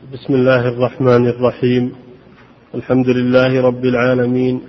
بسم 0.00 0.34
الله 0.34 0.68
الرحمن 0.68 1.26
الرحيم. 1.28 1.92
الحمد 2.74 3.08
لله 3.08 3.60
رب 3.60 3.84
العالمين. 3.84 4.60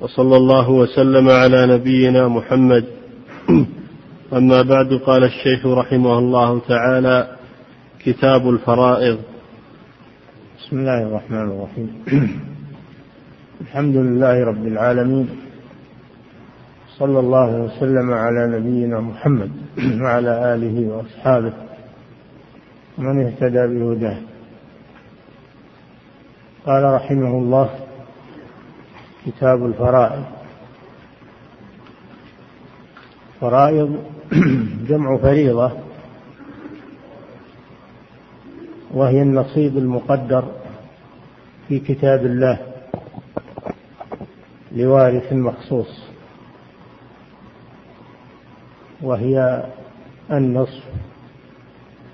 وصلى 0.00 0.36
الله 0.36 0.70
وسلم 0.70 1.28
على 1.28 1.66
نبينا 1.66 2.28
محمد. 2.28 2.84
أما 4.32 4.62
بعد 4.62 4.94
قال 5.06 5.24
الشيخ 5.24 5.66
رحمه 5.66 6.18
الله 6.18 6.60
تعالى 6.68 7.36
كتاب 8.04 8.50
الفرائض. 8.50 9.18
بسم 10.58 10.78
الله 10.78 11.02
الرحمن 11.02 11.46
الرحيم. 11.50 11.90
الحمد 13.60 13.96
لله 13.96 14.44
رب 14.44 14.66
العالمين. 14.66 15.28
صلى 16.98 17.18
الله 17.20 17.50
وسلم 17.64 18.12
على 18.12 18.58
نبينا 18.58 19.00
محمد 19.00 19.50
وعلى 20.00 20.54
آله 20.54 20.76
وأصحابه 20.88 21.52
ومن 22.98 23.26
اهتدى 23.26 23.66
بهداه. 23.78 24.29
قال 26.66 26.84
رحمه 26.84 27.38
الله 27.38 27.70
كتاب 29.26 29.66
الفرائض. 29.66 30.24
فرائض 33.40 34.04
جمع 34.88 35.16
فريضة 35.16 35.72
وهي 38.90 39.22
النصيب 39.22 39.78
المقدر 39.78 40.44
في 41.68 41.78
كتاب 41.78 42.26
الله 42.26 42.58
لوارث 44.72 45.32
مخصوص 45.32 46.02
وهي 49.02 49.64
النصف 50.30 50.84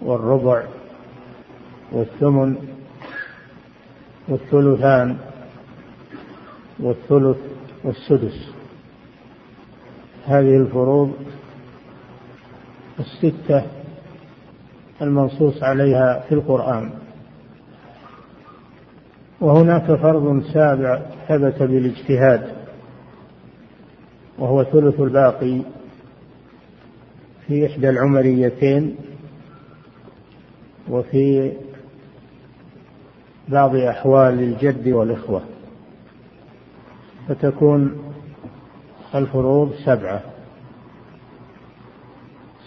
والربع 0.02 0.62
والثمن 1.92 2.75
والثلثان 4.28 5.16
والثلث 6.80 7.36
والسدس. 7.84 8.52
هذه 10.26 10.56
الفروض 10.56 11.12
الستة 12.98 13.62
المنصوص 15.02 15.62
عليها 15.62 16.24
في 16.28 16.34
القرآن. 16.34 16.90
وهناك 19.40 19.84
فرض 19.84 20.42
سابع 20.52 21.02
ثبت 21.28 21.62
بالاجتهاد 21.62 22.56
وهو 24.38 24.64
ثلث 24.64 25.00
الباقي 25.00 25.60
في 27.46 27.66
إحدى 27.66 27.88
العمريتين 27.88 28.96
وفي 30.90 31.52
بعض 33.48 33.76
أحوال 33.76 34.40
الجد 34.40 34.88
والإخوة 34.88 35.42
فتكون 37.28 38.12
الفروض 39.14 39.74
سبعة. 39.84 40.22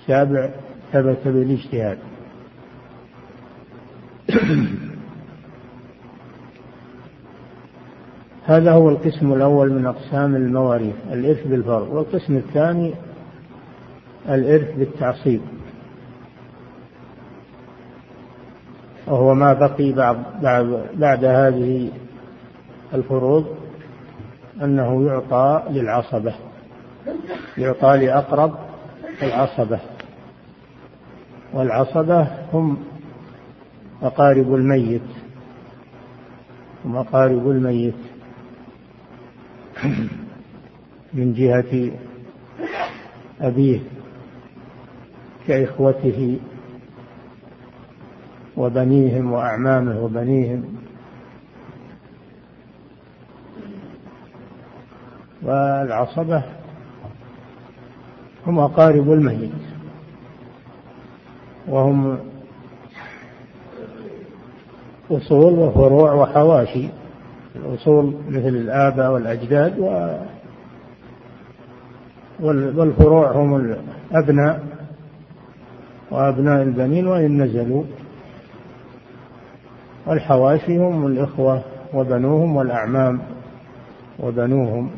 سابع 0.08 0.50
ثبت 0.94 1.18
بالاجتهاد. 1.26 1.98
هذا 8.46 8.72
هو 8.72 8.90
القسم 8.90 9.34
الأول 9.34 9.74
من 9.74 9.86
أقسام 9.86 10.36
المواريث 10.36 10.96
الإرث 11.12 11.48
بالفرض 11.48 11.88
والقسم 11.90 12.38
الثاني 12.38 12.94
الإرث 14.30 14.76
بالتعصيب. 14.78 15.42
وهو 19.10 19.34
ما 19.34 19.54
بقي 19.54 19.92
بعد, 19.92 20.18
بعد, 20.42 20.86
بعد 20.96 21.26
هذه 21.26 21.92
الفروض 22.94 23.46
أنه 24.62 25.06
يعطى 25.06 25.64
للعصبة. 25.70 26.34
يعطى 27.58 27.98
لأقرب 27.98 28.56
العصبة. 29.24 29.80
والعصبة 31.54 32.28
هم 32.54 32.78
أقارب 34.02 34.56
الميت. 34.56 35.02
هم 36.86 36.98
أقارب 36.98 37.50
الميت. 37.50 37.96
من 41.14 41.34
جهة 41.34 41.92
أبيه 43.42 43.80
كإخوته 45.48 46.40
وبنيهم 48.58 49.32
وأعمامه 49.32 50.04
وبنيهم. 50.04 50.64
والعصبة 55.44 56.44
هم 58.48 58.60
أقارب 58.60 59.12
الميت. 59.12 59.52
وهم 61.68 62.18
أصول 65.12 65.54
وفروع 65.54 66.14
وحواشي. 66.14 66.90
الأصول 67.56 68.14
مثل 68.28 68.48
الآباء 68.48 69.12
والأجداد 69.12 69.80
و 69.80 70.18
والفروع 72.40 73.32
هم 73.32 73.56
الأبناء. 73.56 74.64
وأبناء 76.12 76.62
البنين 76.62 77.08
وإن 77.08 77.42
نزلوا. 77.42 77.84
والحواشي 80.10 80.78
هم 80.78 81.08
الإخوة 81.08 81.64
وبنوهم 81.94 82.56
والأعمام 82.56 83.20
وبنوهم. 84.20 84.92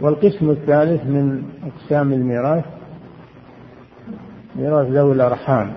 والقسم 0.00 0.50
الثالث 0.50 1.04
من 1.04 1.42
أقسام 1.66 2.12
الميراث 2.12 2.64
ميراث 4.56 4.86
ذوي 4.86 5.12
الأرحام. 5.12 5.72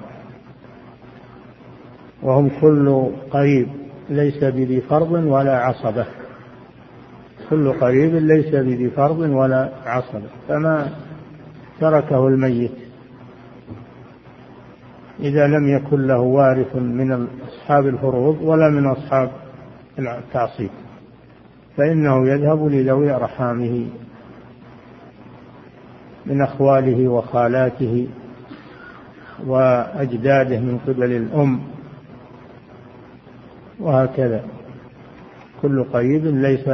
وهم 2.24 2.52
كل 2.62 3.10
قريب 3.32 3.68
ليس 4.10 4.44
بذي 4.44 4.82
فرض 4.82 5.12
ولا 5.12 5.58
عصبة. 5.58 6.06
كل 7.50 7.74
قريب 7.74 8.16
ليس 8.16 8.56
بذي 8.56 8.90
فرض 8.90 9.20
ولا 9.20 9.70
عصبة. 9.86 10.30
فما 10.48 10.92
تركه 11.80 12.28
الميت 12.28 12.89
إذا 15.20 15.48
لم 15.48 15.68
يكن 15.68 16.08
له 16.08 16.20
وارث 16.20 16.76
من 16.76 17.28
أصحاب 17.48 17.88
الفروض 17.88 18.42
ولا 18.42 18.70
من 18.70 18.86
أصحاب 18.86 19.32
التعصيب 20.00 20.70
فإنه 21.78 22.30
يذهب 22.30 22.68
لذوي 22.68 23.12
أرحامه 23.12 23.88
من 26.26 26.42
أخواله 26.42 27.08
وخالاته 27.08 28.08
وأجداده 29.46 30.60
من 30.60 30.80
قبل 30.88 31.04
الأم 31.04 31.62
وهكذا. 33.80 34.44
كل 35.62 35.84
قريب 35.84 36.26
ليس 36.26 36.70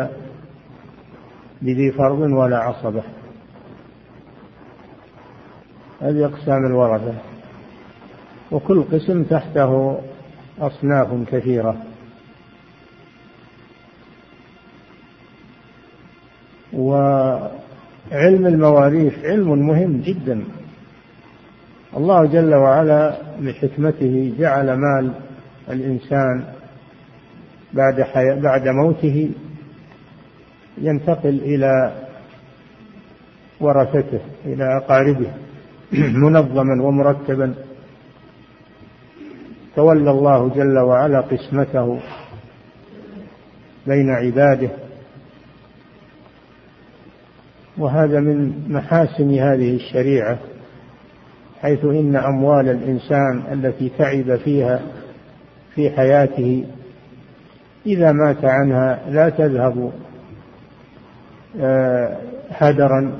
بذي 1.61 1.91
فرض 1.91 2.19
ولا 2.19 2.57
عصبة. 2.57 3.03
هذه 6.01 6.25
أقسام 6.25 6.65
الورثة. 6.65 7.34
وكل 8.51 8.83
قسم 8.83 9.23
تحته 9.23 9.99
أصناف 10.59 11.07
كثيرة. 11.31 11.77
وعلم 16.73 18.45
المواريث 18.47 19.25
علم 19.25 19.67
مهم 19.67 20.01
جدا. 20.01 20.43
الله 21.97 22.25
جل 22.25 22.55
وعلا 22.55 23.17
بحكمته 23.41 24.33
جعل 24.39 24.73
مال 24.73 25.11
الإنسان 25.69 26.43
بعد 27.73 28.01
حي... 28.01 28.39
بعد 28.39 28.67
موته 28.67 29.31
ينتقل 30.77 31.39
إلى 31.41 31.93
ورثته 33.59 34.19
إلى 34.45 34.77
أقاربه 34.77 35.31
منظما 36.23 36.83
ومرتبا. 36.83 37.53
تولى 39.75 40.11
الله 40.11 40.49
جل 40.55 40.77
وعلا 40.77 41.21
قسمته 41.21 41.99
بين 43.87 44.09
عباده. 44.09 44.69
وهذا 47.77 48.19
من 48.19 48.65
محاسن 48.69 49.33
هذه 49.33 49.75
الشريعة 49.75 50.37
حيث 51.61 51.85
إن 51.85 52.15
أموال 52.15 52.69
الإنسان 52.69 53.43
التي 53.51 53.91
تعب 53.97 54.35
فيها 54.35 54.81
في 55.75 55.89
حياته 55.89 56.65
إذا 57.85 58.11
مات 58.11 58.45
عنها 58.45 58.99
لا 59.09 59.29
تذهب 59.29 59.91
آه، 61.59 62.17
هدرا 62.49 63.19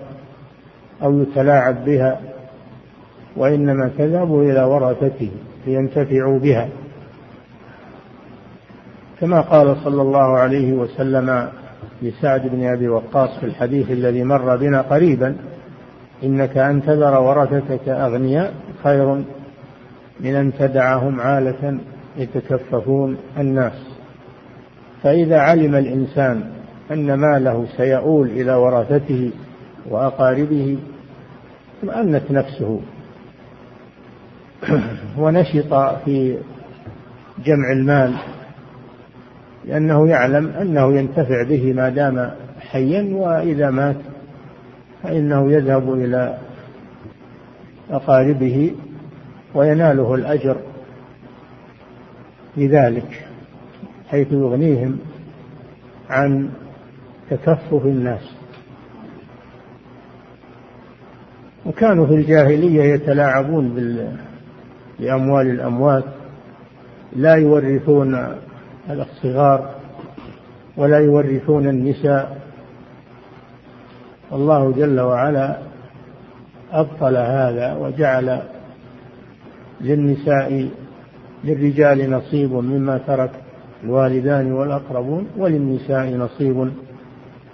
أو 1.04 1.22
يتلاعب 1.22 1.86
بها 1.86 2.20
وإنما 3.36 3.92
تذهب 3.98 4.40
إلى 4.40 4.64
ورثته. 4.64 5.32
لينتفعوا 5.68 6.40
بها. 6.40 6.70
كما 9.20 9.42
قال 9.42 9.78
صلى 9.84 10.02
الله 10.02 10.38
عليه 10.38 10.74
وسلم 10.74 11.50
لسعد 12.02 12.48
بن 12.48 12.64
أبي 12.64 12.88
وقاص 12.88 13.40
في 13.40 13.46
الحديث 13.46 13.92
الذي 13.92 14.24
مر 14.24 14.56
بنا 14.56 14.82
قريبا 14.82 15.36
إنك 16.24 16.58
أن 16.58 16.82
تذر 16.82 17.22
ورثتك 17.22 17.90
أغنياء 17.90 18.54
خير 18.84 19.24
من 20.20 20.36
أن 20.36 20.54
تدعهم 20.60 21.22
عالة 21.22 21.78
يتكففون 22.18 23.18
الناس. 23.38 23.98
فإذا 25.04 25.40
علم 25.40 25.76
الإنسان 25.76 26.44
أن 26.92 27.14
ماله 27.14 27.66
سيؤول 27.78 28.28
إلى 28.28 28.54
ورثته 28.54 29.32
وأقاربه 29.90 30.78
اطمأنت 31.84 32.32
نفسه. 32.32 32.82
ونشط 35.18 35.74
في 36.06 36.38
جمع 37.46 37.72
المال 37.72 38.14
لأنه 39.66 40.08
يعلم 40.10 40.48
أنه 40.48 40.98
ينتفع 40.98 41.44
به 41.44 41.74
ما 41.74 41.90
دام 41.90 42.32
حيا 42.60 43.16
وإذا 43.16 43.70
مات 43.70 43.96
فإنه 45.04 45.52
يذهب 45.52 45.94
إلى 45.94 46.38
أقاربه 47.92 48.72
ويناله 49.56 50.16
الأجر 50.16 50.58
لذلك 52.58 53.26
حيث 54.10 54.32
يغنيهم 54.32 54.98
عن 56.10 56.50
تكفف 57.30 57.86
الناس. 57.86 58.36
وكانوا 61.66 62.08
في 62.08 62.14
الجاهلية 62.14 62.84
يتلاعبون 62.84 63.76
بأموال 65.00 65.48
الأموات 65.48 66.04
لا 67.16 67.36
يورثون 67.36 68.36
الصغار 68.90 69.70
ولا 70.78 71.00
يورثون 71.00 71.70
النساء. 71.70 72.42
الله 74.34 74.72
جل 74.72 75.00
وعلا 75.00 75.58
أبطل 76.72 77.18
هذا 77.18 77.76
وجعل 77.76 78.42
للنساء 79.82 80.70
للرجال 81.44 82.12
نصيب 82.12 82.54
مما 82.54 82.98
ترك 82.98 83.32
الوالدان 83.84 84.52
والأقربون 84.52 85.28
وللنساء 85.38 86.16
نصيب 86.16 86.72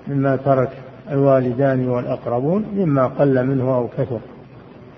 مما 0.08 0.36
ترك 0.36 0.70
الوالدان 1.12 1.90
والأقربون 1.90 2.66
مما 2.76 3.08
قل 3.08 3.48
منه 3.48 3.76
أو 3.76 3.88
كثر 3.88 4.20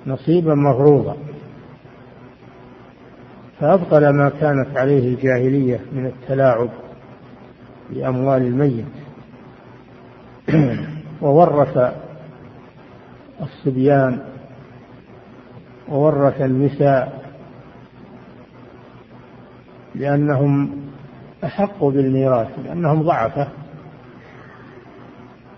نصيبا 0.07 0.56
مفروضا. 0.56 1.16
فأبطل 3.63 4.10
ما 4.10 4.30
كانت 4.30 4.77
عليه 4.77 5.13
الجاهلية 5.13 5.80
من 5.94 6.06
التلاعب 6.06 6.69
بأموال 7.89 8.42
الميت. 8.42 8.86
وورث 11.21 11.94
الصبيان 13.42 14.19
وورث 15.89 16.42
النساء 16.42 17.31
لأنهم 19.95 20.81
أحق 21.44 21.83
بالميراث 21.83 22.59
لأنهم 22.66 23.04
ضعفة. 23.04 23.48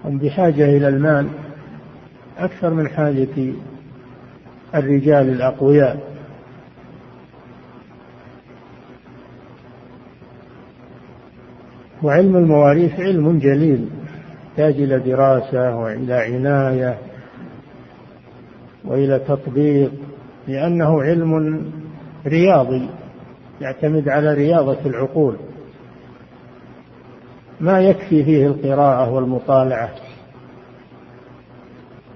هم 0.04 0.18
بحاجة 0.18 0.78
إلى 0.78 0.88
المال 0.88 1.28
أكثر 2.38 2.70
من 2.74 2.88
حاجة 2.88 3.54
الرجال 4.76 5.30
الأقوياء. 5.30 6.15
وعلم 12.04 12.36
المواريث 12.36 13.00
علم 13.00 13.40
جليل 13.40 13.90
يحتاج 14.50 14.82
إلى 14.82 15.00
دراسة 15.00 15.76
وإلى 15.76 16.14
عناية 16.14 16.98
وإلى 18.86 19.20
تطبيق 19.20 19.92
لأنه 20.48 21.04
علم 21.04 21.62
رياضي 22.28 22.90
يعتمد 23.62 24.10
على 24.10 24.34
رياضة 24.34 24.78
العقول. 24.86 25.36
ما 27.60 27.82
يكفي 27.82 28.24
فيه 28.24 28.48
القراءة 28.48 29.12
والمطالعة 29.12 29.92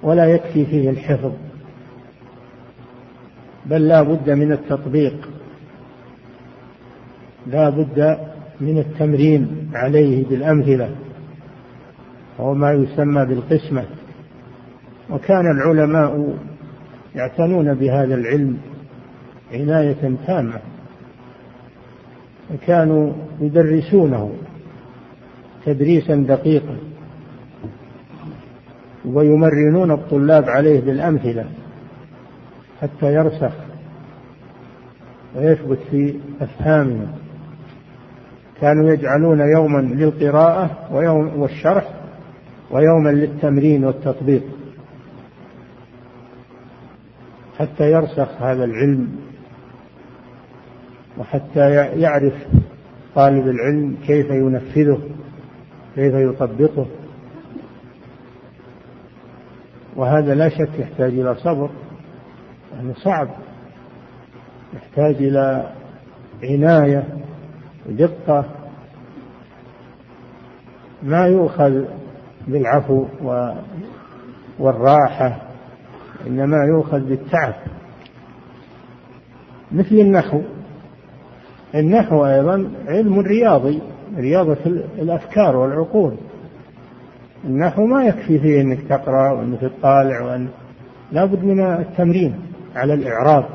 ولا 0.03 0.25
يكفي 0.25 0.65
فيه 0.65 0.89
الحفظ 0.89 1.31
بل 3.65 3.87
لا 3.87 4.01
بد 4.01 4.29
من 4.29 4.51
التطبيق. 4.51 5.29
لا 7.47 7.69
بد 7.69 8.17
من 8.61 8.77
التمرين 8.77 9.69
عليه 9.73 10.25
بالأمثلة 10.27 10.89
وهو 12.37 12.53
ما 12.53 12.71
يسمى 12.71 13.25
بالقسمة. 13.25 13.85
وكان 15.09 15.51
العلماء 15.51 16.37
يعتنون 17.15 17.73
بهذا 17.73 18.15
العلم 18.15 18.57
عناية 19.53 20.15
تامة 20.27 20.59
وكانوا 22.53 23.13
يدرسونه 23.41 24.33
تدريسا 25.65 26.15
دقيقا 26.15 26.77
ويمرنون 29.05 29.91
الطلاب 29.91 30.49
عليه 30.49 30.79
بالأمثلة 30.79 31.45
حتى 32.81 33.13
يرسخ 33.13 33.51
ويثبت 35.35 35.79
في 35.91 36.19
أفهامهم. 36.41 37.07
كانوا 38.61 38.89
يجعلون 38.89 39.39
يوما 39.39 39.81
للقراءة 39.81 40.89
ويوم 40.91 41.41
والشرح 41.41 41.89
ويوما 42.71 43.09
للتمرين 43.09 43.85
والتطبيق. 43.85 44.43
حتى 47.59 47.91
يرسخ 47.91 48.41
هذا 48.41 48.63
العلم 48.63 49.07
وحتى 51.17 51.69
يعرف 51.99 52.33
طالب 53.15 53.47
العلم 53.47 53.97
كيف 54.07 54.29
ينفذه 54.29 54.99
كيف 55.95 56.13
يطبقه. 56.13 56.85
وهذا 59.95 60.35
لا 60.35 60.49
شك 60.49 60.69
يحتاج 60.79 61.13
إلى 61.13 61.35
صبر 61.35 61.69
يعني 62.75 62.93
صعب 62.93 63.29
يحتاج 64.73 65.15
إلى 65.15 65.71
عناية 66.43 67.18
ودقة 67.85 68.45
ما 71.03 71.27
يؤخذ 71.27 71.85
بالعفو 72.47 73.05
والراحة 74.59 75.41
إنما 76.27 76.57
يؤخذ 76.65 76.99
بالتعب. 76.99 77.53
مثل 79.71 79.95
النحو. 79.95 80.41
النحو 81.75 82.25
أيضا 82.25 82.71
علم 82.87 83.19
رياضي 83.19 83.81
رياضة 84.17 84.57
الأفكار 84.99 85.55
والعقول. 85.55 86.15
النحو 87.45 87.85
ما 87.85 88.03
يكفي 88.03 88.39
فيه 88.39 88.61
أنك 88.61 88.81
تقرأ 88.89 89.31
وأنك 89.31 89.59
تطالع 89.61 90.21
وأن 90.21 90.47
لابد 91.11 91.43
من 91.43 91.59
التمرين 91.59 92.35
على 92.75 92.93
الإعراب. 92.93 93.45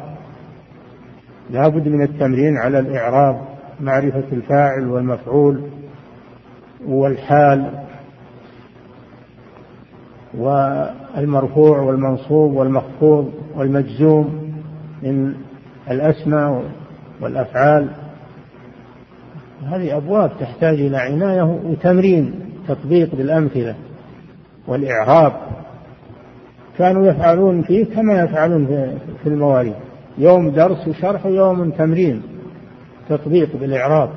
لابد 1.51 1.89
من 1.89 2.03
التمرين 2.03 2.57
على 2.57 2.79
الإعراب. 2.79 3.54
معرفة 3.81 4.25
الفاعل 4.33 4.89
والمفعول 4.89 5.61
والحال 6.87 7.71
والمرفوع 10.39 11.81
والمنصوب 11.81 12.53
والمخفوض 12.53 13.33
والمجزوم 13.57 14.53
من 15.03 15.35
الأسماء 15.91 16.63
والأفعال. 17.21 17.89
هذه 19.67 19.97
أبواب 19.97 20.31
تحتاج 20.41 20.81
إلى 20.81 20.97
عناية 20.97 21.43
وتمرين 21.43 22.35
تطبيق 22.69 23.15
بالأمثلة 23.15 23.75
والإعراب. 24.69 25.33
كانوا 26.79 27.07
يفعلون 27.07 27.63
فيه 27.63 27.85
كما 27.85 28.21
يفعلون 28.21 28.67
في 29.23 29.29
المواريث. 29.29 29.75
يوم 30.19 30.51
درس 30.51 30.89
وشرح 30.89 31.27
ويوم 31.27 31.71
تمرين. 31.71 32.23
تطبيق 33.09 33.57
بالإعراب. 33.57 34.11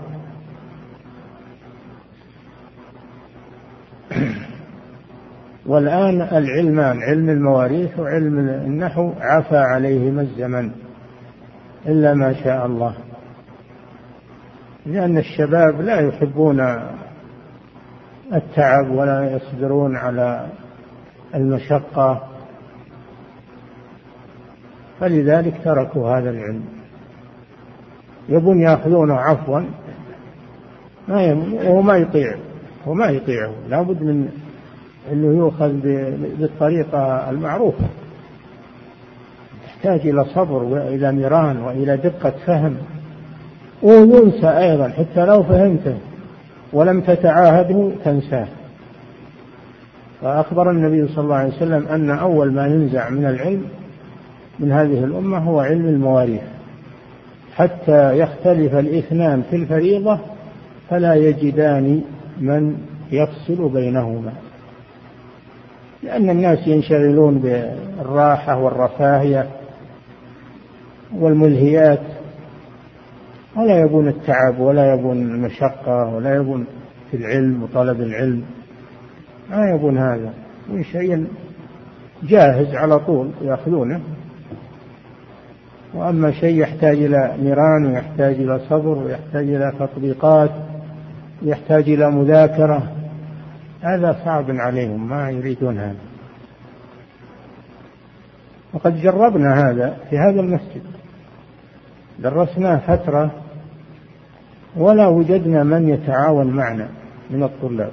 والآن 5.66 6.22
العلمان 6.22 7.04
علم 7.04 7.30
المواريث 7.30 8.00
وعلم 8.00 8.40
النحو 8.40 9.12
عفى 9.20 9.58
عليهما 9.58 10.22
الزمن 10.22 10.72
إلا 11.86 12.14
ما 12.14 12.34
شاء 12.44 12.66
الله. 12.66 12.96
لأن 14.86 15.18
الشباب 15.18 15.82
لا 15.82 16.00
يحبون 16.00 16.60
التعب 18.34 18.90
ولا 18.90 19.32
يصبرون 19.32 19.96
على 19.98 20.48
المشقة 21.36 22.28
فلذلك 25.00 25.54
تركوا 25.64 26.18
هذا 26.18 26.30
العلم. 26.30 26.77
يبون 28.30 28.62
ياخذونه 28.62 29.14
عفوا. 29.14 29.60
ما. 31.08 31.44
هو 31.68 31.82
ما 31.82 31.98
يطيع 31.98 32.36
هو 32.88 32.94
ما 32.94 33.06
يطيعه. 33.06 33.52
لابد 33.70 34.04
من 34.04 34.30
إنه 35.12 35.38
يؤخذ 35.38 35.72
بالطريقة 36.40 37.30
المعروفة. 37.30 37.86
يحتاج 39.68 40.08
إلى 40.08 40.26
صبر 40.26 40.64
وإلى 40.64 41.12
نيران 41.12 41.58
وإلى 41.58 41.98
دقة 41.98 42.34
فهم. 42.46 42.78
وينسى 43.84 44.48
أيضا 44.48 44.90
حتى 44.90 45.26
لو 45.26 45.44
فهمته 45.44 45.98
ولم 46.74 47.02
تتعاهده 47.02 47.92
تنساه. 48.06 48.48
فأخبر 50.22 50.72
النبي 50.72 51.08
صلى 51.08 51.24
الله 51.24 51.36
عليه 51.36 51.54
وسلم 51.54 51.88
أن 51.88 52.10
أول 52.10 52.54
ما 52.54 52.68
ينزع 52.68 53.10
من 53.10 53.26
العلم 53.26 53.64
من 54.60 54.72
هذه 54.72 55.04
الأمة 55.04 55.38
هو 55.38 55.60
علم 55.60 55.86
المواريث. 55.86 56.42
حتى 57.58 58.20
يختلف 58.20 58.76
الإثنان 58.76 59.42
في 59.42 59.56
الفريضة 59.56 60.20
فلا 60.90 61.14
يجدان 61.14 62.02
من 62.40 62.78
يفصل 63.12 63.70
بينهما. 63.70 64.34
لأن 66.04 66.30
الناس 66.30 66.68
ينشغلون 66.68 67.40
بالراحة 67.40 68.58
والرفاهية 68.58 69.48
والملهيات 71.16 72.02
ولا 73.56 73.82
يبون 73.82 74.08
التعب 74.08 74.60
ولا 74.60 74.94
يبون 74.94 75.18
المشقة 75.18 76.16
ولا 76.16 76.36
يبون 76.36 76.66
في 77.12 77.18
العلم 77.18 77.64
وطلب 77.64 78.02
العلم. 78.02 78.44
ما 79.50 79.70
يبون 79.76 79.98
هذا. 79.98 80.34
من 80.70 80.84
شيء 80.84 81.28
جاهز 82.24 82.76
على 82.76 83.00
طول 83.00 83.32
يأخذونه. 83.42 84.02
وأما 85.94 86.32
شيء 86.32 86.62
يحتاج 86.62 86.98
إلى 86.98 87.36
نيران 87.40 87.86
ويحتاج 87.86 88.36
إلى 88.36 88.60
صبر 88.70 88.98
ويحتاج 88.98 89.50
إلى 89.50 89.74
تطبيقات 89.80 90.52
ويحتاج 91.44 91.90
إلى 91.90 92.12
مذاكرة 92.12 92.92
هذا 93.82 94.20
صعب 94.26 94.46
عليهم 94.50 95.10
ما 95.10 95.30
يريدون 95.30 95.78
هذا. 95.78 95.96
وقد 98.74 99.02
جربنا 99.02 99.70
هذا 99.70 99.98
في 100.10 100.18
هذا 100.18 100.42
المسجد. 100.42 100.84
درسناه 102.20 102.78
فترة 102.78 103.32
ولا 104.76 105.08
وجدنا 105.08 105.64
من 105.64 105.90
يتعاون 105.90 106.48
معنا 106.48 106.88
من 107.30 107.44
الطلاب. 107.44 107.92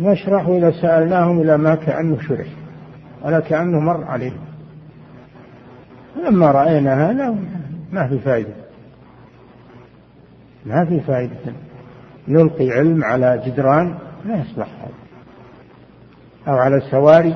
نشرح 0.00 0.46
إذا 0.46 0.70
سألناهم 0.70 1.40
إلى 1.40 1.56
ما 1.56 1.74
كأنه 1.74 2.18
شرح 2.20 2.46
ولا 3.24 3.40
كأنه 3.40 3.80
مر 3.80 4.04
عليهم. 4.04 4.53
لما 6.16 6.50
رأينا 6.50 7.10
هذا 7.10 7.36
ما 7.92 8.08
في 8.08 8.18
فائدة. 8.18 8.54
ما 10.66 10.84
في 10.84 11.00
فائدة. 11.00 11.36
نلقي 12.28 12.70
علم 12.70 13.04
على 13.04 13.42
جدران 13.46 13.94
لا 14.24 14.36
يصلح 14.36 14.68
هذا. 14.80 14.94
أو 16.48 16.58
على 16.58 16.80
سواري 16.90 17.34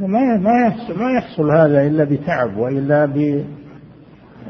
ما 0.00 0.36
ما 0.36 0.66
يحصل 0.66 0.98
ما 0.98 1.10
يحصل 1.12 1.50
هذا 1.50 1.86
إلا 1.86 2.04
بتعب 2.04 2.56
وإلا 2.56 3.06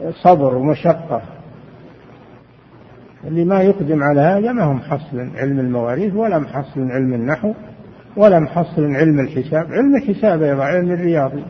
بصبر 0.06 0.54
ومشقة. 0.54 1.22
اللي 3.24 3.44
ما 3.44 3.62
يقدم 3.62 4.02
على 4.02 4.20
هذا 4.20 4.52
ما 4.52 4.64
هو 4.64 4.72
محصل 4.72 5.30
علم 5.36 5.60
المواريث 5.60 6.14
ولا 6.14 6.38
محصل 6.38 6.80
علم 6.80 7.14
النحو 7.14 7.54
ولا 8.16 8.38
محصل 8.38 8.84
علم 8.84 9.20
الحساب. 9.20 9.72
علم 9.72 9.96
الحساب 9.96 10.42
أيضا 10.42 10.64
علم 10.64 10.90
الرياضي. 10.92 11.44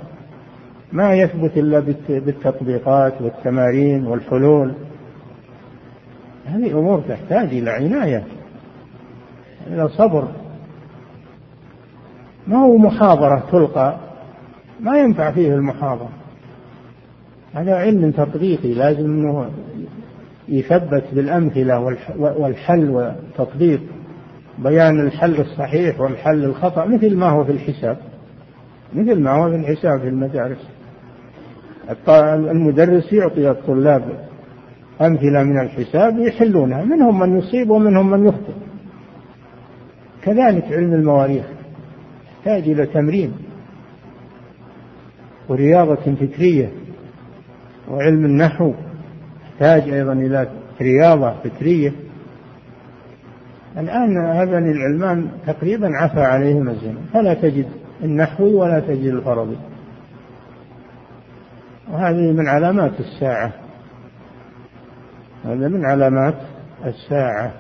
ما 0.93 1.15
يثبت 1.15 1.57
إلا 1.57 1.81
بالتطبيقات 2.09 3.23
والتمارين 3.23 4.07
والحلول. 4.07 4.75
هذه 6.47 6.79
أمور 6.79 7.01
تحتاج 7.09 7.49
إلى 7.49 7.71
عناية 7.71 8.25
إلى 9.67 9.89
صبر. 9.89 10.29
ما 12.47 12.57
هو 12.57 12.77
محاضرة 12.77 13.43
تلقى؟ 13.53 13.97
ما 14.81 14.99
ينفع 14.99 15.31
فيه 15.31 15.55
المحاضرة. 15.55 16.09
هذا 17.55 17.75
علم 17.75 18.11
تطبيقي 18.11 18.75
لازم 18.75 19.05
إنه 19.05 19.51
يثبت 20.49 21.05
بالأمثلة 21.13 21.97
والحل 22.19 22.91
والتطبيق. 22.91 23.81
بيان 24.59 25.01
الحل 25.01 25.41
الصحيح 25.41 26.01
والحل 26.01 26.45
الخطأ 26.45 26.85
مثل 26.85 27.17
ما 27.17 27.29
هو 27.29 27.45
في 27.45 27.53
الحساب. 27.53 27.99
مثل 28.95 29.21
ما 29.21 29.31
هو 29.31 29.51
في 29.51 29.57
الحساب 29.57 30.01
في 30.01 30.09
المدارس. 30.09 30.69
المدرس 32.51 33.13
يعطي 33.13 33.51
الطلاب 33.51 34.03
أمثلة 35.01 35.43
من 35.43 35.61
الحساب 35.61 36.19
يحلونها 36.19 36.85
منهم 36.85 37.19
من 37.19 37.39
يصيب 37.39 37.71
ومنهم 37.71 38.11
من 38.11 38.27
يخطئ. 38.27 38.53
كذلك 40.23 40.65
علم 40.73 40.95
المواريث 40.95 41.45
يحتاج 42.39 42.71
إلى 42.71 42.87
تمرين 42.87 43.33
ورياضة 45.49 46.15
فكرية 46.15 46.71
وعلم 47.91 48.25
النحو 48.25 48.73
يحتاج 49.45 49.91
أيضا 49.91 50.13
إلى 50.13 50.49
رياضة 50.81 51.35
فكرية. 51.45 51.93
الآن 53.79 54.17
هذان 54.17 54.71
العلمان 54.71 55.29
تقريبا 55.47 55.97
عفى 55.97 56.21
عليهم 56.21 56.69
الزمن 56.69 57.07
فلا 57.13 57.35
تجد 57.35 57.67
النحوي 58.05 58.55
ولا 58.55 58.81
تجد 58.81 59.15
الفرضي 59.15 59.57
وهذه 61.93 62.33
من 62.33 62.49
علامات 62.49 63.01
الساعة. 63.01 63.53
هذا 65.45 65.69
من 65.69 65.85
علامات 65.85 66.35
الساعة. 66.85 67.53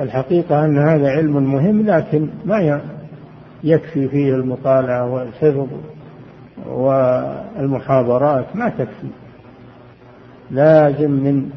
الحقيقة 0.00 0.64
أن 0.64 0.78
هذا 0.78 1.10
علم 1.10 1.52
مهم 1.52 1.86
لكن 1.86 2.28
ما 2.44 2.80
يكفي 3.64 4.08
فيه 4.08 4.34
المطالعة 4.34 5.12
والحفظ 5.12 5.68
والمحاضرات 6.66 8.56
ما 8.56 8.68
تكفي. 8.68 9.08
لازم 10.50 11.10
من 11.10 11.50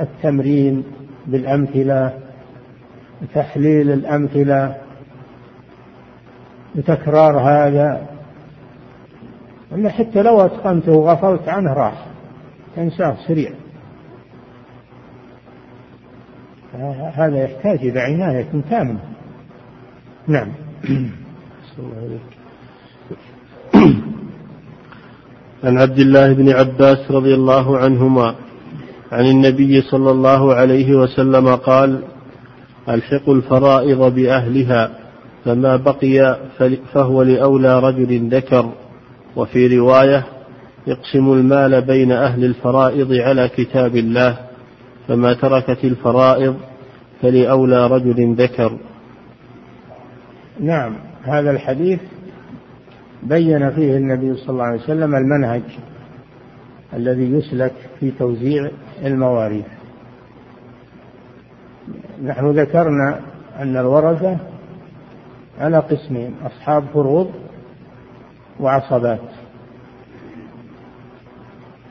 التمرين 0.00 0.84
بالأمثلة 1.26 2.12
وتحليل 3.22 3.90
الأمثلة 3.90 4.76
وتكرار 6.76 7.38
هذا 7.38 8.15
ولا 9.72 9.90
حتى 9.90 10.22
لو 10.22 10.40
أتقنته 10.40 10.92
وغفلت 10.92 11.48
عنه 11.48 11.72
راح. 11.72 12.06
تنساه 12.76 13.16
سريع. 13.28 13.50
هذا 17.14 17.44
يحتاج 17.44 17.78
إلى 17.78 18.00
عناية 18.00 18.48
تامة. 18.70 18.98
نعم. 20.28 20.48
الله 21.78 22.18
عن 25.64 25.78
عبد 25.78 25.98
الله 25.98 26.32
بن 26.32 26.48
عباس 26.48 27.10
رضي 27.10 27.34
الله 27.34 27.78
عنهما 27.78 28.34
عن 29.12 29.24
النبي 29.24 29.80
صلى 29.80 30.10
الله 30.10 30.54
عليه 30.54 30.94
وسلم 30.94 31.56
قال 31.56 32.02
الحقوا 32.88 33.34
الفرائض 33.34 34.14
بأهلها 34.14 34.90
فما 35.44 35.76
بقي 35.76 36.38
فهو 36.92 37.22
لأولى 37.22 37.80
رجل 37.80 38.28
ذكر. 38.28 38.72
وفي 39.36 39.78
رواية 39.78 40.26
يقسم 40.86 41.32
المال 41.32 41.82
بين 41.82 42.12
أهل 42.12 42.44
الفرائض 42.44 43.12
على 43.12 43.48
كتاب 43.48 43.96
الله 43.96 44.38
فما 45.08 45.34
تركت 45.34 45.84
الفرائض 45.84 46.56
فلأولى 47.22 47.86
رجل 47.86 48.34
ذكر. 48.34 48.78
نعم 50.60 50.96
هذا 51.22 51.50
الحديث 51.50 52.00
بين 53.22 53.70
فيه 53.70 53.96
النبي 53.96 54.36
صلى 54.36 54.50
الله 54.50 54.64
عليه 54.64 54.80
وسلم 54.80 55.14
المنهج 55.14 55.62
الذي 56.94 57.32
يسلك 57.32 57.72
في 58.00 58.10
توزيع 58.10 58.70
المواريث. 59.04 59.66
نحن 62.24 62.50
ذكرنا 62.50 63.20
أن 63.58 63.76
الورثة 63.76 64.38
على 65.60 65.78
قسمين 65.78 66.34
أصحاب 66.46 66.84
فروض 66.94 67.30
وعصبات. 68.60 69.20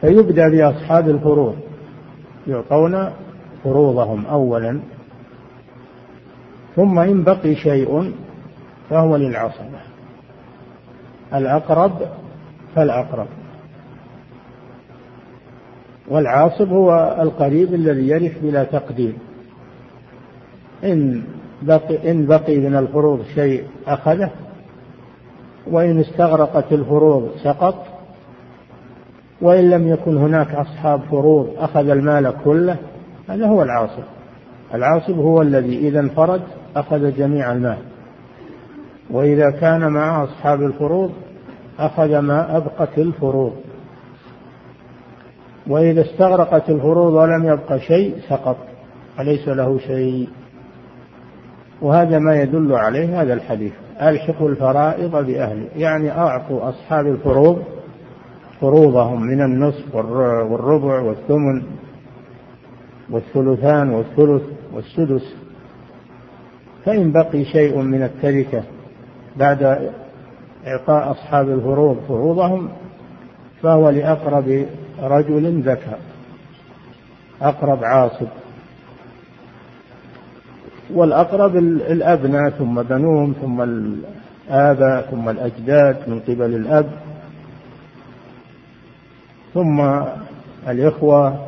فيبدأ 0.02 0.50
بأصحاب 0.50 1.10
الفروض. 1.10 1.56
يعطون 2.48 3.10
فروضهم 3.64 4.26
أولا. 4.26 4.80
ثم 6.76 7.00
إن 7.00 7.24
بقي 7.24 7.56
شيء 7.56 8.14
فهو 8.90 9.16
للعصبة. 9.16 9.80
الأقرب 11.34 11.92
فالأقرب. 12.76 13.28
والعاصب 16.08 16.70
هو 16.70 17.18
القريب 17.22 17.74
الذي 17.74 18.08
يرث 18.08 18.38
بلا 18.42 18.64
تقدير 18.64 19.14
إن 20.84 21.24
بقي 21.62 22.12
إن 22.12 22.26
بقي 22.26 22.58
من 22.58 22.76
الفروض 22.76 23.26
شيء 23.36 23.64
أخذه 23.88 24.32
وإن 25.72 26.00
استغرقت 26.00 26.74
الفروض 26.74 27.30
سقط 27.44 27.76
وإن 29.42 29.70
لم 29.70 29.88
يكن 29.88 30.18
هناك 30.18 30.56
أصحاب 30.56 31.02
فروض 31.12 31.50
أخذ 31.58 31.90
المال 31.90 32.34
كله 32.46 32.78
هذا 33.30 33.48
هو 33.48 33.62
العاصب. 33.62 34.04
العاصب 34.74 35.20
هو 35.20 35.42
الذي 35.42 35.78
إذا 35.78 36.00
انفرد 36.00 36.42
أخذ 36.76 37.18
جميع 37.18 37.52
المال. 37.52 37.78
وإذا 39.10 39.50
كان 39.50 39.88
مع 39.88 40.24
أصحاب 40.24 40.62
الفروض 40.62 41.12
أخذ 41.80 42.20
ما 42.20 42.58
أبقت 42.58 42.98
الفروض. 42.98 43.54
وإذا 45.68 46.02
استغرقت 46.02 46.70
الفروض 46.70 47.14
ولم 47.14 47.46
يبق 47.46 47.78
شيء 47.78 48.16
سقط 48.30 48.58
فليس 49.18 49.48
له 49.48 49.80
شيء؟ 49.80 50.30
وهذا 51.82 52.20
ما 52.20 52.36
يدل 52.42 52.74
عليه 52.74 53.22
هذا 53.22 53.34
الحديث 53.34 53.74
ألحقوا 54.02 54.50
الفرائض 54.50 55.12
بأهله 55.26 55.68
يعني 55.76 56.12
أعطوا 56.12 56.70
أصحاب 56.70 57.08
الفروض 57.08 57.64
فروضهم 58.62 59.22
من 59.22 59.42
النصف 59.42 59.96
والربع 59.96 61.02
والثمن 61.02 61.64
والثلثان 63.10 63.90
والثلث 63.90 64.44
والسدس. 64.74 65.36
فإن 66.86 67.12
بقي 67.12 67.46
شيء 67.46 67.78
من 67.78 68.04
التركة 68.04 68.64
بعد 69.36 69.92
إعطاء 70.68 71.12
أصحاب 71.12 71.50
الفروض 71.50 71.98
فروضهم 72.08 72.70
فهو 73.62 73.90
لأقرب 73.90 74.66
رجل 75.02 75.62
ذكر 75.62 75.98
أقرب 77.42 77.84
عاصب 77.84 78.28
والأقرب 80.94 81.56
الأبناء 81.56 82.50
ثم 82.50 82.82
بنوهم 82.82 83.34
ثم 83.42 83.62
الآباء 83.62 85.02
ثم 85.12 85.30
الأجداد 85.30 86.10
من 86.10 86.20
قبل 86.20 86.56
الأب 86.56 86.90
ثم 89.54 90.04
الإخوة 90.68 91.48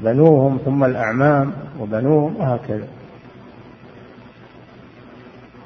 بنوهم 0.00 0.58
ثم 0.64 0.84
الأعمام 0.84 1.52
وبنوهم 1.80 2.36
وهكذا. 2.36 2.86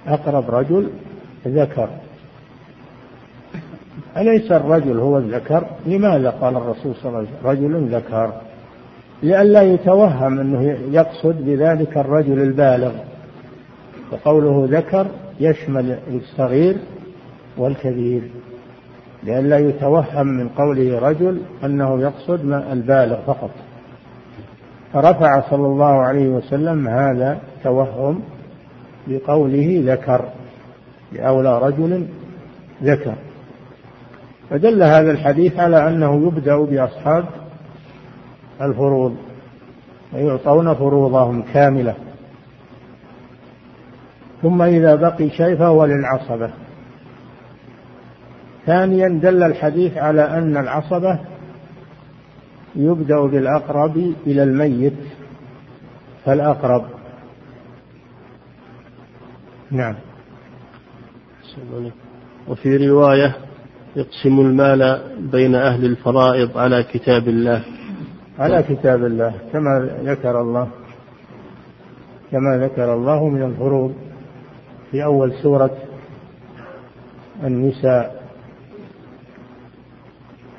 أقرب 0.06 0.50
رجل 0.50 0.90
ذكر. 1.46 1.88
أليس 4.16 4.52
الرجل 4.52 4.98
هو 4.98 5.18
الذكر؟ 5.18 5.66
لماذا 5.86 6.30
قال 6.30 6.56
الرسول 6.56 6.94
صلى 6.94 7.08
الله 7.08 7.18
عليه 7.18 7.28
وسلم 7.28 7.50
رجل 7.50 7.94
ذكر؟ 7.94 8.32
لئلا 9.22 9.62
يتوهم 9.62 10.38
أنه 10.38 10.78
يقصد 10.90 11.36
بذلك 11.44 11.96
الرجل 11.96 12.42
البالغ. 12.42 12.92
وقوله 14.12 14.78
ذكر 14.78 15.06
يشمل 15.40 15.98
الصغير 16.08 16.76
والكبير. 17.58 18.22
لئلا 19.22 19.58
يتوهم 19.58 20.26
من 20.26 20.48
قوله 20.48 20.98
رجل 20.98 21.40
أنه 21.64 22.00
يقصد 22.00 22.52
البالغ 22.72 23.16
فقط. 23.26 23.50
فرفع 24.92 25.50
صلى 25.50 25.66
الله 25.66 26.02
عليه 26.02 26.28
وسلم 26.28 26.88
هذا 26.88 27.38
توهم 27.64 28.20
بقوله 29.06 29.82
ذكر 29.84 30.24
لأولى 31.12 31.58
رجل 31.58 32.06
ذكر. 32.82 33.14
فدل 34.50 34.82
هذا 34.82 35.10
الحديث 35.10 35.58
على 35.58 35.88
أنه 35.88 36.26
يبدأ 36.26 36.56
بأصحاب 36.56 37.24
الفروض 38.60 39.16
ويعطون 40.12 40.74
فروضهم 40.74 41.42
كاملة. 41.42 41.94
ثم 44.42 44.62
إذا 44.62 44.94
بقي 44.94 45.30
شيء 45.30 45.56
فهو 45.56 45.84
للعصبة. 45.84 46.50
ثانيا 48.66 49.08
دل 49.08 49.42
الحديث 49.42 49.96
على 49.96 50.22
أن 50.22 50.56
العصبة 50.56 51.18
يبدأ 52.76 53.20
بالأقرب 53.20 53.96
إلى 54.26 54.42
الميت 54.42 54.98
فالأقرب. 56.24 56.84
نعم. 59.70 59.94
وفي 62.48 62.88
رواية 62.88 63.36
يقسم 63.96 64.40
المال 64.40 65.00
بين 65.32 65.54
أهل 65.54 65.84
الفرائض 65.84 66.58
على 66.58 66.82
كتاب 66.82 67.28
الله. 67.28 67.62
على 68.38 68.62
كتاب 68.62 69.04
الله 69.04 69.34
كما 69.52 69.90
ذكر 70.04 70.40
الله 70.40 70.68
كما 72.32 72.58
ذكر 72.58 72.94
الله 72.94 73.28
من 73.28 73.42
الفروض 73.42 73.94
في 74.90 75.04
أول 75.04 75.32
سورة 75.42 75.76
النساء. 77.44 78.26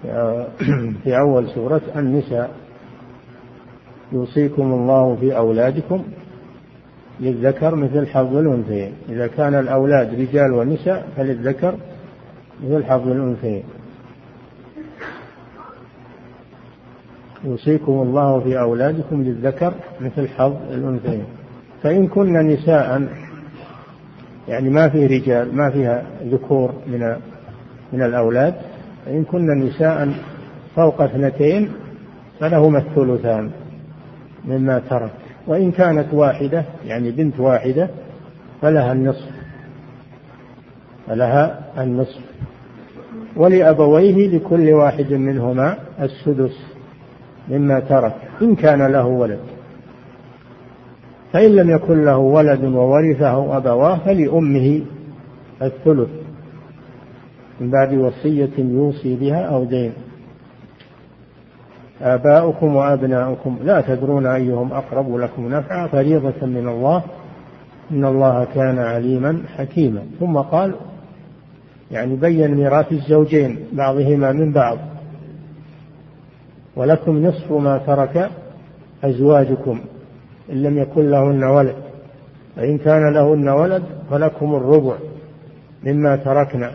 في 1.03 1.17
أول 1.17 1.49
سورة 1.49 1.81
النساء. 1.95 2.51
يوصيكم 4.11 4.73
الله 4.73 5.15
في 5.15 5.37
أولادكم 5.37 6.03
للذكر 7.19 7.75
مثل 7.75 8.07
حظ 8.07 8.35
الأنثيين. 8.35 8.93
إذا 9.09 9.27
كان 9.27 9.55
الأولاد 9.55 10.21
رجال 10.21 10.53
ونساء 10.53 11.07
فللذكر 11.17 11.75
مثل 12.63 12.85
حظ 12.85 13.07
الأنثيين. 13.07 13.63
يوصيكم 17.47 17.91
الله 17.91 18.39
في 18.39 18.59
أولادكم 18.59 19.23
للذكر 19.23 19.73
مثل 20.01 20.27
حظ 20.27 20.53
الأنثيين. 20.71 21.23
فإن 21.83 22.07
كن 22.07 22.33
نساء 22.33 23.07
يعني 24.47 24.69
ما 24.69 24.89
فيه 24.89 25.07
رجال 25.07 25.55
ما 25.55 25.69
فيها 25.69 26.03
ذكور 26.23 26.73
من 26.87 27.15
من 27.93 28.03
الأولاد 28.03 28.53
فإن 29.05 29.23
كن 29.23 29.59
نساء 29.59 30.09
فوق 30.75 31.01
اثنتين 31.01 31.69
فلهما 32.39 32.77
الثلثان 32.77 33.51
مما 34.45 34.79
ترك. 34.89 35.11
وإن 35.47 35.71
كانت 35.71 36.13
واحدة 36.13 36.65
يعني 36.85 37.11
بنت 37.11 37.39
واحدة 37.39 37.89
فلها 38.61 38.91
النصف. 38.91 39.29
فلها 41.07 41.59
النصف. 41.77 42.21
ولأبويه 43.35 44.27
لكل 44.27 44.73
واحد 44.73 45.13
منهما 45.13 45.77
السدس. 46.01 46.76
مما 47.49 47.79
ترك 47.79 48.15
إن 48.41 48.55
كان 48.55 48.85
له 48.85 49.05
ولد. 49.05 49.39
فإن 51.33 51.55
لم 51.55 51.69
يكن 51.69 52.05
له 52.05 52.17
ولد 52.17 52.63
وورثه 52.63 53.57
أبواه 53.57 53.97
فلأمه 53.97 54.81
الثلث. 55.61 56.09
من 57.61 57.71
بعد 57.71 57.93
وصية 57.93 58.49
يوصي 58.57 59.15
بها 59.15 59.41
أو 59.41 59.63
دين. 59.63 59.93
آباؤكم 62.01 62.75
وأبناؤكم 62.75 63.57
لا 63.63 63.81
تدرون 63.81 64.25
أيهم 64.25 64.73
أقرب 64.73 65.15
لكم 65.15 65.47
نفعا 65.47 65.87
فريضة 65.87 66.45
من 66.45 66.67
الله. 66.67 67.03
إن 67.91 68.05
الله 68.05 68.47
كان 68.55 68.79
عليما 68.79 69.43
حكيما. 69.57 70.01
ثم 70.19 70.37
قال 70.37 70.75
يعني 71.91 72.15
بين 72.15 72.55
ميراث 72.55 72.91
الزوجين 72.91 73.57
بعضهما 73.73 74.31
من 74.31 74.53
بعض. 74.53 74.77
ولكم 76.77 77.25
نصف 77.25 77.51
ما 77.51 77.77
ترك 77.77 78.29
أزواجكم 79.03 79.79
إن 80.51 80.63
لم 80.63 80.77
يكن 80.77 81.09
لهن 81.09 81.43
ولد. 81.43 81.75
فإن 82.55 82.77
كان 82.77 83.13
لهن 83.13 83.49
ولد 83.49 83.83
فلكم 84.11 84.55
الربع 84.55 84.95
مما 85.83 86.15
تركنا 86.15 86.71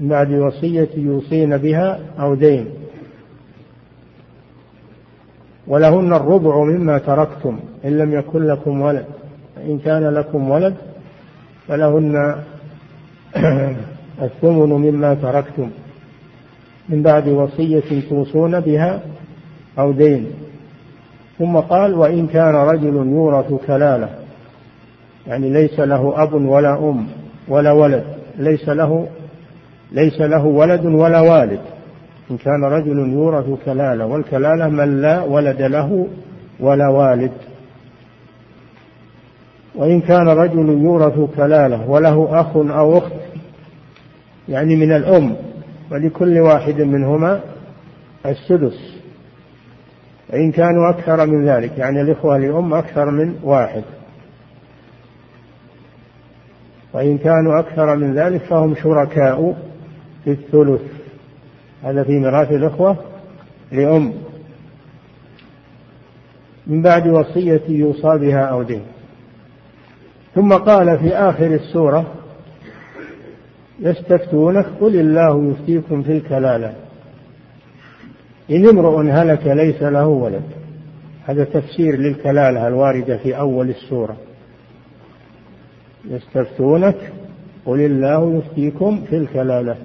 من 0.00 0.08
بعد 0.08 0.32
وصية 0.32 0.88
يوصين 0.96 1.56
بها 1.56 2.00
أو 2.20 2.34
دين. 2.34 2.66
ولهن 5.66 6.12
الربع 6.12 6.64
مما 6.64 6.98
تركتم 6.98 7.58
إن 7.84 7.98
لم 7.98 8.12
يكن 8.12 8.42
لكم 8.42 8.80
ولد. 8.80 9.04
فإن 9.56 9.78
كان 9.78 10.08
لكم 10.08 10.50
ولد 10.50 10.74
فلهن 11.68 12.34
الثمن 14.22 14.68
مما 14.68 15.14
تركتم. 15.14 15.70
من 16.90 17.02
بعد 17.02 17.28
وصية 17.28 18.08
توصون 18.10 18.60
بها 18.60 19.02
أو 19.78 19.92
دين. 19.92 20.26
ثم 21.38 21.56
قال 21.56 21.94
وإن 21.94 22.26
كان 22.26 22.54
رجل 22.54 22.94
يورث 22.94 23.52
كلالة 23.66 24.08
يعني 25.26 25.50
ليس 25.50 25.80
له 25.80 26.22
أب 26.22 26.32
ولا 26.34 26.78
أم 26.78 27.06
ولا 27.48 27.72
ولد 27.72 28.04
ليس 28.38 28.68
له 28.68 29.08
ليس 29.92 30.20
له 30.20 30.46
ولد 30.46 30.86
ولا 30.86 31.20
والد. 31.20 31.60
إن 32.30 32.36
كان 32.36 32.64
رجل 32.64 32.98
يورث 32.98 33.46
كلالة 33.64 34.06
والكلالة 34.06 34.68
من 34.68 35.00
لا 35.02 35.22
ولد 35.22 35.62
له 35.62 36.06
ولا 36.60 36.88
والد. 36.88 37.32
وإن 39.74 40.00
كان 40.00 40.28
رجل 40.28 40.68
يورث 40.68 41.20
كلالة 41.36 41.90
وله 41.90 42.40
أخ 42.40 42.56
أو 42.56 42.98
أخت 42.98 43.12
يعني 44.48 44.76
من 44.76 44.92
الأم 44.92 45.36
ولكل 45.90 46.38
واحد 46.38 46.80
منهما 46.80 47.40
السدس. 48.26 49.00
وإن 50.32 50.52
كانوا 50.52 50.90
أكثر 50.90 51.26
من 51.26 51.48
ذلك 51.48 51.78
يعني 51.78 52.00
الإخوة 52.00 52.38
لأم 52.38 52.74
أكثر 52.74 53.10
من 53.10 53.38
واحد. 53.42 53.82
وإن 56.92 57.18
كانوا 57.18 57.60
أكثر 57.60 57.96
من 57.96 58.14
ذلك 58.14 58.40
فهم 58.40 58.74
شركاء 58.74 59.56
في 60.24 60.30
الثلث. 60.30 60.80
هذا 61.82 62.02
في 62.02 62.18
ميراث 62.18 62.52
الإخوة 62.52 62.96
لأم. 63.72 64.12
من 66.66 66.82
بعد 66.82 67.08
وصية 67.08 67.62
يوصى 67.68 68.18
بها 68.18 68.44
أو 68.44 68.62
دين 68.62 68.82
ثم 70.34 70.52
قال 70.52 70.98
في 70.98 71.16
آخر 71.16 71.46
السورة 71.46 72.06
يستفتونك 73.80 74.66
قل 74.80 75.00
الله 75.00 75.50
يفتيكم 75.50 76.02
في 76.02 76.12
الكلالة. 76.12 76.74
إن 78.50 78.68
امرؤ 78.68 79.00
هلك 79.00 79.46
ليس 79.46 79.82
له 79.82 80.06
ولد. 80.06 80.42
هذا 81.24 81.44
تفسير 81.44 81.96
للكلالة 81.96 82.68
الواردة 82.68 83.16
في 83.16 83.38
أول 83.38 83.70
السورة. 83.70 84.16
يستفتونك 86.04 87.12
قل 87.66 87.80
الله 87.80 88.38
يفتيكم 88.38 89.04
في 89.10 89.16
الكلالة. 89.16 89.76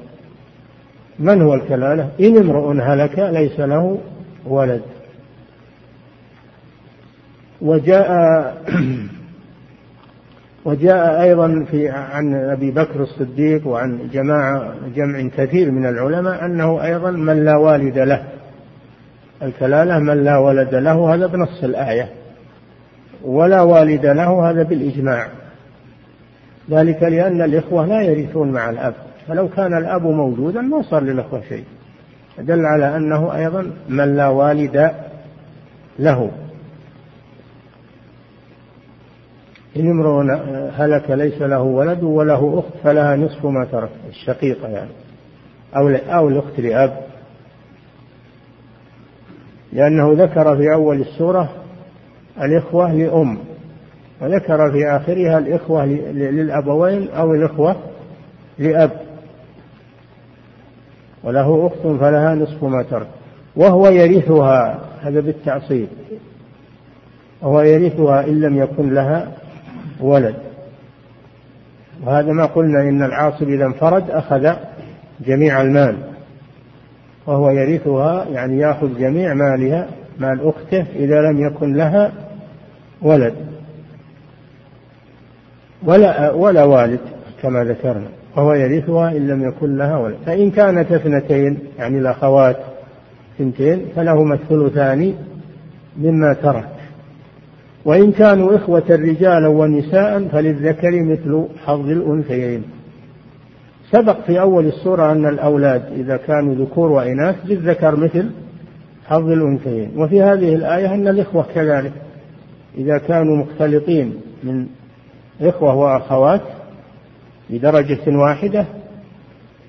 من 1.19 1.41
هو 1.41 1.53
الكلالة؟ 1.53 2.10
إن 2.19 2.38
امرؤ 2.38 2.71
هلك 2.81 3.19
ليس 3.19 3.60
له 3.60 3.97
ولد. 4.45 4.81
وجاء 7.62 8.12
وجاء 10.65 11.21
أيضا 11.21 11.65
في 11.71 11.89
عن 11.89 12.36
أبي 12.36 12.71
بكر 12.71 13.01
الصديق 13.01 13.67
وعن 13.67 14.10
جماعة 14.13 14.73
جمع 14.95 15.30
كثير 15.38 15.71
من 15.71 15.86
العلماء 15.86 16.45
أنه 16.45 16.84
أيضا 16.84 17.12
من 17.12 17.45
لا 17.45 17.58
والد 17.58 17.97
له. 17.97 18.23
الكلالة 19.43 19.99
من 19.99 20.23
لا 20.23 20.38
ولد 20.38 20.75
له 20.75 21.13
هذا 21.13 21.28
بنص 21.28 21.63
الآية. 21.63 22.10
ولا 23.23 23.62
والد 23.62 24.06
له 24.06 24.49
هذا 24.49 24.63
بالإجماع. 24.63 25.28
ذلك 26.71 27.04
لأن 27.04 27.41
الإخوة 27.41 27.86
لا 27.86 28.01
يرثون 28.01 28.51
مع 28.51 28.69
الأب. 28.69 28.93
فلو 29.28 29.47
كان 29.47 29.78
الأب 29.78 30.04
موجودا 30.04 30.62
ما 30.62 30.82
صار 30.82 31.04
للإخوة 31.04 31.41
شيء. 31.49 31.63
دل 32.39 32.65
على 32.65 32.97
أنه 32.97 33.36
أيضا 33.36 33.71
من 33.89 34.15
لا 34.15 34.28
والد 34.28 34.91
له. 35.99 36.32
إن 39.77 39.89
امرؤ 39.89 40.21
هلك 40.75 41.11
ليس 41.11 41.41
له 41.41 41.61
ولد 41.61 42.03
وله 42.03 42.59
أخت 42.59 42.83
فلها 42.83 43.15
نصف 43.15 43.45
ما 43.45 43.65
ترك 43.71 43.89
الشقيقة 44.09 44.67
يعني 44.67 44.89
أو 45.75 45.89
أو 45.89 46.27
الأخت 46.29 46.59
لأب. 46.59 46.97
لأنه 49.73 50.13
ذكر 50.13 50.57
في 50.57 50.73
أول 50.73 51.01
السورة 51.01 51.49
الإخوة 52.41 52.93
لأم 52.93 53.38
وذكر 54.21 54.71
في 54.71 54.88
آخرها 54.88 55.38
الإخوة 55.38 55.85
للأبوين 55.85 57.09
أو 57.09 57.33
الإخوة 57.33 57.75
لأب. 58.59 58.91
وله 61.23 61.67
أخت 61.67 61.99
فلها 61.99 62.35
نصف 62.35 62.63
ما 62.63 62.83
ترك. 62.83 63.07
وهو 63.55 63.88
يرثها 63.88 64.79
هذا 65.01 65.19
بالتعصيب. 65.19 65.88
وهو 67.41 67.61
يرثها 67.61 68.27
إن 68.27 68.41
لم 68.41 68.57
يكن 68.57 68.93
لها 68.93 69.31
ولد. 69.99 70.36
وهذا 72.03 72.31
ما 72.31 72.45
قلنا 72.45 72.81
إن 72.81 73.03
العاصب 73.03 73.49
إذا 73.49 73.65
انفرد 73.65 74.12
أخذ 74.12 74.53
جميع 75.25 75.62
المال. 75.62 75.95
وهو 77.27 77.49
يرثها 77.49 78.25
يعني 78.31 78.60
يأخذ 78.60 78.99
جميع 78.99 79.34
مالها 79.34 79.88
مال 80.19 80.47
أخته 80.47 80.86
إذا 80.95 81.21
لم 81.21 81.45
يكن 81.47 81.73
لها 81.73 82.12
ولد. 83.01 83.34
ولا 85.84 86.31
ولا 86.31 86.63
والد 86.63 86.99
كما 87.41 87.63
ذكرنا. 87.63 88.08
وهو 88.36 88.53
يرثها 88.53 89.12
إن 89.12 89.27
لم 89.27 89.47
يكن 89.47 89.77
لها 89.77 89.97
ولد. 89.97 90.17
فإن 90.25 90.51
كانت 90.51 90.91
اثنتين 90.91 91.60
يعني 91.77 91.97
الأخوات 91.97 92.58
اثنتين 93.36 93.86
فلهما 93.95 94.36
الثلثان 94.36 95.13
مما 95.97 96.34
ترك. 96.34 96.74
وإن 97.85 98.11
كانوا 98.11 98.55
إخوة 98.55 98.83
رجالا 98.89 99.47
ونساء 99.47 100.27
فللذكر 100.27 101.01
مثل 101.01 101.45
حظ 101.65 101.89
الأنثيين. 101.89 102.63
سبق 103.91 104.21
في 104.25 104.39
أول 104.41 104.65
السورة 104.65 105.11
أن 105.11 105.25
الأولاد 105.25 105.83
إذا 105.91 106.17
كانوا 106.17 106.55
ذكور 106.55 106.91
وإناث 106.91 107.35
للذكر 107.45 107.95
مثل 107.95 108.29
حظ 109.05 109.29
الأنثيين. 109.29 109.91
وفي 109.97 110.21
هذه 110.21 110.55
الآية 110.55 110.93
أن 110.93 111.07
الإخوة 111.07 111.45
كذلك. 111.55 111.91
إذا 112.77 112.97
كانوا 112.97 113.37
مختلطين 113.37 114.13
من 114.43 114.67
إخوة 115.41 115.75
وأخوات 115.75 116.41
بدرجة 117.49 118.17
واحدة 118.17 118.65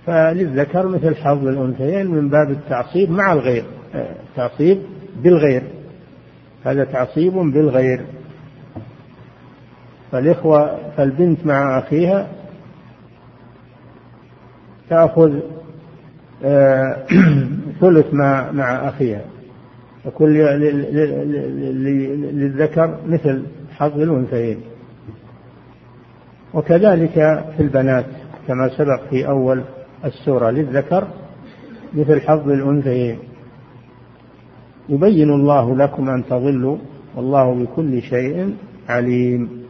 فللذكر 0.06 0.88
مثل 0.88 1.16
حظ 1.16 1.46
الأنثيين 1.46 2.06
من 2.06 2.28
باب 2.28 2.50
التعصيب 2.50 3.10
مع 3.10 3.32
الغير 3.32 3.64
تعصيب 4.36 4.78
بالغير. 5.22 5.62
هذا 6.66 6.84
تعصيب 6.84 7.32
بالغير. 7.32 8.00
فالإخوة 10.12 10.78
فالبنت 10.96 11.46
مع 11.46 11.78
أخيها 11.78 12.28
تأخذ 14.90 15.40
آه، 16.44 17.06
ثلث 17.80 18.14
مع 18.14 18.52
مع 18.52 18.88
أخيها. 18.88 19.24
يكون 20.06 20.32
للذكر 22.32 22.98
مثل 23.06 23.42
حظ 23.76 24.00
الأنثيين. 24.00 24.60
وكذلك 26.54 27.44
في 27.56 27.60
البنات 27.62 28.06
كما 28.48 28.68
سبق 28.68 29.00
في 29.10 29.28
أول 29.28 29.62
السورة 30.04 30.50
للذكر 30.50 31.08
مثل 31.94 32.20
حظ 32.20 32.50
الأنثيين. 32.50 33.18
يبين 34.88 35.30
الله 35.30 35.76
لكم 35.76 36.08
أن 36.08 36.24
تضلوا 36.24 36.78
والله 37.16 37.54
بكل 37.54 38.02
شيء 38.02 38.56
عليم. 38.88 39.66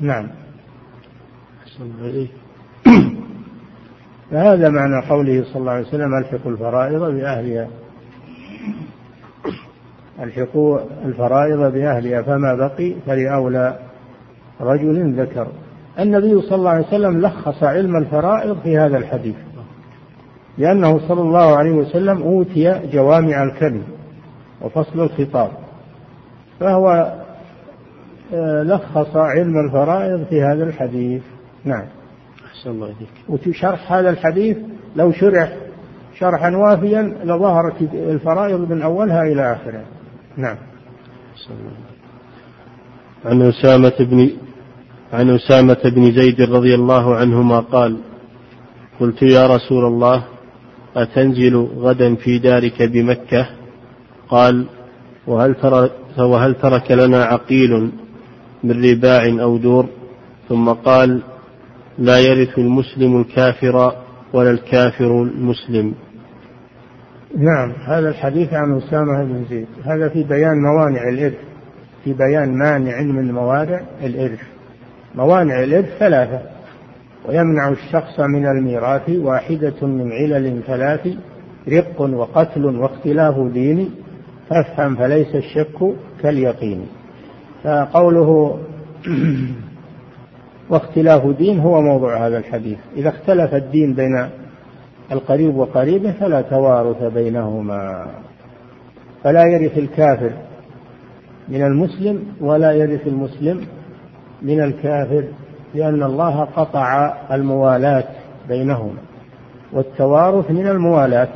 نعم. 0.00 0.28
فهذا 4.30 4.68
معنى 4.68 5.06
قوله 5.06 5.44
صلى 5.44 5.56
الله 5.56 5.72
عليه 5.72 5.86
وسلم 5.86 6.14
ألحقوا 6.14 6.52
الفرائض 6.52 7.00
بأهلها. 7.00 7.68
ألحقوا 10.20 10.78
الفرائض 11.04 11.72
بأهلها 11.72 12.22
فما 12.22 12.54
بقي 12.54 12.94
فلأولى 13.06 13.78
رجل 14.60 15.20
ذكر. 15.20 15.46
النبي 15.98 16.40
صلى 16.40 16.54
الله 16.56 16.70
عليه 16.70 16.86
وسلم 16.86 17.20
لخص 17.20 17.62
علم 17.62 17.96
الفرائض 17.96 18.58
في 18.62 18.78
هذا 18.78 18.98
الحديث. 18.98 19.36
لأنه 20.58 21.08
صلى 21.08 21.20
الله 21.20 21.56
عليه 21.56 21.72
وسلم 21.72 22.22
أوتي 22.22 22.80
جوامع 22.92 23.42
الكلم 23.42 23.82
وفصل 24.60 25.00
الخطاب. 25.00 25.50
فهو 26.60 27.14
آه، 28.34 28.62
لخص 28.62 29.16
علم 29.16 29.66
الفرائض 29.66 30.24
في 30.30 30.42
هذا 30.42 30.64
الحديث. 30.64 31.22
نعم. 31.64 31.84
أحسن 32.46 32.70
الله 32.70 32.86
إليك. 32.86 33.48
وشرح 33.48 33.92
هذا 33.92 34.10
الحديث 34.10 34.56
لو 34.96 35.12
شرح 35.12 35.52
شرحا 36.18 36.56
وافيا 36.56 37.02
لظهرت 37.24 37.82
الفرائض 37.94 38.70
من 38.70 38.82
أولها 38.82 39.22
إلى 39.22 39.52
آخرها. 39.52 39.84
نعم. 40.36 40.56
عن 43.24 43.42
أسامة 43.42 43.92
بن 44.00 44.30
عن 45.12 45.30
أسامة 45.30 45.80
بن 45.84 46.12
زيد 46.12 46.40
رضي 46.40 46.74
الله 46.74 47.16
عنهما 47.16 47.60
قال 47.60 47.96
قلت 49.00 49.22
يا 49.22 49.46
رسول 49.46 49.84
الله 49.84 50.24
أتنزل 50.96 51.56
غدا 51.56 52.14
في 52.14 52.38
دارك 52.38 52.82
بمكة؟ 52.82 53.46
قال 54.28 54.66
وهل, 55.26 55.54
ترك 55.54 55.92
وهل 56.18 56.54
ترك 56.54 56.90
لنا 56.90 57.24
عقيل 57.24 57.90
من 58.64 58.84
رباع 58.84 59.42
أو 59.42 59.56
دور؟ 59.56 59.86
ثم 60.48 60.68
قال 60.68 61.22
لا 61.98 62.18
يرث 62.18 62.58
المسلم 62.58 63.20
الكافر 63.20 63.92
ولا 64.32 64.50
الكافر 64.50 65.22
المسلم. 65.22 65.94
نعم 67.36 67.72
هذا 67.86 68.08
الحديث 68.08 68.52
عن 68.52 68.76
أسامة 68.76 69.24
بن 69.24 69.44
زيد. 69.50 69.66
هذا 69.84 70.08
في 70.08 70.22
بيان 70.22 70.62
موانع 70.62 71.08
الإرث. 71.08 71.38
في 72.04 72.12
بيان 72.12 72.58
مانع 72.58 73.00
من 73.00 73.32
موانع 73.32 73.80
الإرث. 74.02 74.40
موانع 75.14 75.62
الإرث 75.62 75.98
ثلاثة. 75.98 76.53
ويمنع 77.28 77.68
الشخص 77.68 78.20
من 78.20 78.46
الميراث 78.46 79.10
واحدة 79.10 79.86
من 79.86 80.12
علل 80.12 80.62
ثلاث 80.66 81.08
رق 81.68 82.00
وقتل 82.00 82.64
واختلاف 82.64 83.38
دين 83.52 83.90
فافهم 84.50 84.96
فليس 84.96 85.34
الشك 85.34 85.94
كاليقين. 86.22 86.86
فقوله 87.64 88.58
واختلاف 90.70 91.26
دين 91.26 91.60
هو 91.60 91.80
موضوع 91.80 92.26
هذا 92.26 92.38
الحديث. 92.38 92.78
إذا 92.96 93.08
اختلف 93.08 93.54
الدين 93.54 93.94
بين 93.94 94.28
القريب 95.12 95.56
وقريبه 95.56 96.12
فلا 96.12 96.40
توارث 96.40 97.02
بينهما. 97.02 98.06
فلا 99.22 99.44
يرث 99.44 99.78
الكافر 99.78 100.30
من 101.48 101.62
المسلم 101.62 102.22
ولا 102.40 102.72
يرث 102.72 103.06
المسلم 103.06 103.60
من 104.42 104.60
الكافر 104.60 105.24
لأن 105.74 106.02
الله 106.02 106.44
قطع 106.44 107.14
الموالاة 107.32 108.04
بينهما. 108.48 108.98
والتوارث 109.72 110.50
من 110.50 110.66
الموالاة 110.68 111.28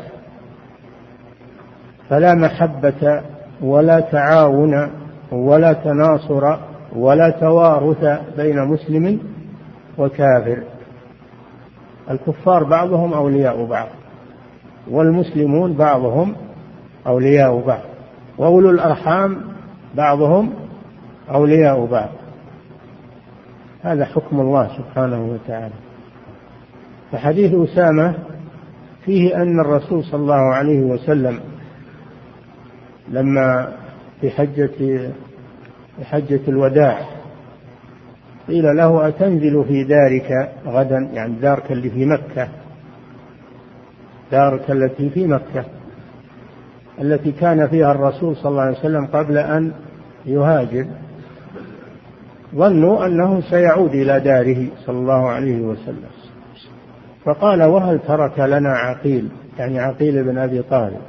فلا 2.09 2.35
محبة 2.35 3.23
ولا 3.61 4.01
تعاون 4.01 4.91
ولا 5.33 5.73
تناصر 5.73 6.57
ولا 6.97 7.31
توارث 7.31 8.21
بين 8.37 8.65
مسلم 8.65 9.21
وكافر. 9.99 10.63
الكفار 12.11 12.65
بعضهم 12.65 13.15
أولياء 13.15 13.65
بعض 13.65 13.89
والمسلمون 14.91 15.73
بعضهم 15.73 16.37
أولياء 17.07 17.61
بعض 17.67 17.81
وأولو 18.39 18.71
الأرحام 18.71 19.37
بعضهم 19.95 20.51
أولياء 21.31 21.87
بعض. 21.87 22.09
هذا 23.83 24.05
حكم 24.05 24.41
الله 24.41 24.69
سبحانه 24.79 25.25
وتعالى. 25.25 25.75
فحديث 27.13 27.55
أسامة 27.55 28.15
فيه 29.05 29.43
أن 29.43 29.61
الرسول 29.61 30.05
صلى 30.05 30.21
الله 30.21 30.55
عليه 30.55 30.81
وسلم 30.81 31.41
لما 33.09 33.73
في 34.21 34.31
حجة 34.31 34.67
في 35.97 36.05
حجة 36.05 36.41
الوداع 36.49 36.99
قيل 38.49 38.77
له 38.77 39.09
أتنزل 39.09 39.65
في 39.65 39.85
دارك 39.85 40.51
غدا؟ 40.67 41.09
يعني 41.13 41.35
دارك 41.35 41.73
اللي 41.73 41.91
في 41.91 42.05
مكة. 42.07 42.49
دارك 44.33 44.71
التي 44.71 45.11
في 45.11 45.27
مكة. 45.27 45.65
التي 47.01 47.33
كان 47.33 47.69
فيها 47.69 47.93
الرسول 47.93 48.37
صلى 48.37 48.51
الله 48.51 48.63
عليه 48.63 48.79
وسلم 48.79 49.07
قبل 49.07 49.39
أن 49.39 49.73
يهاجر. 50.27 50.87
ظنوا 52.55 53.07
أنه 53.07 53.41
سيعود 53.41 53.95
إلى 53.95 54.21
داره 54.21 54.67
صلى 54.87 54.99
الله 54.99 55.29
عليه 55.29 55.61
وسلم. 55.61 56.09
فقال 57.25 57.63
وهل 57.63 57.99
ترك 57.99 58.39
لنا 58.39 58.69
عقيل؟ 58.69 59.29
يعني 59.59 59.81
عقيل 59.81 60.25
بن 60.25 60.39
أبي 60.39 60.63
طالب. 60.63 61.01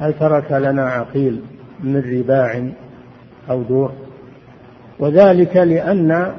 هل 0.00 0.12
ترك 0.12 0.52
لنا 0.52 0.88
عقيل 0.88 1.40
من 1.80 2.18
رباع 2.18 2.70
أو 3.50 3.62
دور؟ 3.62 3.92
وذلك 4.98 5.56
لأن 5.56 6.32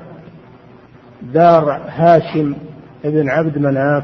دار 1.33 1.81
هاشم 1.87 2.55
بن 3.03 3.29
عبد 3.29 3.57
مناف 3.57 4.03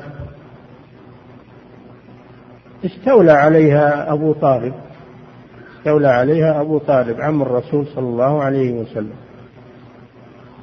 استولى 2.86 3.32
عليها 3.32 4.14
أبو 4.14 4.34
طالب. 4.34 4.74
استولى 5.78 6.08
عليها 6.08 6.62
أبو 6.62 6.78
طالب 6.78 7.22
عم 7.22 7.42
الرسول 7.42 7.88
صلى 7.88 8.06
الله 8.06 8.44
عليه 8.44 8.72
وسلم. 8.72 9.29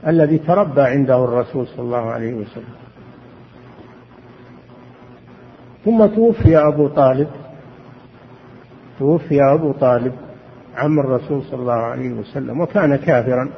الذي 0.06 0.38
تربى 0.38 0.80
عنده 0.80 1.24
الرسول 1.24 1.66
صلى 1.66 1.84
الله 1.84 2.10
عليه 2.10 2.34
وسلم. 2.34 2.74
ثم 5.84 6.06
توفي 6.06 6.56
أبو 6.56 6.88
طالب. 6.88 7.28
توفي 8.98 9.40
أبو 9.42 9.72
طالب 9.72 10.12
عم 10.76 11.00
الرسول 11.00 11.42
صلى 11.42 11.60
الله 11.60 11.72
عليه 11.72 12.12
وسلم 12.12 12.60
وكان 12.60 12.96
كافرا. 12.96 13.50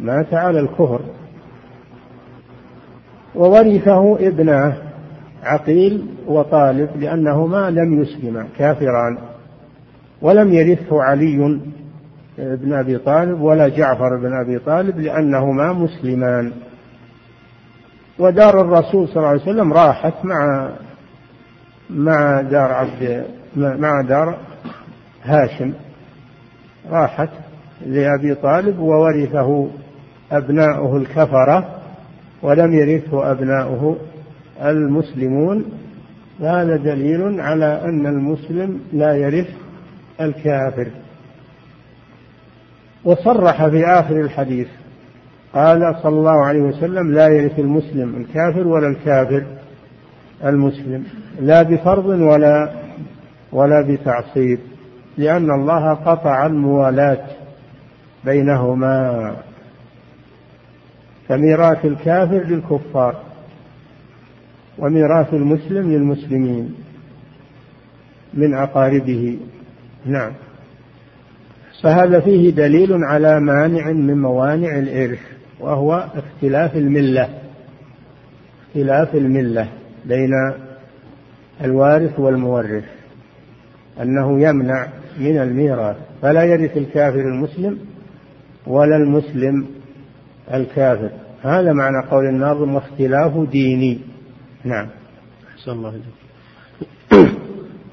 مات 0.00 0.34
على 0.34 0.60
الكفر. 0.60 1.00
وورثه 3.34 4.28
ابناه 4.28 4.76
عقيل 5.42 6.06
وطالب 6.26 6.90
لأنهما 6.96 7.70
لم 7.70 8.02
يسلما 8.02 8.46
كافران 8.58 9.18
ولم 10.22 10.52
يرثه 10.52 11.02
علي. 11.02 11.60
بن 12.38 12.72
أبي 12.72 12.98
طالب 12.98 13.40
ولا 13.40 13.68
جعفر 13.68 14.16
بن 14.16 14.32
أبي 14.44 14.58
طالب 14.58 15.00
لأنهما 15.00 15.72
مسلمان. 15.72 16.52
ودار 18.18 18.60
الرسول 18.60 19.08
صلى 19.08 19.16
الله 19.16 19.28
عليه 19.28 19.42
وسلم 19.42 19.72
راحت 19.72 20.24
مع 20.24 20.70
مع 21.90 22.40
دار 22.40 22.72
عبد 22.72 23.24
مع 23.56 24.02
دار 24.02 24.38
هاشم. 25.24 25.72
راحت 26.90 27.30
لأبي 27.86 28.34
طالب 28.34 28.78
وورثه 28.78 29.68
أبناؤه 30.32 30.96
الكفرة 30.96 31.80
ولم 32.42 32.74
يرثه 32.74 33.30
أبناؤه 33.30 33.96
المسلمون. 34.62 35.64
هذا 36.40 36.76
دليل 36.76 37.40
على 37.40 37.80
أن 37.84 38.06
المسلم 38.06 38.80
لا 38.92 39.14
يرث 39.14 39.48
الكافر. 40.20 40.88
وصرح 43.04 43.66
في 43.66 43.86
آخر 43.86 44.20
الحديث. 44.20 44.68
قال 45.54 45.96
صلى 46.02 46.18
الله 46.18 46.44
عليه 46.44 46.60
وسلم 46.60 47.12
لا 47.12 47.28
يرث 47.28 47.58
المسلم 47.58 48.16
الكافر 48.16 48.66
ولا 48.66 48.88
الكافر 48.88 49.46
المسلم 50.44 51.04
لا 51.40 51.62
بفرض 51.62 52.06
ولا 52.06 52.70
ولا 53.52 53.82
بتعصيب 53.88 54.58
لأن 55.18 55.50
الله 55.50 55.94
قطع 55.94 56.46
الموالاة 56.46 57.26
بينهما. 58.24 59.36
فميراث 61.28 61.84
الكافر 61.84 62.44
للكفار 62.44 63.22
وميراث 64.78 65.34
المسلم 65.34 65.92
للمسلمين 65.92 66.74
من 68.34 68.54
أقاربه. 68.54 69.38
نعم. 70.06 70.32
فهذا 71.82 72.20
فيه 72.20 72.50
دليل 72.50 72.92
على 72.92 73.40
مانع 73.40 73.92
من 73.92 74.22
موانع 74.22 74.78
الإرث 74.78 75.20
وهو 75.60 76.08
اختلاف 76.14 76.76
الملة 76.76 77.28
اختلاف 78.68 79.14
الملة 79.14 79.68
بين 80.04 80.30
الوارث 81.64 82.18
والمورث 82.18 82.84
أنه 84.02 84.42
يمنع 84.42 84.88
من 85.18 85.38
الميراث 85.38 85.96
فلا 86.22 86.44
يرث 86.44 86.76
الكافر 86.76 87.20
المسلم 87.20 87.78
ولا 88.66 88.96
المسلم 88.96 89.66
الكافر. 90.54 91.10
هذا 91.42 91.72
معنى 91.72 92.06
قول 92.10 92.26
الناظم 92.26 92.74
واختلاف 92.74 93.48
ديني. 93.50 93.98
نعم. 94.64 94.86
أحسن 95.54 95.70
الله 95.72 95.94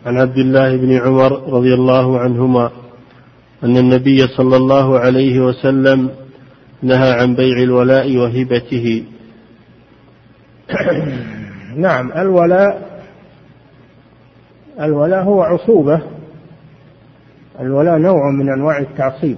عن 0.06 0.18
عبد 0.18 0.38
الله 0.38 0.78
بن 0.78 0.92
عمر 0.92 1.54
رضي 1.54 1.74
الله 1.74 2.20
عنهما 2.20 2.72
أن 3.66 3.78
النبي 3.78 4.28
صلى 4.28 4.58
الله 4.58 5.00
عليه 5.00 5.40
وسلم 5.40 6.10
نهى 6.82 7.12
عن 7.12 7.36
بيع 7.36 7.58
الولاء 7.58 8.18
وهبته. 8.18 9.04
نعم 11.86 12.12
الولاء 12.12 13.02
الولاء 14.80 15.24
هو 15.24 15.42
عصوبة. 15.42 16.02
الولاء 17.60 17.98
نوع 17.98 18.32
من 18.32 18.50
أنواع 18.50 18.80
التعصيب 18.80 19.38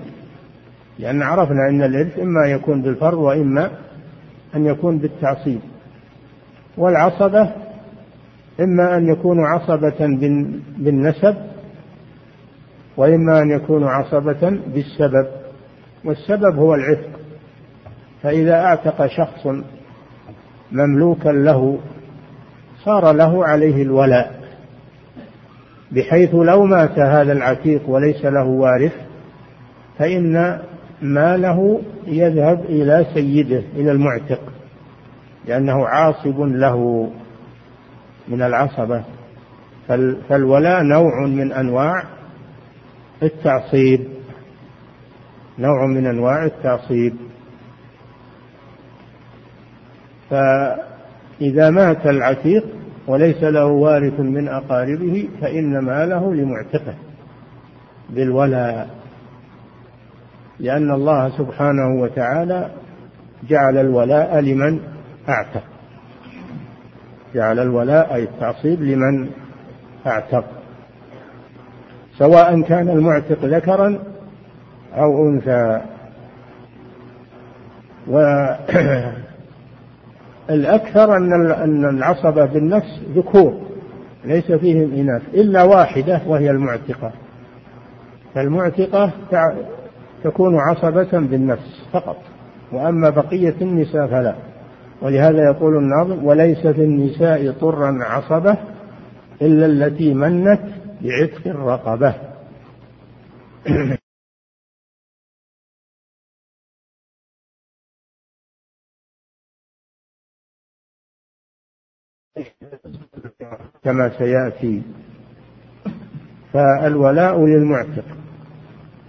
لأن 1.00 1.22
عرفنا 1.22 1.70
أن 1.70 1.84
الإرث 1.84 2.20
إما 2.20 2.48
يكون 2.48 2.82
بالفرض 2.82 3.18
وإما 3.18 3.72
أن 4.56 4.66
يكون 4.66 4.98
بالتعصيب. 4.98 5.60
والعصبة 6.78 7.52
إما 8.60 8.98
أن 8.98 9.08
يكونوا 9.08 9.48
عصبة 9.48 10.08
بالنسب 10.78 11.36
وإما 12.98 13.42
أن 13.42 13.52
يكونوا 13.52 13.90
عصبة 13.90 14.60
بالسبب 14.74 15.28
والسبب 16.06 16.56
هو 16.56 16.76
العتق. 16.76 17.20
فإذا 18.24 18.56
أعتق 18.56 19.08
شخص 19.08 19.48
مملوكا 20.72 21.30
له 21.30 21.80
صار 22.84 23.12
له 23.12 23.46
عليه 23.46 23.82
الولاء 23.82 24.38
بحيث 25.92 26.36
لو 26.36 26.66
مات 26.66 27.00
هذا 27.00 27.34
العتيق 27.34 27.90
وليس 27.90 28.26
له 28.26 28.46
وارث 28.46 28.94
فإن 29.98 30.60
ماله 31.02 31.82
يذهب 32.08 32.66
إلى 32.66 33.06
سيده 33.14 33.64
إلى 33.76 33.92
المعتق 33.92 34.40
لأنه 35.46 35.88
عاصب 35.88 36.40
له 36.40 37.10
من 38.28 38.42
العصبة. 38.42 39.04
فالولاء 40.30 40.84
نوع 40.84 41.26
من 41.28 41.52
أنواع 41.52 42.04
التعصيب. 43.24 44.08
نوع 45.60 45.86
من 45.86 46.06
أنواع 46.08 46.46
التعصيب. 46.46 47.16
فإذا 50.30 51.70
مات 51.70 52.06
العتيق 52.06 52.66
وليس 53.08 53.44
له 53.44 53.66
وارث 53.66 54.20
من 54.20 54.48
أقاربه 54.48 55.30
فإن 55.42 55.80
ماله 55.80 56.34
لمعتقه 56.34 56.94
بالولاء 58.10 58.90
لأن 60.60 60.92
الله 60.92 61.38
سبحانه 61.38 62.02
وتعالى 62.02 62.72
جعل 63.50 63.78
الولاء 63.78 64.40
لمن 64.40 64.80
أعتق. 65.30 65.64
جعل 67.36 67.60
الولاء 67.60 68.16
أي 68.16 68.24
التعصيب 68.24 68.82
لمن 68.82 69.30
أعتق. 70.08 70.57
سواء 72.18 72.62
كان 72.62 72.90
المعتق 72.90 73.46
ذكرا 73.46 74.00
أو 74.96 75.30
أنثى. 75.30 75.82
الأكثر 80.50 81.18
أن 81.18 81.52
أن 81.52 81.86
العصبة 81.86 82.46
بالنفس 82.46 83.02
ذكور 83.16 83.54
ليس 84.26 84.52
فيهم 84.52 84.94
إناث 84.94 85.22
إلا 85.34 85.64
واحدة 85.64 86.22
وهي 86.28 86.52
المعتقة. 86.52 87.12
فالمعتقة 88.36 89.12
تكون 90.24 90.56
عصبة 90.56 91.20
بالنفس 91.20 91.86
فقط 91.94 92.18
وأما 92.72 93.10
بقية 93.10 93.56
النساء 93.62 94.08
فلا. 94.08 94.36
ولهذا 95.02 95.44
يقول 95.44 95.78
الناظم 95.78 96.26
وليس 96.26 96.68
في 96.68 96.84
النساء 96.84 97.52
طرا 97.52 98.00
عصبة 98.02 98.58
إلا 99.42 99.66
التي 99.66 100.14
منت 100.14 100.77
بعتق 101.02 101.48
الرقبة. 101.48 102.38
كما 113.84 114.18
سيأتي. 114.18 114.82
فالولاء 116.54 117.46
للمعتق. 117.46 118.06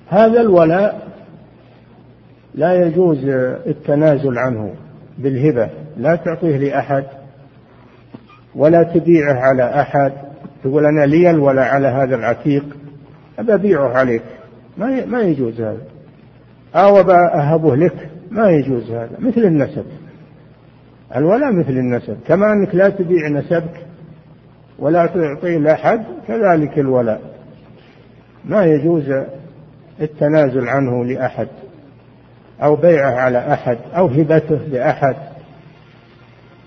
هذا 0.08 0.40
الولاء 0.40 1.08
لا 2.54 2.86
يجوز 2.86 3.24
التنازل 3.66 4.38
عنه 4.38 4.76
بالهبة 5.18 5.70
لا 5.96 6.16
تعطيه 6.16 6.56
لأحد 6.56 7.04
ولا 8.54 8.82
تبيعه 8.82 9.34
على 9.34 9.80
أحد. 9.80 10.27
تقول 10.64 10.86
أنا 10.86 11.06
لي 11.06 11.30
الولاء 11.30 11.64
على 11.64 11.88
هذا 11.88 12.16
العتيق 12.16 12.64
أبى 13.38 13.54
أبيعه 13.54 13.88
عليك. 13.88 14.22
ما 14.76 15.06
ما 15.06 15.20
يجوز 15.20 15.60
هذا. 15.60 15.82
أو 16.74 16.98
أهبه 17.00 17.76
لك 17.76 18.08
ما 18.30 18.50
يجوز 18.50 18.90
هذا. 18.90 19.16
مثل 19.18 19.40
النسب. 19.40 19.84
الولاء 21.16 21.52
مثل 21.52 21.70
النسب. 21.72 22.16
كما 22.26 22.52
أنك 22.52 22.74
لا 22.74 22.88
تبيع 22.88 23.28
نسبك 23.28 23.86
ولا 24.78 25.06
تعطيه 25.06 25.58
لأحد 25.58 26.04
كذلك 26.28 26.78
الولاء. 26.78 27.20
ما 28.44 28.64
يجوز 28.64 29.12
التنازل 30.00 30.68
عنه 30.68 31.04
لأحد 31.04 31.48
أو 32.62 32.76
بيعه 32.76 33.14
على 33.14 33.52
أحد 33.52 33.78
أو 33.96 34.06
هبته 34.06 34.60
لأحد. 34.72 35.16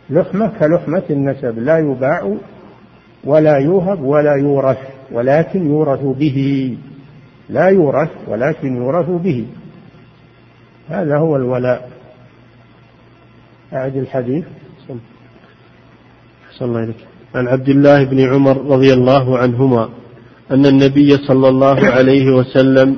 لحمة 0.09 0.51
كلحمة 0.59 1.03
النسب 1.09 1.59
لا 1.59 1.77
يباع 1.77 2.35
ولا 3.23 3.57
يوهب 3.57 4.01
ولا 4.01 4.35
يورث 4.35 4.77
ولكن 5.11 5.67
يورث 5.67 6.03
به. 6.03 6.77
لا 7.49 7.67
يورث 7.67 8.09
ولكن 8.27 8.75
يورث 8.75 9.09
به. 9.09 9.45
هذا 10.89 11.17
هو 11.17 11.35
الولاء. 11.35 11.89
أعد 13.73 13.95
الحديث. 13.95 14.45
صلى 16.57 16.67
الله 16.67 16.79
عليه 16.79 16.93
عن 17.35 17.47
عبد 17.47 17.69
الله 17.69 18.03
بن 18.03 18.19
عمر 18.19 18.57
رضي 18.65 18.93
الله 18.93 19.37
عنهما 19.37 19.89
أن 20.51 20.65
النبي 20.65 21.17
صلى 21.17 21.47
الله 21.49 21.87
عليه 21.87 22.31
وسلم 22.31 22.97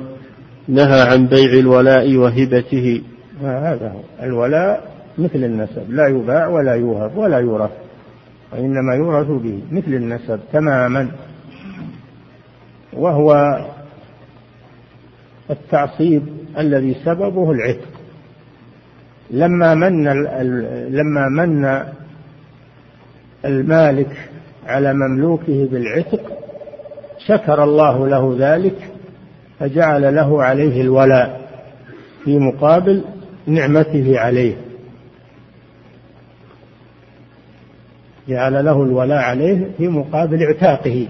نهى 0.68 1.00
عن 1.00 1.26
بيع 1.26 1.52
الولاء 1.52 2.16
وهبته. 2.16 3.02
هذا 3.42 3.92
هو 3.92 4.00
الولاء 4.22 4.94
مثل 5.18 5.44
النسب. 5.44 5.90
لا 5.90 6.08
يباع 6.08 6.48
ولا 6.48 6.74
يوهب 6.74 7.16
ولا 7.16 7.38
يورث. 7.38 7.70
وإنما 8.54 8.94
يورث 8.94 9.26
به 9.26 9.62
مثل 9.70 9.94
النسب 9.94 10.40
تماما 10.52 11.10
وهو 12.92 13.58
التعصيب 15.50 16.22
الذي 16.58 16.96
سببه 17.04 17.50
العتق. 17.50 17.88
لما 19.30 19.74
من 19.74 20.04
لما 20.92 21.28
من 21.28 21.82
المالك 23.44 24.30
على 24.66 24.94
مملوكه 24.94 25.68
بالعتق 25.72 26.38
شكر 27.26 27.64
الله 27.64 28.08
له 28.08 28.36
ذلك 28.38 28.76
فجعل 29.58 30.14
له 30.14 30.42
عليه 30.42 30.80
الولاء 30.80 31.50
في 32.24 32.38
مقابل 32.38 33.04
نعمته 33.46 34.20
عليه. 34.20 34.56
جعل 38.28 38.64
له 38.64 38.82
الولاء 38.82 39.18
عليه 39.18 39.70
في 39.76 39.88
مقابل 39.88 40.42
اعتاقه. 40.42 41.08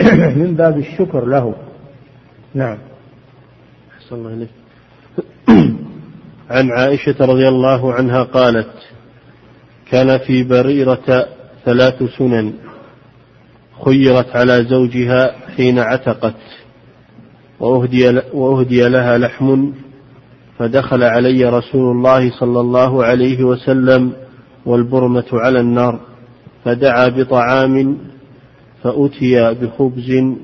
من 0.40 0.54
باب 0.58 0.78
الشكر 0.78 1.24
له. 1.24 1.54
نعم. 2.54 2.78
أحسن 3.96 4.16
الله 4.16 4.34
إليك. 4.34 4.48
عن 6.50 6.70
عائشة 6.70 7.16
رضي 7.20 7.48
الله 7.48 7.92
عنها 7.92 8.22
قالت 8.22 8.70
كان 9.90 10.18
في 10.18 10.44
بريرة 10.44 11.26
ثلاث 11.64 12.02
سنن 12.18 12.52
خيرت 13.84 14.36
على 14.36 14.64
زوجها 14.64 15.34
حين 15.56 15.78
عتقت 15.78 16.34
وأهدي, 17.60 18.20
وأهدي 18.32 18.88
لها 18.88 19.18
لحم 19.18 19.72
فدخل 20.58 21.02
علي 21.02 21.44
رسول 21.44 21.96
الله 21.96 22.30
صلى 22.40 22.60
الله 22.60 23.04
عليه 23.04 23.44
وسلم 23.44 24.12
والبرمة 24.66 25.26
على 25.32 25.60
النار. 25.60 26.00
فدعا 26.64 27.08
بطعام 27.08 27.98
فأتي 28.82 29.54
بخبز 29.54 30.34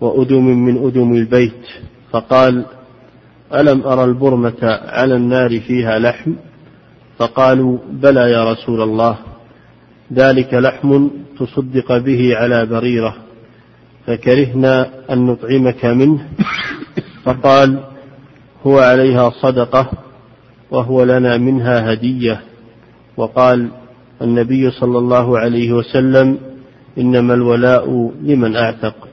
وأدم 0.00 0.44
من 0.44 0.86
أدم 0.86 1.14
البيت 1.14 1.66
فقال 2.10 2.64
ألم 3.54 3.82
أرى 3.82 4.04
البرمة 4.04 4.80
على 4.86 5.14
النار 5.14 5.60
فيها 5.60 5.98
لحم؟ 5.98 6.32
فقالوا 7.18 7.78
بلى 7.90 8.30
يا 8.30 8.52
رسول 8.52 8.82
الله 8.82 9.16
ذلك 10.12 10.54
لحم 10.54 11.08
تصدق 11.38 11.98
به 11.98 12.36
على 12.36 12.66
بريرة 12.66 13.16
فكرهنا 14.06 14.90
أن 15.10 15.26
نطعمك 15.26 15.84
منه. 15.84 16.28
فقال 17.24 17.80
هو 18.66 18.78
عليها 18.78 19.30
صدقة 19.30 19.90
وهو 20.70 21.02
لنا 21.04 21.36
منها 21.36 21.92
هدية. 21.92 22.40
وقال 23.16 23.68
النبي 24.22 24.70
صلى 24.70 24.98
الله 24.98 25.38
عليه 25.38 25.72
وسلم 25.72 26.38
إنما 26.98 27.34
الولاء 27.34 28.12
لمن 28.22 28.56
أعتق. 28.56 29.08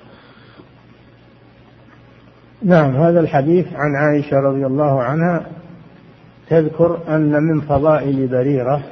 نعم 2.63 2.96
هذا 2.96 3.20
الحديث 3.20 3.68
عن 3.74 3.96
عائشة 3.96 4.38
رضي 4.38 4.66
الله 4.66 5.04
عنها 5.04 5.46
تذكر 6.50 7.00
أن 7.08 7.44
من 7.44 7.62
فضائل 7.62 8.28
بريرة 8.28 8.84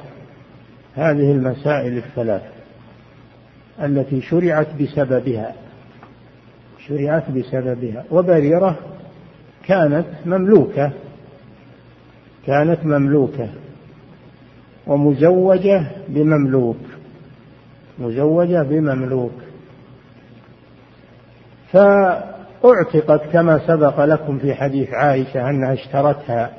هذه 0.94 1.32
المسائل 1.32 1.96
الثلاث 1.96 2.42
التي 3.82 4.20
شرعت 4.20 4.68
بسببها 4.82 5.54
شرعت 6.88 7.30
بسببها. 7.30 8.04
وبريرة 8.10 8.76
كانت 9.64 10.06
مملوكة 10.26 10.90
كانت 12.46 12.84
مملوكة. 12.84 13.48
ومزوجة 14.86 15.86
بمملوك. 16.08 16.76
مزوجة 17.98 18.62
بمملوك. 18.62 19.32
فأعتقت 21.72 23.22
كما 23.32 23.66
سبق 23.66 24.04
لكم 24.04 24.38
في 24.38 24.54
حديث 24.54 24.90
عائشة 24.92 25.50
أنها 25.50 25.72
اشترتها. 25.72 26.50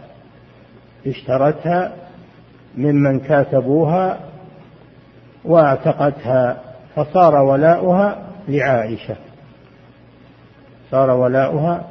اشترتها 1.07 1.93
ممن 2.77 3.19
كاتبوها 3.19 4.19
واعتقتها 5.45 6.61
فصار 6.95 7.35
ولاؤها 7.35 8.23
لعائشة. 8.47 9.15
صار 10.91 11.09
ولاؤها 11.09 11.89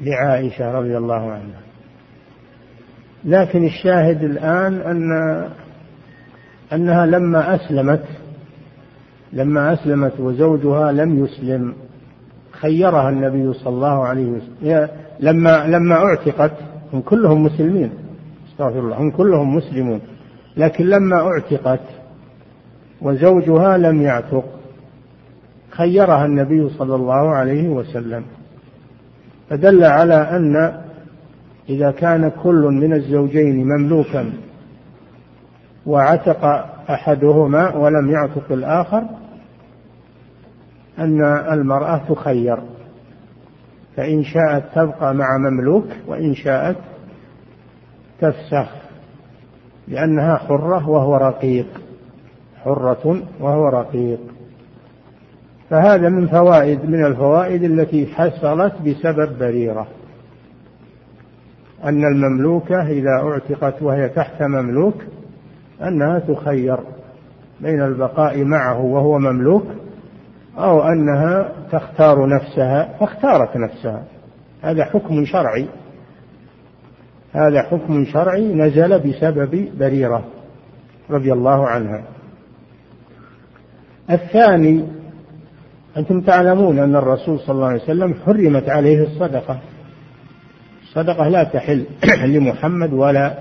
لعائشة 0.00 0.72
رضي 0.72 0.96
الله 0.96 1.32
عنها. 1.32 1.60
لكن 3.24 3.64
الشاهد 3.64 4.22
الآن 4.22 4.74
أن 4.74 5.10
أنها 6.72 7.06
لما 7.06 7.54
أسلمت 7.54 8.04
لما 9.32 9.72
أسلمت 9.72 10.20
وزوجها 10.20 10.92
لم 10.92 11.24
يسلم 11.24 11.74
خيرها 12.52 13.08
النبي 13.08 13.52
صلى 13.52 13.68
الله 13.74 14.04
عليه 14.04 14.26
وسلم. 14.26 14.88
لما 15.20 15.66
لما 15.66 15.94
اعتقت 15.94 16.52
هم 16.92 17.00
كلهم 17.00 17.42
مسلمين 17.42 17.90
استغفر 18.52 18.78
الله 18.78 18.96
هم 18.96 19.10
كلهم 19.10 19.56
مسلمون. 19.56 20.00
لكن 20.56 20.86
لما 20.86 21.16
اعتقت 21.16 21.80
وزوجها 23.02 23.78
لم 23.78 24.02
يعتق 24.02 24.44
خيرها 25.70 26.26
النبي 26.26 26.68
صلى 26.68 26.94
الله 26.94 27.30
عليه 27.30 27.68
وسلم. 27.68 28.22
فدل 29.50 29.84
على 29.84 30.14
أن 30.14 30.80
إذا 31.70 31.90
كان 31.90 32.30
كل 32.42 32.62
من 32.62 32.92
الزوجين 32.92 33.64
مملوكا 33.64 34.32
وعتق 35.86 36.44
أحدهما 36.90 37.76
ولم 37.76 38.10
يعتق 38.10 38.52
الآخر 38.52 39.04
أن 40.98 41.22
المرأة 41.52 42.00
تخير. 42.08 42.58
فإن 43.96 44.24
شاءت 44.24 44.64
تبقى 44.74 45.14
مع 45.14 45.38
مملوك 45.38 45.86
وإن 46.06 46.34
شاءت 46.34 46.76
تفسخ 48.20 48.68
لأنها 49.88 50.36
حرة 50.36 50.88
وهو 50.88 51.16
رقيق. 51.16 51.66
حرة 52.64 53.22
وهو 53.40 53.68
رقيق. 53.68 54.20
فهذا 55.70 56.08
من 56.08 56.26
فوائد 56.26 56.84
من 56.84 57.04
الفوائد 57.04 57.62
التي 57.62 58.06
حصلت 58.06 58.74
بسبب 58.82 59.38
بريرة. 59.38 59.86
أن 61.84 62.04
المملوكة 62.04 62.88
إذا 62.88 63.10
أعتقت 63.22 63.82
وهي 63.82 64.08
تحت 64.08 64.42
مملوك 64.42 64.94
أنها 65.82 66.18
تخير 66.18 66.78
بين 67.60 67.82
البقاء 67.82 68.44
معه 68.44 68.80
وهو 68.80 69.18
مملوك 69.18 69.66
أو 70.58 70.82
أنها 70.82 71.52
تختار 71.72 72.28
نفسها 72.28 72.98
فاختارت 73.00 73.56
نفسها. 73.56 74.04
هذا 74.62 74.84
حكم 74.84 75.24
شرعي. 75.24 75.68
هذا 77.32 77.62
حكم 77.62 78.04
شرعي 78.04 78.54
نزل 78.54 78.98
بسبب 78.98 79.68
بريرة 79.78 80.24
رضي 81.10 81.32
الله 81.32 81.66
عنها. 81.66 82.02
الثاني 84.10 84.84
أنتم 85.96 86.20
تعلمون 86.20 86.78
أن 86.78 86.96
الرسول 86.96 87.40
صلى 87.40 87.54
الله 87.54 87.66
عليه 87.66 87.82
وسلم 87.82 88.14
حرمت 88.14 88.68
عليه 88.68 89.02
الصدقة. 89.02 89.60
الصدقة 90.90 91.28
لا 91.28 91.44
تحل 91.44 91.84
لمحمد 92.34 92.92
ولا 92.92 93.34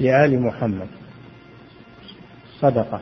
لآل 0.00 0.42
محمد. 0.42 0.86
صدقة. 2.60 3.00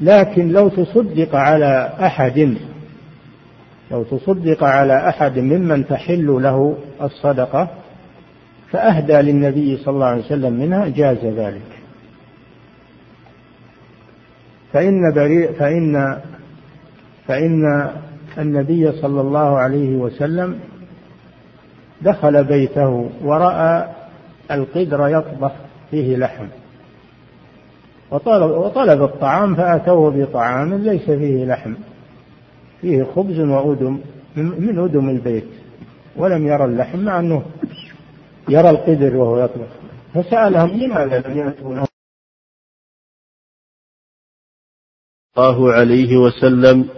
لكن 0.00 0.48
لو 0.48 0.68
تصدق 0.68 1.34
على 1.34 1.92
أحد 2.00 2.56
لو 3.90 4.02
تصدق 4.02 4.64
على 4.64 5.08
أحد 5.08 5.38
ممن 5.38 5.86
تحل 5.86 6.26
له 6.26 6.76
الصدقة 7.02 7.68
فأهدى 8.70 9.12
للنبي 9.12 9.76
صلى 9.76 9.94
الله 9.94 10.06
عليه 10.06 10.24
وسلم 10.24 10.52
منها 10.52 10.88
جاز 10.88 11.24
ذلك. 11.24 11.76
فإن 14.72 15.12
بريء 15.14 15.52
فإن 15.52 16.20
فإن 17.26 17.90
النبي 18.38 18.92
صلى 18.92 19.20
الله 19.20 19.58
عليه 19.58 19.96
وسلم 19.96 20.60
دخل 22.02 22.44
بيته 22.44 23.10
ورأى 23.22 23.88
القدر 24.50 25.08
يطبخ 25.08 25.52
فيه 25.90 26.16
لحم. 26.16 26.46
وطلب, 28.10 28.50
وطلب 28.50 29.02
الطعام 29.02 29.54
فأتوه 29.54 30.10
بطعام 30.10 30.74
ليس 30.74 31.04
فيه 31.04 31.44
لحم. 31.44 31.74
فيه 32.80 33.04
خبز 33.04 33.40
وأدم 33.40 34.00
من 34.36 34.78
أدم 34.78 35.08
البيت. 35.08 35.48
ولم 36.16 36.46
يرى 36.46 36.64
اللحم 36.64 36.98
مع 36.98 37.20
أنه 37.20 37.42
يرى 38.48 38.70
القدر 38.70 39.16
وهو 39.16 39.44
يطبخ. 39.44 39.68
فسألهم 40.14 40.70
لماذا 40.70 41.28
لم 41.28 41.38
يأتوا 41.38 41.86
الله 45.36 45.72
عليه 45.72 46.16
وسلم 46.16 46.88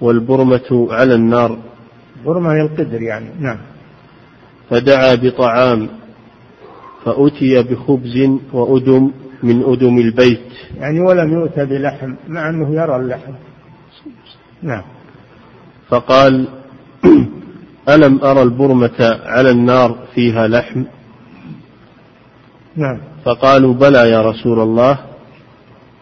والبرمة 0.00 0.88
على 0.90 1.14
النار. 1.14 1.58
برمة 2.24 2.52
القدر 2.52 3.02
يعني 3.02 3.30
نعم. 3.40 3.75
فدعا 4.70 5.14
بطعام 5.14 5.88
فأتي 7.04 7.62
بخبز 7.62 8.30
وأدم 8.52 9.10
من 9.42 9.62
أدم 9.62 9.98
البيت. 9.98 10.52
يعني 10.78 11.00
ولم 11.00 11.32
يؤتى 11.32 11.64
بلحم 11.64 12.14
مع 12.28 12.50
أنه 12.50 12.74
يرى 12.74 12.96
اللحم. 12.96 13.32
نعم. 14.62 14.82
فقال 15.88 16.48
ألم 17.94 18.24
أرى 18.24 18.42
البرمة 18.42 19.20
على 19.24 19.50
النار 19.50 19.96
فيها 20.14 20.48
لحم؟ 20.48 20.84
نعم. 22.76 22.98
فقالوا 23.24 23.74
بلى 23.74 24.10
يا 24.10 24.22
رسول 24.22 24.60
الله 24.60 24.98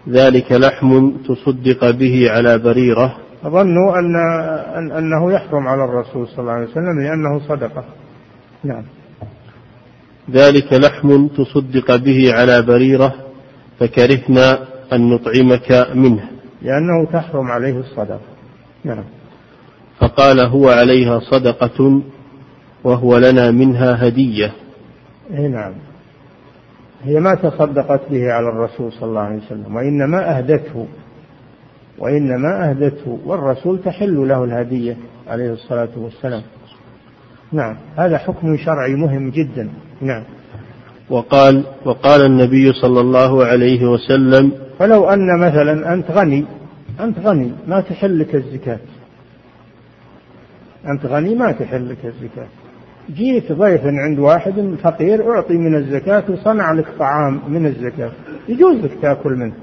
ذلك 0.09 0.53
لحم 0.53 1.11
تصدق 1.11 1.91
به 1.91 2.31
على 2.31 2.59
بريرة. 2.59 3.17
ظنوا 3.45 3.99
أن 3.99 4.93
أنه 4.93 5.33
يحرم 5.33 5.69
على 5.69 5.85
الرسول 5.85 6.29
صلى 6.29 6.39
الله 6.39 6.53
عليه 6.53 6.67
وسلم 6.67 7.01
لأنه 7.01 7.49
صدقة. 7.49 7.85
نعم. 8.65 8.83
ذلك 10.31 10.73
لحم 10.73 11.27
تصدق 11.27 11.97
به 11.97 12.33
على 12.35 12.62
بريرة 12.62 13.15
فكرهنا 13.81 14.59
أن 14.93 15.11
نطعمك 15.11 15.89
منه. 15.95 16.29
لأنه 16.62 17.07
تحرم 17.12 17.47
عليه 17.51 17.79
الصدقة. 17.79 18.21
نعم. 18.85 19.05
فقال 20.01 20.41
هو 20.41 20.69
عليها 20.69 21.21
صدقة 21.21 22.03
وهو 22.85 23.19
لنا 23.19 23.51
منها 23.51 24.09
هدية. 24.09 24.53
اي 25.31 25.49
نعم. 25.49 25.73
هي 27.05 27.21
ما 27.21 27.35
تصدقت 27.35 28.01
به 28.11 28.33
على 28.33 28.49
الرسول 28.49 28.93
صلى 28.93 29.09
الله 29.09 29.21
عليه 29.21 29.37
وسلم 29.37 29.77
وإنما 29.77 30.39
أهدته 30.39 30.87
وإنما 31.99 32.71
أهدته 32.71 33.19
والرسول 33.25 33.81
تحل 33.85 34.29
له 34.29 34.45
الهدية 34.45 34.97
عليه 35.29 35.53
الصلاة 35.53 35.89
والسلام. 35.97 36.43
نعم. 37.55 37.77
هذا 37.97 38.19
حكم 38.19 38.57
شرعي 38.57 38.95
مهم 38.95 39.31
جدا. 39.31 39.69
نعم. 40.01 40.23
وقال 41.11 41.65
وقال 41.85 42.27
النبي 42.27 42.73
صلى 42.73 43.01
الله 43.01 43.45
عليه 43.45 43.87
وسلم 43.87 44.53
فلو 44.79 45.05
أن 45.05 45.41
مثلا 45.41 45.93
أنت 45.95 46.11
غني 46.11 46.45
أنت 47.01 47.19
غني 47.19 47.53
ما 47.67 47.81
تحل 47.81 48.19
لك 48.19 48.35
الزكاة. 48.35 48.79
أنت 50.89 51.07
غني 51.07 51.35
ما 51.35 51.53
تحل 51.53 51.89
لك 51.89 52.05
الزكاة. 52.05 52.47
جيت 53.11 53.53
ضيف 53.53 53.81
عند 53.85 54.19
واحد 54.19 54.75
فقير 54.83 55.35
أعطي 55.35 55.55
من 55.55 55.75
الزكاة 55.75 56.25
وصنع 56.29 56.73
لك 56.73 56.87
طعام 56.99 57.41
من 57.49 57.67
الزكاة. 57.67 58.11
يجوز 58.49 58.77
لك 58.77 58.99
تأكل 59.03 59.33
منه. 59.33 59.55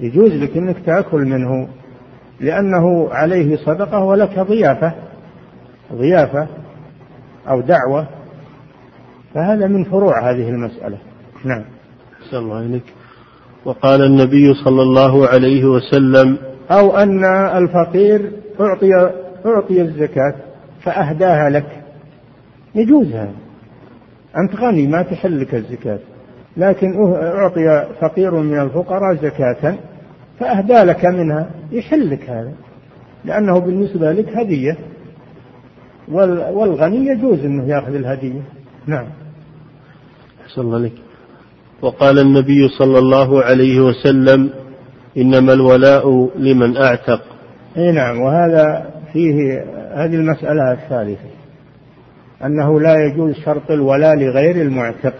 يجوز 0.00 0.32
لك 0.32 0.56
أنك 0.56 0.76
تأكل 0.86 1.24
منه 1.24 1.68
لأنه 2.40 3.08
عليه 3.10 3.56
صدقة 3.56 4.04
ولك 4.04 4.38
ضيافة. 4.38 4.92
ضيافة. 5.94 6.48
أو 7.50 7.60
دعوة 7.60 8.06
فهذا 9.34 9.66
من 9.66 9.84
فروع 9.84 10.30
هذه 10.30 10.48
المسألة. 10.48 10.98
نعم. 11.44 11.64
الله 12.32 12.56
عليك 12.56 12.82
وقال 13.64 14.02
النبي 14.02 14.54
صلى 14.64 14.82
الله 14.82 15.28
عليه 15.28 15.64
وسلم 15.64 16.38
أو 16.70 16.96
أن 16.96 17.24
الفقير 17.24 18.32
أعطي 18.60 19.12
أعطي 19.46 19.80
الزكاة 19.80 20.34
فأهداها 20.82 21.50
لك. 21.50 21.82
يجوز 22.74 23.06
هذا. 23.06 23.34
أنت 24.36 24.56
غني 24.56 24.86
ما 24.86 25.02
تحل 25.02 25.40
لك 25.40 25.54
الزكاة. 25.54 25.98
لكن 26.56 27.14
أعطي 27.14 27.86
فقير 28.00 28.34
من 28.34 28.60
الفقراء 28.60 29.14
زكاة 29.14 29.74
فأهدى 30.38 30.82
لك 30.82 31.04
منها. 31.04 31.50
يحل 31.72 32.10
لك 32.10 32.30
هذا. 32.30 32.52
لأنه 33.24 33.58
بالنسبة 33.58 34.12
لك 34.12 34.36
هدية. 34.36 34.76
والغني 36.10 37.06
يجوز 37.06 37.44
أنه 37.44 37.68
يأخذ 37.68 37.94
الهدية. 37.94 38.42
نعم. 38.86 39.06
أحسن 40.46 40.60
الله 40.60 40.78
لك 40.78 40.92
وقال 41.82 42.18
النبي 42.18 42.68
صلى 42.68 42.98
الله 42.98 43.42
عليه 43.42 43.80
وسلم 43.80 44.50
إنما 45.16 45.52
الولاء 45.52 46.30
لمن 46.36 46.76
أعتق. 46.76 47.22
إي 47.76 47.92
نعم. 47.92 48.20
وهذا 48.20 48.90
فيه 49.12 49.64
هذه 49.94 50.14
المسألة 50.14 50.72
الثالثة 50.72 51.30
أنه 52.44 52.80
لا 52.80 52.94
يجوز 53.06 53.34
شرط 53.34 53.70
الولاء 53.70 54.16
لغير 54.16 54.56
المعتق. 54.56 55.14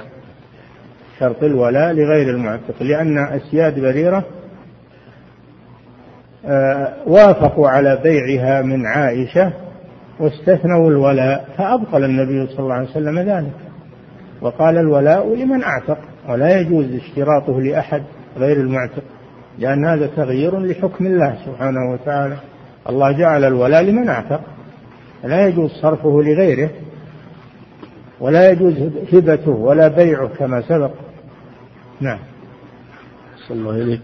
شرط 1.21 1.43
الولاء 1.45 1.93
لغير 1.93 2.31
المعتق 2.31 2.83
لأن 2.83 3.19
أسياد 3.19 3.81
بريرة 3.81 4.25
آه، 6.45 6.93
وافقوا 7.07 7.69
على 7.69 8.01
بيعها 8.03 8.63
من 8.63 8.87
عائشة 8.87 9.53
واستثنوا 10.21 10.91
الولاء 10.91 11.49
فأبطل 11.59 12.05
النبي 12.05 12.47
صلى 12.47 12.59
الله 12.59 12.75
عليه 12.75 12.91
وسلم 12.91 13.19
ذلك. 13.19 13.55
وقال 14.41 14.79
الولاء 14.79 15.35
لمن 15.35 15.63
أعتق؟ 15.63 15.99
ولا 16.29 16.61
يجوز 16.61 16.87
اشتراطه 16.95 17.61
لأحد 17.61 18.03
غير 18.37 18.57
المعتق 18.57 19.03
لأن 19.59 19.85
هذا 19.85 20.07
تغيير 20.07 20.59
لحكم 20.59 21.07
الله 21.07 21.39
سبحانه 21.47 21.93
وتعالى. 21.93 22.37
الله 22.89 23.13
جعل 23.13 23.45
الولاء 23.45 23.83
لمن 23.83 24.09
أعتق. 24.09 24.41
لا 25.25 25.47
يجوز 25.47 25.71
صرفه 25.71 26.23
لغيره 26.23 26.71
ولا 28.21 28.51
يجوز 28.51 28.75
هبته 29.13 29.51
ولا 29.51 29.89
بيعه 29.89 30.29
كما 30.29 30.61
سبق. 30.61 30.91
نعم. 32.01 32.19
صلى 33.49 33.59
الله 33.59 33.73
عليه 33.73 34.01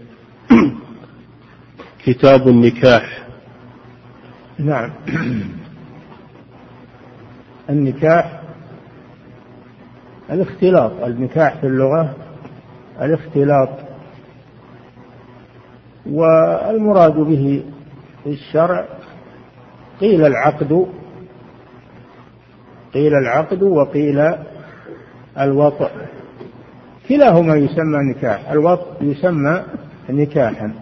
كتاب 2.05 2.47
النكاح. 2.47 3.27
نعم. 4.59 4.91
النكاح 7.69 8.41
الاختلاط 10.29 10.91
النكاح 11.03 11.55
في 11.55 11.67
اللغة 11.67 12.15
الاختلاط. 13.01 13.69
والمراد 16.05 17.13
به 17.13 17.63
في 18.23 18.29
الشرع 18.29 18.85
قيل 19.99 20.25
العقد 20.25 20.87
قيل 22.93 23.13
العقد 23.15 23.63
وقيل 23.63 24.33
الوطء. 25.39 25.89
كلاهما 27.09 27.55
يسمى 27.55 27.97
نكاح 28.11 28.49
الوط 28.51 28.79
يسمى 29.01 29.63
نكاحا 30.09 30.73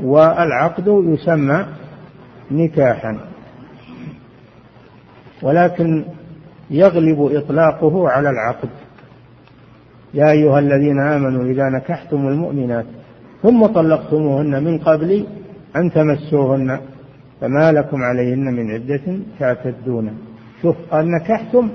والعقد 0.00 0.86
يسمى 0.88 1.66
نكاحا. 2.50 3.29
ولكن 5.42 6.04
يغلب 6.70 7.32
إطلاقه 7.32 8.08
على 8.08 8.30
العقد. 8.30 8.68
يا 10.14 10.30
أيها 10.30 10.58
الذين 10.58 11.00
آمنوا 11.00 11.44
إذا 11.44 11.68
نكحتم 11.68 12.28
المؤمنات 12.28 12.86
ثم 13.42 13.66
طلقتموهن 13.66 14.64
من 14.64 14.78
قبل 14.78 15.26
أن 15.76 15.92
تمسوهن 15.92 16.80
فما 17.40 17.72
لكم 17.72 18.02
عليهن 18.02 18.44
من 18.44 18.70
عدة 18.70 19.18
تعتدون. 19.38 20.18
شوف 20.62 20.76
قال 20.90 21.10
نكحتم 21.10 21.70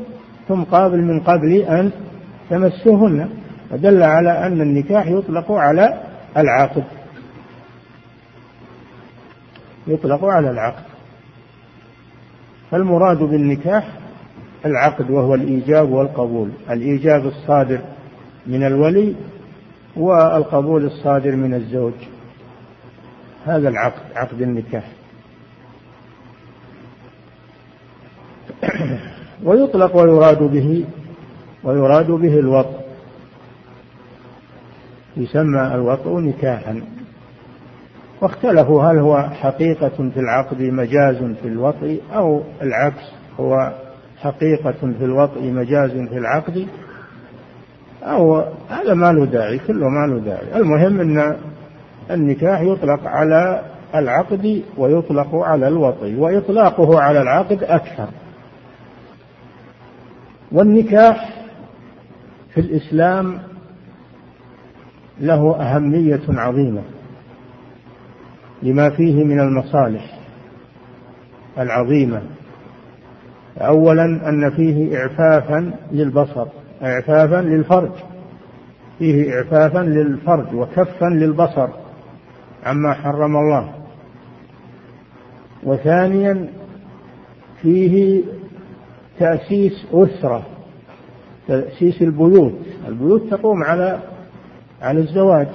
ثم 0.48 0.64
قابل 0.64 1.02
من 1.02 1.20
قبل 1.20 1.52
أن 1.54 1.92
تمسوهن. 2.50 3.30
فدل 3.70 4.04
على 4.04 4.48
أن 4.48 4.62
النكاح 4.62 5.08
يطلق 5.08 5.52
على 5.52 6.02
العقد. 6.38 6.84
يطلق 9.88 10.26
على 10.26 10.50
العقد. 10.50 10.95
فالمراد 12.76 13.18
بالنكاح 13.18 13.88
العقد 14.66 15.12
وهو 15.12 15.36
الإيجاب 15.36 15.92
والقبول. 15.92 16.50
الإيجاب 16.70 17.26
الصادر 17.28 17.80
من 18.48 18.64
الولي 18.64 19.16
والقبول 19.96 20.86
الصادر 20.86 21.36
من 21.36 21.54
الزوج. 21.54 21.94
هذا 23.46 23.70
العقد 23.70 24.02
عقد 24.16 24.42
النكاح. 24.42 24.84
ويطلق 29.46 29.96
ويراد 29.96 30.44
به 30.44 30.86
ويراد 31.64 32.12
به 32.12 32.40
الوطء 32.40 32.80
يسمى 35.18 35.62
الوطء 35.76 36.20
نكاحا. 36.20 36.82
واختلفوا 38.22 38.84
هل 38.84 38.98
هو 38.98 39.22
حقيقة 39.22 39.90
في 39.90 40.20
العقد 40.20 40.62
مجاز 40.62 41.16
في 41.42 41.48
الوطء 41.48 42.02
أو 42.14 42.42
العكس 42.62 43.12
هو 43.40 43.74
حقيقة 44.22 44.72
في 44.72 45.06
الوطء 45.06 45.52
مجاز 45.52 45.92
في 45.92 46.18
العقد 46.18 46.68
أو 48.04 48.44
هذا 48.70 48.94
ما 48.94 49.12
له 49.12 49.26
داعي 49.26 49.58
كله 49.58 49.90
ما 49.90 50.08
له 50.08 50.20
داعي. 50.20 50.56
المهم 50.56 51.02
أن 51.02 51.36
النكاح 52.12 52.62
يطلق 52.62 53.08
على 53.08 53.62
العقد 53.96 54.64
ويطلق 54.78 55.36
على 55.36 55.68
الوطي 55.68 56.16
وإطلاقه 56.16 57.00
على 57.00 57.22
العقد 57.22 57.64
أكثر. 57.64 58.08
والنكاح 60.52 61.30
في 62.54 62.62
الإسلام 62.62 63.40
له 65.20 65.56
أهمية 65.62 66.22
عظيمة. 66.30 66.82
لما 68.64 68.90
فيه 68.90 69.24
من 69.24 69.40
المصالح 69.40 70.20
العظيمة. 71.60 72.22
أولا 73.58 74.30
أن 74.30 74.50
فيه 74.50 74.98
إعفافا 74.98 75.72
للبصر 75.92 76.48
إعفافا 76.84 77.42
للفرج. 77.42 77.92
فيه 79.00 79.34
إعفافا 79.38 79.80
للفرج 79.80 80.54
وكفا 80.54 81.06
للبصر 81.06 81.68
عما 82.64 82.94
حرم 82.94 83.36
الله. 83.38 83.74
وثانيا 85.64 86.48
فيه 87.62 88.24
تأسيس 89.20 89.86
أسرة 89.94 90.46
تأسيس 91.48 92.02
البيوت. 92.02 92.60
البيوت 92.88 93.30
تقوم 93.30 93.64
على 93.64 94.00
على 94.82 95.00
الزواج. 95.00 95.48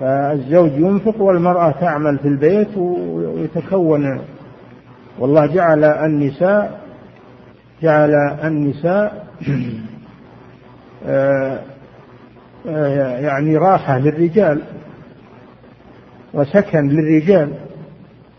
فالزوج 0.00 0.72
ينفق 0.72 1.20
والمرأة 1.20 1.70
تعمل 1.70 2.18
في 2.18 2.28
البيت 2.28 2.76
ويتكون. 2.76 4.20
والله 5.18 5.46
جعل 5.46 5.84
النساء 5.84 6.80
جعل 7.82 8.14
النساء 8.44 9.26
آه، 11.06 11.58
آه، 12.68 13.18
يعني 13.18 13.56
راحة 13.56 13.98
للرجال 13.98 14.62
وسكن 16.34 16.88
للرجال. 16.88 17.52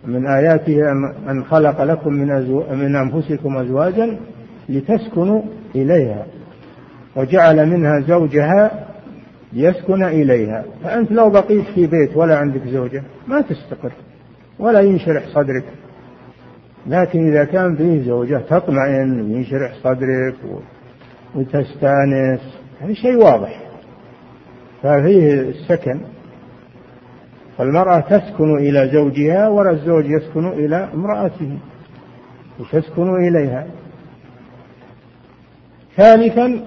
من 0.06 0.28
آياته 0.28 0.92
أن 1.30 1.44
خلق 1.44 1.84
لكم 1.84 2.14
من, 2.14 2.32
أزو... 2.32 2.64
من 2.72 2.96
أنفسكم 2.96 3.58
أزواجا 3.58 4.18
لتسكنوا 4.70 5.42
إليها. 5.76 6.26
وجعل 7.16 7.70
منها 7.70 8.00
زوجها 8.00 8.88
ليسكن 9.54 10.04
إليها. 10.04 10.66
فأنت 10.84 11.12
لو 11.12 11.30
بقيت 11.30 11.66
في 11.76 11.88
بيت 11.88 12.18
ولا 12.18 12.38
عندك 12.38 12.62
زوجة 12.68 13.04
ما 13.28 13.42
تستقر 13.42 13.92
ولا 14.60 14.80
ينشرح 14.80 15.28
صدرك. 15.28 15.66
لكن 16.88 17.28
إذا 17.28 17.44
كان 17.44 17.76
فيه 17.76 18.02
زوجة 18.02 18.38
تطمئن 18.50 19.22
وينشرح 19.22 19.74
صدرك 19.84 20.36
وتستأنس 21.36 22.60
هذا 22.82 22.94
شيء 22.94 23.16
واضح. 23.16 23.62
ففيه 24.84 25.42
السكن. 25.42 26.02
فالمرأة 27.58 28.00
تسكن 28.00 28.58
إلى 28.58 28.90
زوجها 28.94 29.48
ولا 29.48 29.72
الزوج 29.72 30.06
يسكن 30.06 30.48
إلى 30.48 30.90
امرأته 30.94 31.58
وتسكن 32.60 33.28
إليها. 33.28 33.68
ثالثا 35.98 36.66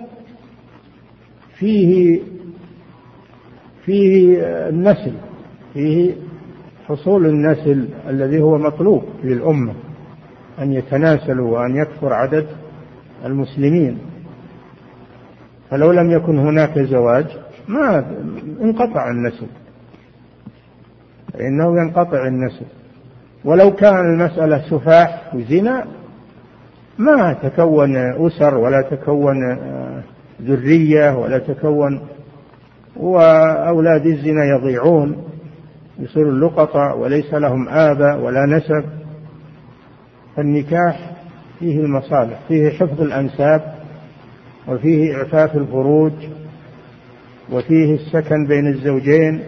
فيه 1.59 2.21
فيه 3.85 4.39
النسل 4.69 5.13
فيه 5.75 6.13
حصول 6.89 7.27
النسل 7.27 7.89
الذي 8.09 8.43
هو 8.43 8.59
مطلوب 8.59 9.05
للأمة 9.25 9.75
أن 10.59 10.73
يتناسلوا 10.73 11.59
وأن 11.59 11.77
يكثر 11.77 12.13
عدد 12.13 12.47
المسلمين. 13.25 13.99
فلو 15.71 15.93
لم 15.93 16.11
يكن 16.11 16.39
هناك 16.39 16.79
زواج 16.79 17.27
ما 17.69 18.05
انقطع 18.63 19.11
النسل 19.11 19.47
فإنه 21.33 21.81
ينقطع 21.83 22.27
النسل. 22.27 22.67
ولو 23.45 23.75
كان 23.75 23.97
المسألة 23.99 24.71
سفاح 24.71 25.35
وزنا 25.35 25.85
ما 26.99 27.33
تكون 27.33 27.97
أسر 27.97 28.55
ولا 28.55 28.83
تكون 28.91 29.59
ذرية 30.43 31.19
ولا 31.19 31.39
تكون 31.39 32.01
وأولاد 32.97 34.07
الزنا 34.07 34.45
يضيعون 34.45 35.25
يصير 35.99 36.29
اللقطة 36.29 36.95
وليس 36.95 37.35
لهم 37.35 37.69
آباء 37.69 38.19
ولا 38.21 38.47
نسب. 38.47 38.85
فالنكاح 40.37 41.11
فيه 41.59 41.81
المصالح 41.81 42.39
فيه 42.49 42.71
حفظ 42.71 43.01
الأنساب 43.01 43.75
وفيه 44.69 45.17
إعفاف 45.17 45.57
الفروج 45.57 46.13
وفيه 47.53 47.95
السكن 47.95 48.47
بين 48.47 48.67
الزوجين 48.67 49.43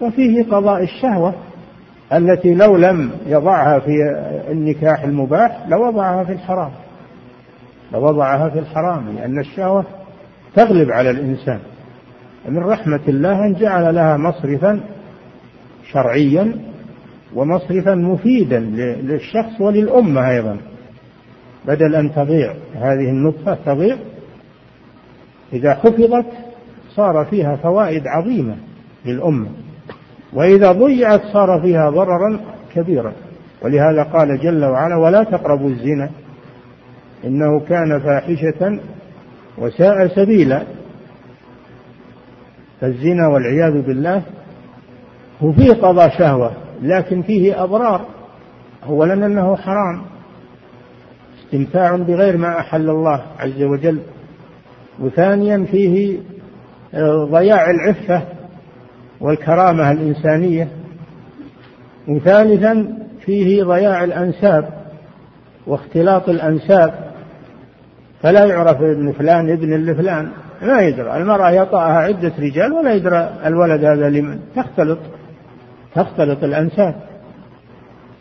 وفيه 0.00 0.44
قضاء 0.44 0.82
الشهوة 0.82 1.34
التي 2.12 2.54
لو 2.54 2.76
لم 2.76 3.10
يضعها 3.26 3.78
في 3.78 3.92
النكاح 4.50 5.02
المباح 5.04 5.68
لوضعها 5.68 6.24
في 6.24 6.32
الحرام. 6.32 6.70
لوضعها 7.92 8.48
في 8.48 8.58
الحرام 8.58 9.14
لأن 9.16 9.38
الشهوة 9.38 9.84
تغلب 10.56 10.90
على 10.90 11.10
الإنسان. 11.10 11.58
من 12.48 12.58
رحمة 12.58 13.00
الله 13.08 13.46
أن 13.46 13.54
جعل 13.54 13.94
لها 13.94 14.16
مصرفا 14.16 14.80
شرعيا 15.92 16.52
ومصرفا 17.34 17.94
مفيدا 17.94 18.60
للشخص 19.02 19.60
وللأمة 19.60 20.30
أيضا. 20.30 20.56
بدل 21.66 21.94
أن 21.94 22.14
تضيع 22.14 22.54
هذه 22.74 23.10
النطفة 23.10 23.58
تضيع. 23.66 23.96
إذا 25.52 25.74
حفظت 25.74 26.26
صار 26.94 27.26
فيها 27.30 27.56
فوائد 27.56 28.06
عظيمة 28.06 28.56
للأمة. 29.04 29.48
وإذا 30.32 30.72
ضيعت 30.72 31.22
صار 31.32 31.60
فيها 31.62 31.90
ضررا 31.90 32.40
كبيرا. 32.74 33.12
ولهذا 33.62 34.02
قال 34.02 34.40
جل 34.40 34.64
وعلا 34.64 34.96
ولا 34.96 35.22
تقربوا 35.22 35.68
الزنا 35.68 36.10
إنه 37.24 37.60
كان 37.60 38.00
فاحشة 38.00 38.80
وساء 39.58 40.06
سبيلا. 40.06 40.62
فالزنا 42.82 43.28
والعياذ 43.28 43.82
بالله 43.82 44.22
هو 45.42 45.52
فيه 45.52 45.70
قضاء 45.70 46.18
شهوة 46.18 46.52
لكن 46.82 47.22
فيه 47.22 47.64
أضرار 47.64 48.06
أولا 48.86 49.14
أنه 49.14 49.56
حرام 49.56 50.02
استمتاع 51.44 51.96
بغير 51.96 52.36
ما 52.36 52.58
أحل 52.58 52.90
الله 52.90 53.22
عز 53.38 53.62
وجل 53.62 53.98
وثانيا 55.00 55.66
فيه 55.70 56.18
ضياع 57.30 57.70
العفة 57.70 58.22
والكرامة 59.20 59.92
الإنسانية 59.92 60.68
وثالثا 62.08 62.98
فيه 63.20 63.64
ضياع 63.64 64.04
الأنساب 64.04 64.68
واختلاط 65.66 66.28
الأنساب 66.28 67.12
فلا 68.22 68.44
يعرف 68.44 68.76
ابن 68.76 69.12
فلان 69.12 69.50
ابن 69.50 69.74
لفلان. 69.74 70.28
ما 70.62 70.80
يدرى. 70.80 71.16
المرأة 71.16 71.50
يطأها 71.50 71.96
عدة 71.96 72.32
رجال 72.38 72.72
ولا 72.72 72.94
يدرى 72.94 73.32
الولد 73.44 73.84
هذا 73.84 74.08
لمن. 74.10 74.40
تختلط. 74.56 74.98
تختلط 75.94 76.44
الأنساب. 76.44 76.94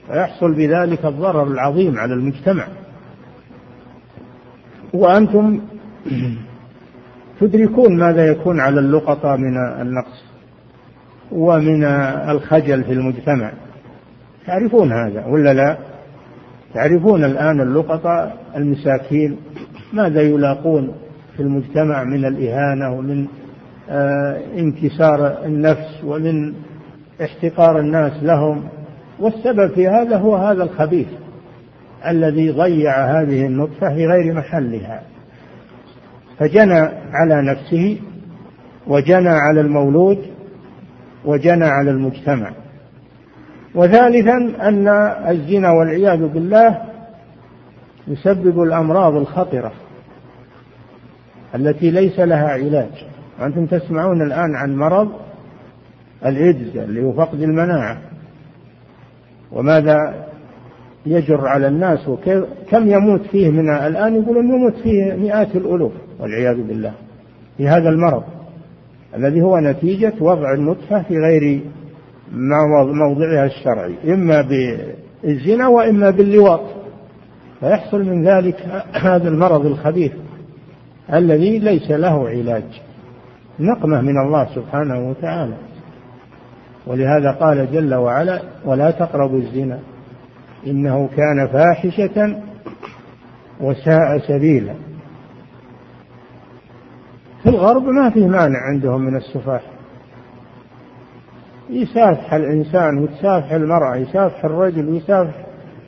فيحصل 0.08 0.54
بذلك 0.54 1.06
الضرر 1.06 1.48
العظيم 1.48 2.00
على 2.00 2.14
المجتمع. 2.14 2.68
وأنتم 4.94 5.62
تدركون 7.40 7.98
ماذا 7.98 8.28
يكون 8.28 8.60
على 8.60 8.80
اللقطة 8.80 9.36
من 9.36 9.82
النقص 9.82 10.24
ومن 11.32 11.84
الخجل 12.30 12.84
في 12.84 12.94
المجتمع. 12.94 13.52
تعرفون 14.48 14.92
هذا 14.92 15.26
ولا 15.26 15.54
لا؟ 15.54 15.78
تعرفون 16.74 17.24
الآن 17.24 17.62
اللقطة 17.62 18.34
المساكين 18.56 19.38
ماذا 19.94 20.22
يلاقون؟ 20.22 20.94
في 21.38 21.44
المجتمع 21.44 22.04
من 22.04 22.26
الإهانة 22.26 22.94
ومن 22.98 23.28
آه 23.90 24.42
انكسار 24.58 25.46
النفس 25.46 26.04
ومن 26.04 26.54
احتقار 27.22 27.80
الناس 27.80 28.24
لهم. 28.24 28.64
والسبب 29.20 29.72
في 29.74 29.88
هذا 29.88 30.18
هو 30.18 30.36
هذا 30.36 30.64
الخبيث 30.64 31.08
الذي 32.08 32.52
ضيع 32.52 33.06
هذه 33.06 33.46
النطفة 33.46 33.94
في 33.94 34.08
غير 34.08 34.34
محلها. 34.34 35.02
فجنى 36.40 36.90
على 37.14 37.42
نفسه 37.42 37.98
وجنى 38.88 39.30
على 39.30 39.62
المولود 39.62 40.26
وجنى 41.26 41.66
على 41.66 41.92
المجتمع. 41.92 42.52
وثالثا 43.76 44.38
أن 44.68 44.88
الزنا 45.28 45.72
والعياذ 45.72 46.28
بالله 46.28 46.82
يسبب 48.08 48.62
الأمراض 48.64 49.16
الخطرة. 49.16 49.72
التي 51.56 51.92
ليس 51.92 52.20
لها 52.20 52.48
علاج. 52.48 53.06
وأنتم 53.40 53.66
تسمعون 53.66 54.22
الآن 54.22 54.56
عن 54.56 54.76
مرض 54.76 55.10
الإيدز 56.26 56.78
اللي 56.78 57.04
هو 57.04 57.14
فقد 57.14 57.42
المناعة. 57.42 57.98
وماذا 59.52 59.96
يجر 61.06 61.48
على 61.48 61.68
الناس 61.68 62.08
وكم 62.08 62.88
يموت 62.88 63.22
فيه 63.22 63.50
من 63.50 63.70
الآن 63.70 64.16
يقولون 64.16 64.50
يموت 64.50 64.76
فيه 64.84 65.14
مئات 65.14 65.56
الألوف 65.56 65.92
والعياذ 66.20 66.68
بالله 66.68 66.94
في 67.58 67.68
هذا 67.68 67.90
المرض. 67.90 68.24
الذي 69.16 69.42
هو 69.42 69.60
نتيجة 69.60 70.14
وضع 70.22 70.54
النطفة 70.54 71.04
في 71.04 71.18
غير 71.18 71.62
موضعها 72.94 73.46
الشرعي 73.46 74.14
إما 74.14 74.42
بالزنا 74.42 75.68
وإما 75.68 76.10
باللواط. 76.10 76.62
فيحصل 77.60 78.04
من 78.04 78.28
ذلك 78.28 78.56
هذا 78.94 79.30
المرض 79.30 79.66
الخبيث. 79.66 80.12
الذي 81.14 81.60
ليس 81.60 81.92
له 81.92 82.30
علاج. 82.30 82.82
نقمة 83.60 84.02
من 84.02 84.18
الله 84.26 84.56
سبحانه 84.56 85.10
وتعالى. 85.10 85.56
ولهذا 86.88 87.32
قال 87.32 87.72
جل 87.72 87.94
وعلا 87.94 88.42
ولا 88.66 88.92
تقربوا 88.92 89.38
الزنا. 89.38 89.80
إنه 90.68 91.10
كان 91.18 91.48
فاحشة 91.48 92.42
وساء 93.62 94.20
سبيلا. 94.28 94.74
في 97.44 97.50
الغرب 97.50 97.84
ما 97.84 98.10
في 98.10 98.28
مانع 98.28 98.60
عندهم 98.60 99.02
من 99.02 99.16
السفاح. 99.16 99.62
يسافح 101.70 102.34
الإنسان 102.34 102.98
وتسافح 102.98 103.52
المرأة 103.52 103.96
يسافح 103.96 104.46
الرجل 104.46 104.90
ويسافح 104.90 105.46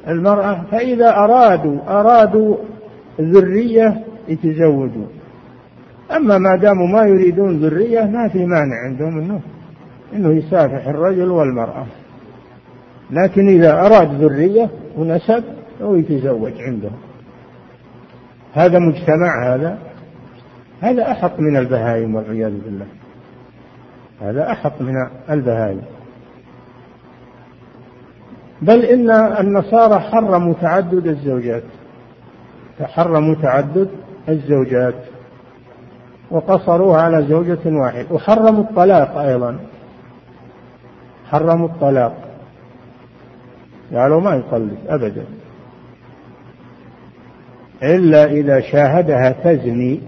المرأة 0.07 0.63
فإذا 0.71 1.09
أرادوا 1.09 1.79
أرادوا 1.87 2.57
ذرية 3.21 4.03
يتزوجوا. 4.27 5.07
أما 6.11 6.37
ما 6.37 6.55
داموا 6.55 6.87
ما 6.87 7.01
يريدون 7.01 7.59
ذرية 7.59 8.01
ما 8.01 8.27
في 8.27 8.45
مانع 8.45 8.75
عندهم 8.85 9.19
أنه 9.19 9.41
أنه 10.13 10.33
يسافح 10.33 10.87
الرجل 10.87 11.29
والمرأة. 11.31 11.85
لكن 13.11 13.47
إذا 13.47 13.71
أراد 13.71 14.21
ذرية 14.21 14.69
ونسب 14.97 15.43
هو 15.81 15.95
يتزوج 15.95 16.51
عندهم. 16.59 16.97
هذا 18.53 18.79
مجتمع 18.79 19.53
هذا. 19.53 19.77
هذا 20.81 21.11
أحق 21.11 21.39
من 21.39 21.57
البهائم 21.57 22.15
والعياذ 22.15 22.53
بالله. 22.65 22.85
هذا 24.21 24.51
أحق 24.51 24.81
من 24.81 24.93
البهائم. 25.29 25.81
بل 28.61 28.85
إن 28.85 29.09
النصارى 29.11 29.99
حرموا 29.99 30.53
تعدد 30.61 31.07
الزوجات. 31.07 31.63
حرموا 32.81 33.35
تعدد 33.35 33.89
الزوجات 34.29 34.95
وقصروها 36.31 37.01
على 37.01 37.25
زوجة 37.27 37.59
واحدة 37.65 38.07
وحرموا 38.11 38.63
الطلاق 38.63 39.17
أيضا. 39.17 39.57
حرموا 41.29 41.67
الطلاق. 41.67 42.15
قالوا 43.93 44.21
ما 44.21 44.35
يطلق 44.35 44.77
أبدا. 44.87 45.25
إلا 47.83 48.25
إذا 48.25 48.59
شاهدها 48.59 49.31
تزني 49.31 49.99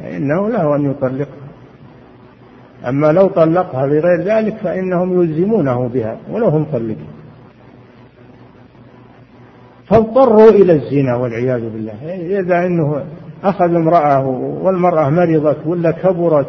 فإنه 0.00 0.48
له 0.48 0.76
أن 0.76 0.90
يطلقها. 0.90 1.42
أما 2.88 3.12
لو 3.12 3.28
طلقها 3.28 3.86
بغير 3.86 4.22
ذلك 4.22 4.56
فإنهم 4.56 5.22
يلزمونه 5.22 5.88
بها 5.88 6.16
ولو 6.30 6.48
هم 6.48 6.64
طلقوا 6.64 7.12
فاضطروا 9.86 10.50
إلى 10.50 10.72
الزنا 10.72 11.16
والعياذ 11.16 11.60
بالله. 11.60 11.94
إذا 12.40 12.66
أنه 12.66 13.04
أخذ 13.44 13.74
امرأة 13.74 14.26
والمرأة 14.62 15.10
مرضت 15.10 15.66
ولا 15.66 15.90
كبرت 15.90 16.46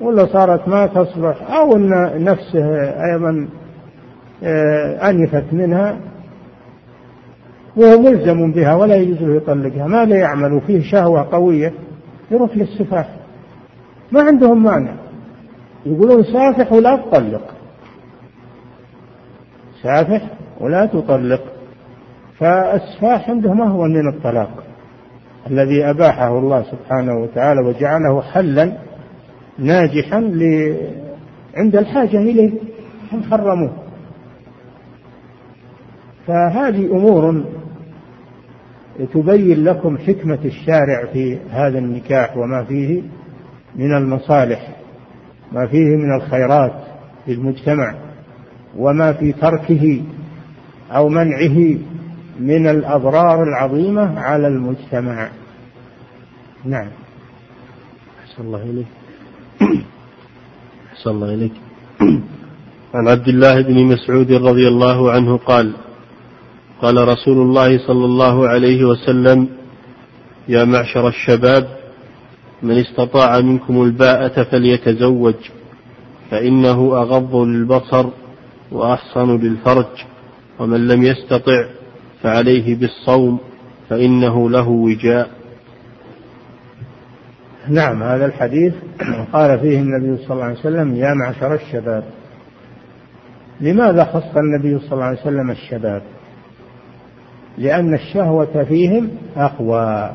ولا 0.00 0.26
صارت 0.26 0.68
ما 0.68 0.86
تصلح 0.86 1.52
أو 1.52 1.76
أن 1.76 2.24
نفسه 2.24 2.64
أيضا 3.04 3.48
آه، 4.42 5.10
أنفت 5.10 5.44
منها 5.52 5.96
وهو 7.76 7.98
ملزم 7.98 8.52
بها 8.52 8.74
ولا 8.74 8.96
يجوز 8.96 9.22
له 9.22 9.34
يطلقها. 9.36 9.86
ماذا 9.86 10.16
يعمل 10.16 10.60
فيه 10.60 10.82
شهوة 10.82 11.28
قوية 11.32 11.72
يروح 12.30 12.56
للسفاح. 12.56 13.08
ما 14.12 14.20
عندهم 14.22 14.62
مانع. 14.62 14.92
يقولون 15.86 16.22
سافح 16.24 16.72
ولا 16.72 16.96
تطلق. 16.96 17.42
سافح 19.82 20.22
ولا 20.60 20.86
تطلق. 20.86 21.42
فالسفاح 22.38 23.30
عندهم 23.30 23.62
أهون 23.62 23.90
من 23.90 24.08
الطلاق. 24.08 24.69
الذي 25.46 25.90
أباحه 25.90 26.38
الله 26.38 26.62
سبحانه 26.62 27.14
وتعالى 27.22 27.60
وجعله 27.60 28.22
حلا 28.22 28.72
ناجحا 29.58 30.16
عند 31.56 31.76
الحاجة 31.76 32.16
إليه 32.16 32.50
هم 33.12 33.22
حرموه. 33.22 33.72
فهذه 36.26 36.86
أمور 36.86 37.44
تبين 39.14 39.64
لكم 39.64 39.98
حكمة 39.98 40.38
الشارع 40.44 41.06
في 41.12 41.38
هذا 41.50 41.78
النكاح 41.78 42.36
وما 42.36 42.64
فيه 42.64 43.02
من 43.76 43.96
المصالح 43.96 44.68
ما 45.52 45.66
فيه 45.66 45.96
من 45.96 46.14
الخيرات 46.16 46.72
في 47.26 47.32
المجتمع 47.32 47.94
وما 48.76 49.12
في 49.12 49.32
تركه 49.32 50.02
أو 50.90 51.08
منعه 51.08 51.78
من 52.40 52.66
الأضرار 52.66 53.42
العظيمة 53.42 54.20
على 54.20 54.46
المجتمع. 54.46 55.28
نعم. 56.64 56.88
أحسن 58.24 58.42
الله 58.42 58.62
إليك. 58.62 58.86
أحسن 60.92 61.10
الله 61.10 61.34
إليك. 61.34 61.52
عن 62.94 63.08
عبد 63.08 63.28
الله 63.28 63.60
بن 63.62 63.84
مسعود 63.84 64.32
رضي 64.32 64.68
الله 64.68 65.10
عنه 65.12 65.36
قال 65.36 65.72
قال 66.82 67.08
رسول 67.08 67.38
الله 67.38 67.86
صلى 67.86 68.04
الله 68.04 68.48
عليه 68.48 68.84
وسلم 68.84 69.48
يا 70.48 70.64
معشر 70.64 71.08
الشباب 71.08 71.68
من 72.62 72.78
استطاع 72.78 73.40
منكم 73.40 73.82
الباءة 73.82 74.42
فليتزوج 74.42 75.34
فإنه 76.30 76.78
أغض 77.02 77.36
للبصر 77.36 78.06
وأحصن 78.72 79.36
للفرج 79.40 80.04
ومن 80.58 80.88
لم 80.88 81.02
يستطع 81.02 81.64
فعليه 82.22 82.76
بالصوم 82.76 83.38
فإنه 83.88 84.50
له 84.50 84.68
وجاء. 84.68 85.30
نعم 87.68 88.02
هذا 88.02 88.26
الحديث 88.26 88.74
قال 89.32 89.58
فيه 89.60 89.78
النبي 89.78 90.16
صلى 90.16 90.32
الله 90.32 90.44
عليه 90.44 90.58
وسلم 90.58 90.96
يا 90.96 91.14
معشر 91.14 91.54
الشباب 91.54 92.04
لماذا 93.60 94.04
خص 94.04 94.36
النبي 94.36 94.78
صلى 94.78 94.92
الله 94.92 95.04
عليه 95.04 95.20
وسلم 95.20 95.50
الشباب؟ 95.50 96.02
لأن 97.58 97.94
الشهوة 97.94 98.64
فيهم 98.64 99.10
أقوى 99.36 100.12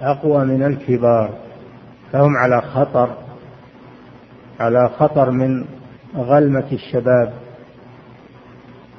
أقوى 0.00 0.44
من 0.44 0.62
الكبار 0.62 1.34
فهم 2.12 2.36
على 2.36 2.60
خطر 2.62 3.16
على 4.60 4.88
خطر 4.98 5.30
من 5.30 5.64
غلمة 6.16 6.66
الشباب 6.72 7.32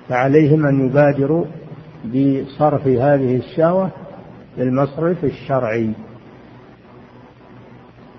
فعليهم 0.09 0.65
أن 0.65 0.85
يبادروا 0.85 1.45
بصرف 2.05 2.87
هذه 2.87 3.35
الشهوة 3.37 3.91
بالمصرف 4.57 5.23
الشرعي. 5.23 5.93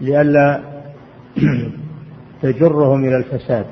لئلا 0.01 0.61
تجرهم 2.43 3.05
إلى 3.05 3.16
الفساد. 3.16 3.66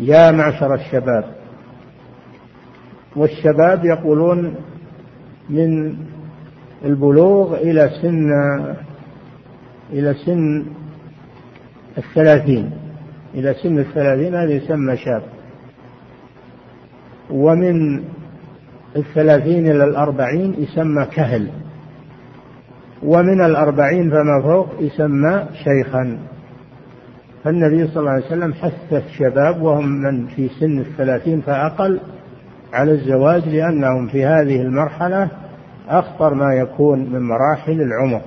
يا 0.00 0.30
معشر 0.30 0.74
الشباب 0.74 1.24
والشباب 3.16 3.84
يقولون 3.84 4.54
من 5.48 5.96
البلوغ 6.84 7.54
إلى 7.56 7.90
سن 8.02 8.30
إلى 9.92 10.14
سن 10.14 10.66
الثلاثين 11.98 12.70
إلى 13.34 13.54
سن 13.62 13.78
الثلاثين 13.78 14.34
هذا 14.34 14.52
يسمى 14.52 14.96
شاب. 14.96 15.22
ومن 17.30 18.04
الثلاثين 18.96 19.70
إلى 19.70 19.84
الأربعين 19.84 20.54
يسمى 20.58 21.04
كهل. 21.04 21.50
ومن 23.02 23.44
الأربعين 23.44 24.10
فما 24.10 24.42
فوق 24.42 24.68
يسمى 24.80 25.46
شيخا. 25.64 26.18
فالنبي 27.44 27.86
صلى 27.86 28.00
الله 28.00 28.10
عليه 28.10 28.26
وسلم 28.26 28.52
حث 28.52 28.92
الشباب 28.92 29.62
وهم 29.62 29.88
من 29.88 30.26
في 30.26 30.48
سن 30.48 30.78
الثلاثين 30.78 31.40
فأقل 31.40 32.00
على 32.72 32.92
الزواج 32.92 33.48
لأنهم 33.48 34.06
في 34.06 34.24
هذه 34.24 34.60
المرحلة 34.60 35.28
أخطر 35.88 36.34
ما 36.34 36.54
يكون 36.54 36.98
من 36.98 37.22
مراحل 37.22 37.80
العمر 37.80 38.20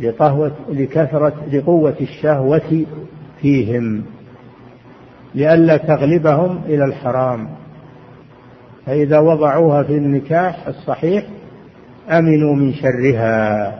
لقهوة 0.00 0.52
لكثرة 0.68 1.34
لقوة 1.52 1.96
الشهوة 2.00 2.84
فيهم 3.40 4.04
لئلا 5.34 5.76
تغلبهم 5.76 6.60
إلى 6.66 6.84
الحرام. 6.84 7.48
فإذا 8.86 9.18
وضعوها 9.18 9.82
في 9.82 9.92
النكاح 9.92 10.66
الصحيح 10.66 11.26
أمنوا 12.10 12.54
من 12.54 12.74
شرها. 12.74 13.78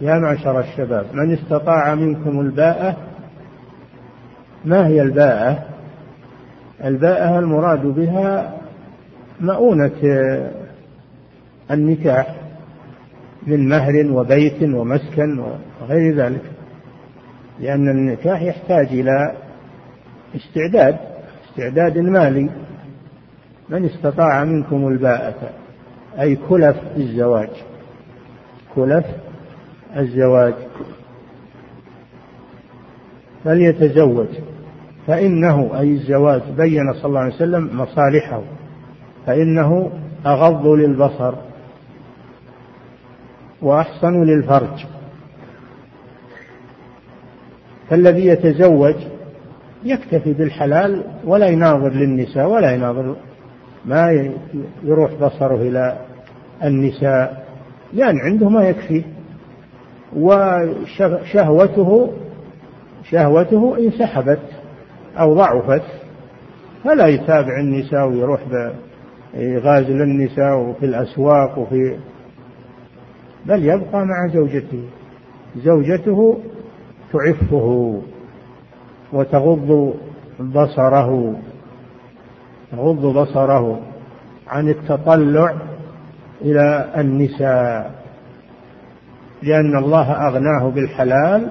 يا 0.00 0.18
معشر 0.18 0.60
الشباب 0.60 1.06
من 1.12 1.32
استطاع 1.32 1.94
منكم 1.94 2.40
الباءة 2.40 2.96
ما 4.64 4.86
هي 4.86 5.02
الباءة؟ 5.02 5.64
الباءة 6.84 7.38
المراد 7.38 7.86
بها 7.86 8.58
مؤونة 9.40 10.00
النكاح 11.70 12.36
من 13.46 13.68
مهر 13.68 14.06
وبيت 14.10 14.62
ومسكن 14.62 15.38
وغير 15.80 16.14
ذلك 16.16 16.42
لأن 17.60 17.88
النكاح 17.88 18.42
يحتاج 18.42 18.86
إلى 18.86 19.32
استعداد 20.36 20.96
استعداد 21.48 21.98
مالي. 21.98 22.50
من 23.68 23.84
استطاع 23.84 24.44
منكم 24.44 24.88
الباءة؟ 24.88 25.50
أي 26.20 26.36
كلف 26.48 26.76
الزواج. 26.96 27.50
كلف 28.74 29.06
الزواج. 29.96 30.54
فليتزوج. 33.44 34.26
فإنه 35.06 35.80
أي 35.80 35.90
الزواج 35.90 36.42
بين 36.56 36.92
صلى 36.92 37.04
الله 37.04 37.20
عليه 37.20 37.34
وسلم 37.34 37.70
مصالحه. 37.80 38.42
فإنه 39.26 39.90
أغض 40.26 40.66
للبصر. 40.66 41.34
وأحصن 43.62 44.24
للفرج. 44.24 44.86
فالذي 47.90 48.26
يتزوج 48.26 48.94
يكتفي 49.84 50.32
بالحلال 50.32 51.04
ولا 51.24 51.46
يناظر 51.46 51.92
للنساء 51.92 52.48
ولا 52.48 52.72
يناظر 52.74 53.16
ما 53.84 54.30
يروح 54.84 55.14
بصره 55.14 55.54
إلى 55.56 55.98
النساء 56.64 57.46
لأن 57.92 58.18
عنده 58.18 58.48
ما 58.48 58.68
يكفي. 58.68 59.04
وشهوته 60.16 62.12
شهوته 63.10 63.78
انسحبت 63.78 64.40
أو 65.18 65.34
ضعفت 65.34 65.82
فلا 66.84 67.06
يتابع 67.06 67.60
النساء 67.60 68.08
ويروح 68.08 68.40
يغازل 69.34 70.02
النساء 70.02 70.58
وفي 70.58 70.86
الأسواق 70.86 71.58
وفي 71.58 71.96
بل 73.46 73.64
يبقى 73.64 74.06
مع 74.06 74.28
زوجته. 74.34 74.82
زوجته 75.56 76.38
تعفه 77.12 78.00
وتغض 79.12 79.94
بصره. 80.40 81.34
تغض 82.72 83.06
بصره 83.18 83.80
عن 84.48 84.68
التطلع 84.68 85.54
إلى 86.42 86.90
النساء 86.96 87.90
لأن 89.42 89.76
الله 89.76 90.28
أغناه 90.28 90.68
بالحلال 90.68 91.50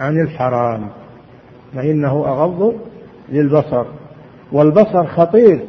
عن 0.00 0.20
الحرام 0.20 0.88
فإنه 1.74 2.12
أغض 2.26 2.74
للبصر 3.28 3.84
والبصر 4.52 5.06
خطير 5.06 5.60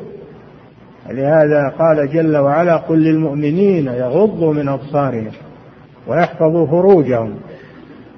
لهذا 1.10 1.74
قال 1.80 2.12
جل 2.14 2.38
وعلا 2.38 2.78
قل 2.78 3.04
للمؤمنين 3.04 3.88
يغضوا 3.88 4.54
من 4.54 4.70
أبصارهم 4.70 5.32
ويحفظوا 6.08 6.68
فروجهم 6.68 7.36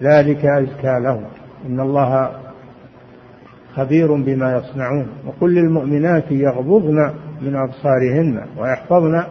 ذلك 0.02 0.46
أزكى 0.46 1.00
لهم 1.00 1.24
إن 1.68 1.80
الله 1.80 2.32
خبير 3.78 4.14
بما 4.14 4.58
يصنعون. 4.58 5.08
وقل 5.28 5.56
للمؤمنات 5.56 6.32
يغضضن 6.32 7.14
من 7.42 7.56
أبصارهن 7.56 8.46
ويحفظن 8.58 9.24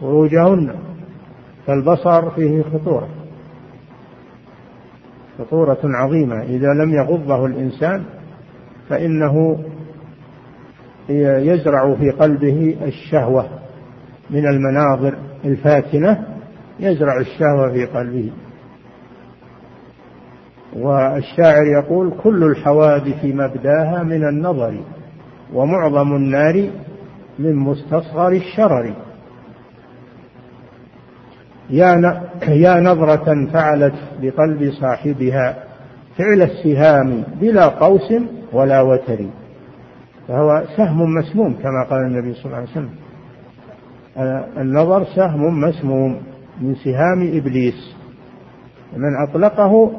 فروجهن 0.00 0.74
فالبصر 1.66 2.30
فيه 2.30 2.62
خطورة. 2.62 3.08
خطورة 5.38 5.78
عظيمة. 5.84 6.42
إذا 6.42 6.68
لم 6.68 6.90
يغضه 6.90 7.46
الإنسان 7.46 8.04
فإنه 8.88 9.58
يزرع 11.38 11.94
في 11.94 12.10
قلبه 12.10 12.76
الشهوة 12.82 13.46
من 14.30 14.46
المناظر 14.46 15.14
الفاتنة 15.44 16.26
يزرع 16.80 17.20
الشهوة 17.20 17.72
في 17.72 17.84
قلبه. 17.84 18.32
والشاعر 20.80 21.66
يقول 21.82 22.12
كل 22.22 22.44
الحوادث 22.44 23.24
مبداها 23.24 24.02
من 24.02 24.28
النظر 24.28 24.80
ومعظم 25.54 26.16
النار 26.16 26.70
من 27.38 27.56
مستصغر 27.56 28.28
الشرر. 28.28 28.94
يا 31.70 32.22
يا 32.48 32.80
نظرة 32.80 33.46
فعلت 33.52 33.94
بقلب 34.22 34.72
صاحبها 34.80 35.64
فعل 36.18 36.42
السهام 36.42 37.24
بلا 37.40 37.66
قوس 37.66 38.12
ولا 38.52 38.80
وتر. 38.80 39.26
فهو 40.28 40.62
سهم 40.76 41.14
مسموم 41.14 41.52
كما 41.54 41.86
قال 41.90 42.00
النبي 42.00 42.34
صلى 42.34 42.44
الله 42.44 42.56
عليه 42.56 42.70
وسلم. 42.70 42.90
النظر 44.58 45.04
سهم 45.04 45.60
مسموم 45.60 46.20
من 46.60 46.74
سهام 46.74 47.30
إبليس. 47.34 47.96
من 48.96 49.28
أطلقه 49.28 49.90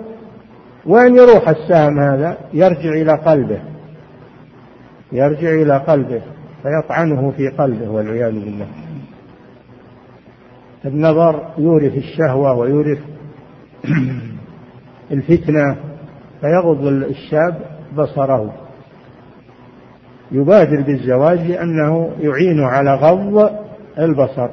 وين 0.86 1.16
يروح 1.16 1.50
السهم 1.50 2.00
هذا؟ 2.00 2.38
يرجع 2.54 2.90
إلى 2.90 3.14
قلبه. 3.14 3.60
يرجع 5.12 5.50
إلى 5.50 5.78
قلبه 5.78 6.22
فيطعنه 6.64 7.32
في 7.38 7.48
قلبه 7.50 7.90
والعياذ 7.90 8.32
بالله. 8.32 8.68
النظر 10.86 11.54
يورث 11.58 11.98
الشهوة 11.98 12.54
ويورث 12.54 13.00
الفتنة 15.12 15.78
فيغض 16.42 16.86
الشاب 16.86 17.62
بصره. 17.98 18.54
يبادر 20.32 20.82
بالزواج 20.82 21.40
لأنه 21.40 22.12
يعين 22.20 22.64
على 22.64 22.96
غض 22.96 23.52
البصر. 24.00 24.50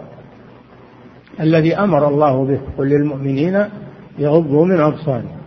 الذي 1.41 1.77
أمر 1.77 2.09
الله 2.09 2.45
به 2.45 2.61
قل 2.79 2.89
للمؤمنين 2.89 3.65
يغضوا 4.19 4.67
من 4.67 4.81
أبصارهم. 4.81 5.46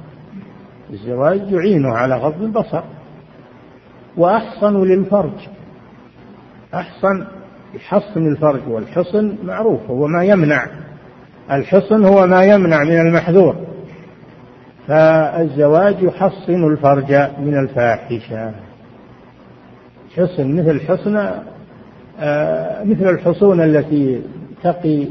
الزواج 0.94 1.52
يعين 1.52 1.86
على 1.86 2.16
غض 2.16 2.42
البصر. 2.42 2.84
وأحصن 4.18 4.84
للفرج. 4.84 5.48
أحصن 6.74 7.26
يحصن 7.76 8.28
الفرج 8.28 8.68
والحصن 8.68 9.36
معروف 9.44 9.90
هو 9.90 10.08
ما 10.08 10.26
يمنع. 10.26 10.68
الحصن 11.52 12.06
هو 12.06 12.28
ما 12.28 12.44
يمنع 12.44 12.84
من 12.84 13.00
المحذور. 13.00 13.56
فالزواج 14.88 16.04
يحصن 16.04 16.72
الفرج 16.72 17.12
من 17.40 17.60
الفاحشة. 17.60 18.52
حصن 20.16 20.56
مثل 20.56 20.82
حصن 20.82 21.30
آه، 22.22 22.84
مثل 22.84 23.10
الحصون 23.10 23.62
التي 23.62 24.22
تقي 24.64 25.08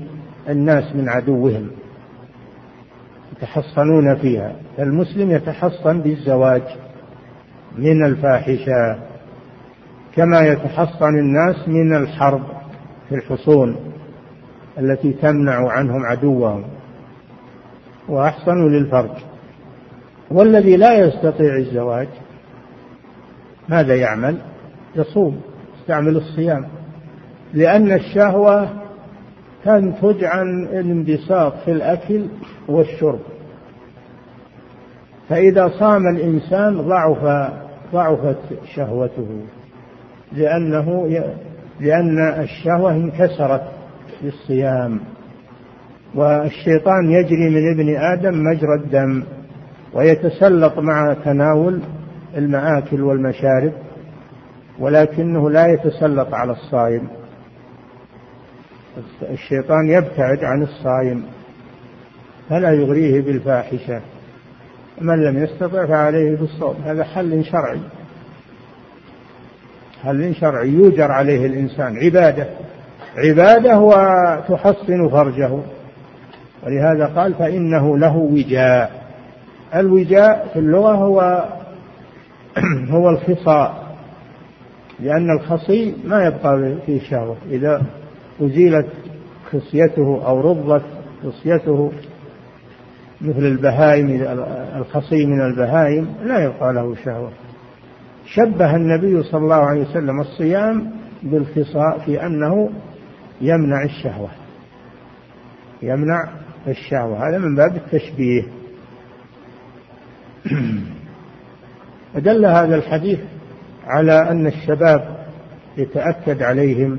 الناس 0.49 0.95
من 0.95 1.09
عدوهم. 1.09 1.71
يتحصنون 3.43 4.17
فيها. 4.17 4.53
المسلم 4.79 5.31
يتحصن 5.31 6.01
بالزواج 6.01 6.63
من 7.79 8.05
الفاحشة 8.05 8.99
كما 10.17 10.41
يتحصن 10.41 11.19
الناس 11.19 11.69
من 11.69 11.97
الحرب 11.97 12.43
في 13.09 13.15
الحصون 13.15 13.77
التي 14.79 15.13
تمنع 15.13 15.71
عنهم 15.71 16.07
عدوهم. 16.07 16.65
وأحصن 18.09 18.69
للفرج. 18.69 19.17
والذي 20.31 20.77
لا 20.77 20.99
يستطيع 20.99 21.57
الزواج 21.57 22.09
ماذا 23.69 23.95
يعمل؟ 23.95 24.39
يصوم 24.97 25.41
يستعمل 25.81 26.17
الصيام. 26.17 26.67
لأن 27.55 27.93
الشهوة 27.93 28.69
تنتج 29.65 30.25
عن 30.25 30.65
الانبساط 30.65 31.55
في 31.65 31.73
الأكل 31.73 32.27
والشرب. 32.69 33.21
فإذا 35.29 35.69
صام 35.69 36.09
الإنسان 36.09 36.81
ضعف 36.81 37.51
ضعفت 37.93 38.39
شهوته 38.75 39.43
لأنه 40.33 41.07
لأن 41.81 42.19
الشهوة 42.41 42.93
انكسرت 42.93 43.63
بالصيام 44.23 45.01
والشيطان 46.15 47.11
يجري 47.11 47.51
من 47.51 47.73
ابن 47.73 47.97
آدم 47.97 48.43
مجرى 48.45 48.75
الدم 48.75 49.23
ويتسلط 49.95 50.79
مع 50.79 51.17
تناول 51.25 51.81
المآكل 52.37 53.01
والمشارب 53.01 53.73
ولكنه 54.79 55.51
لا 55.51 55.67
يتسلط 55.67 56.35
على 56.35 56.53
الصائم 56.53 57.09
الشيطان 59.31 59.89
يبتعد 59.89 60.45
عن 60.45 60.63
الصائم 60.63 61.23
فلا 62.49 62.73
يغريه 62.73 63.21
بالفاحشة. 63.21 64.01
من 65.01 65.25
لم 65.25 65.43
يستطع 65.45 65.87
فعليه 65.87 66.37
بالصوم 66.37 66.77
هذا 66.85 67.05
حل 67.05 67.45
شرعي. 67.45 67.81
حل 70.05 70.35
شرعي. 70.35 70.69
يوجر 70.69 71.11
عليه 71.11 71.47
الإنسان 71.47 71.99
عبادة. 71.99 72.47
عبادة 73.17 73.79
وتحصن 73.79 75.09
فرجه. 75.09 75.59
ولهذا 76.67 77.07
قال 77.17 77.35
فإنه 77.35 77.99
له 77.99 78.17
وجاء. 78.17 79.09
الوجاء 79.75 80.49
في 80.53 80.59
اللغة 80.59 80.93
هو 80.93 81.45
هو 82.91 83.11
الخصاء. 83.11 83.89
لأن 85.01 85.31
الخصي 85.31 85.95
ما 86.05 86.25
يبقى 86.25 86.75
فيه 86.87 87.01
شهوة. 87.01 87.37
إذا 87.51 87.83
أزيلت 88.41 88.87
خصيته 89.53 90.23
أو 90.27 90.41
رضت 90.41 90.83
خصيته 91.25 91.93
مثل 93.21 93.47
البهائم 93.47 94.11
الخصي 94.77 95.27
من 95.27 95.41
البهائم 95.41 96.15
لا 96.25 96.45
يبقى 96.45 96.73
له 96.73 96.95
شهوة. 97.05 97.31
شبه 98.27 98.77
النبي 98.77 99.23
صلى 99.23 99.41
الله 99.41 99.57
عليه 99.57 99.83
وسلم 99.83 100.21
الصيام 100.21 100.91
بالخصاء 101.23 101.99
في 101.99 102.27
أنه 102.27 102.71
يمنع 103.41 103.83
الشهوة. 103.83 104.29
يمنع 105.83 106.29
الشهوة. 106.69 107.29
هذا 107.29 107.39
من 107.39 107.55
باب 107.55 107.77
التشبيه. 107.77 108.43
ودل 112.15 112.47
هذا 112.47 112.77
الحديث 112.77 113.19
على 113.87 114.31
أن 114.31 114.47
الشباب 114.47 115.27
يتأكد 115.77 116.43
عليهم 116.43 116.99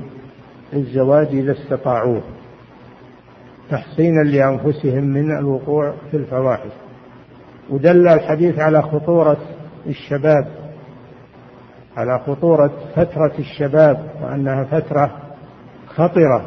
الزواج 0.72 1.26
إذا 1.26 1.52
استطاعوه. 1.52 2.22
تحصينا 3.70 4.20
لأنفسهم 4.22 5.04
من 5.04 5.38
الوقوع 5.38 5.94
في 6.10 6.16
الفواحش. 6.16 6.72
ودل 7.70 8.08
الحديث 8.08 8.58
على 8.58 8.82
خطورة 8.82 9.36
الشباب 9.86 10.46
على 11.96 12.18
خطورة 12.18 12.72
فترة 12.96 13.32
الشباب 13.38 14.06
وأنها 14.22 14.64
فترة 14.64 15.10
خطرة 15.86 16.44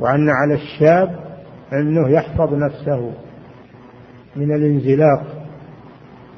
وأن 0.00 0.28
على 0.30 0.54
الشاب 0.54 1.16
أنه 1.72 2.08
يحفظ 2.10 2.54
نفسه 2.54 3.12
من 4.36 4.54
الانزلاق 4.54 5.22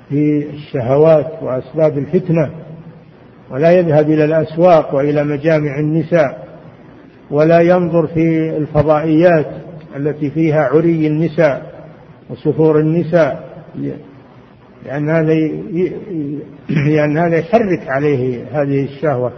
في 0.08 0.46
الشهوات 0.50 1.42
وأسباب 1.42 1.98
الفتنة 1.98 2.50
ولا 3.50 3.72
يذهب 3.72 4.10
إلى 4.10 4.24
الأسواق 4.24 4.94
وإلى 4.94 5.24
مجامع 5.24 5.78
النساء 5.78 6.44
ولا 7.30 7.60
ينظر 7.60 8.06
في 8.06 8.56
الفضائيات 8.56 9.46
التي 9.96 10.30
فيها 10.30 10.62
عري 10.64 11.06
النساء 11.06 11.74
وسفور 12.30 12.80
النساء 12.80 13.54
لأن 14.84 15.10
هذا 15.10 15.34
لأن 16.68 17.18
هذا 17.18 17.36
يحرك 17.36 17.88
عليه 17.88 18.44
هذه 18.52 18.84
الشهوة 18.84 19.32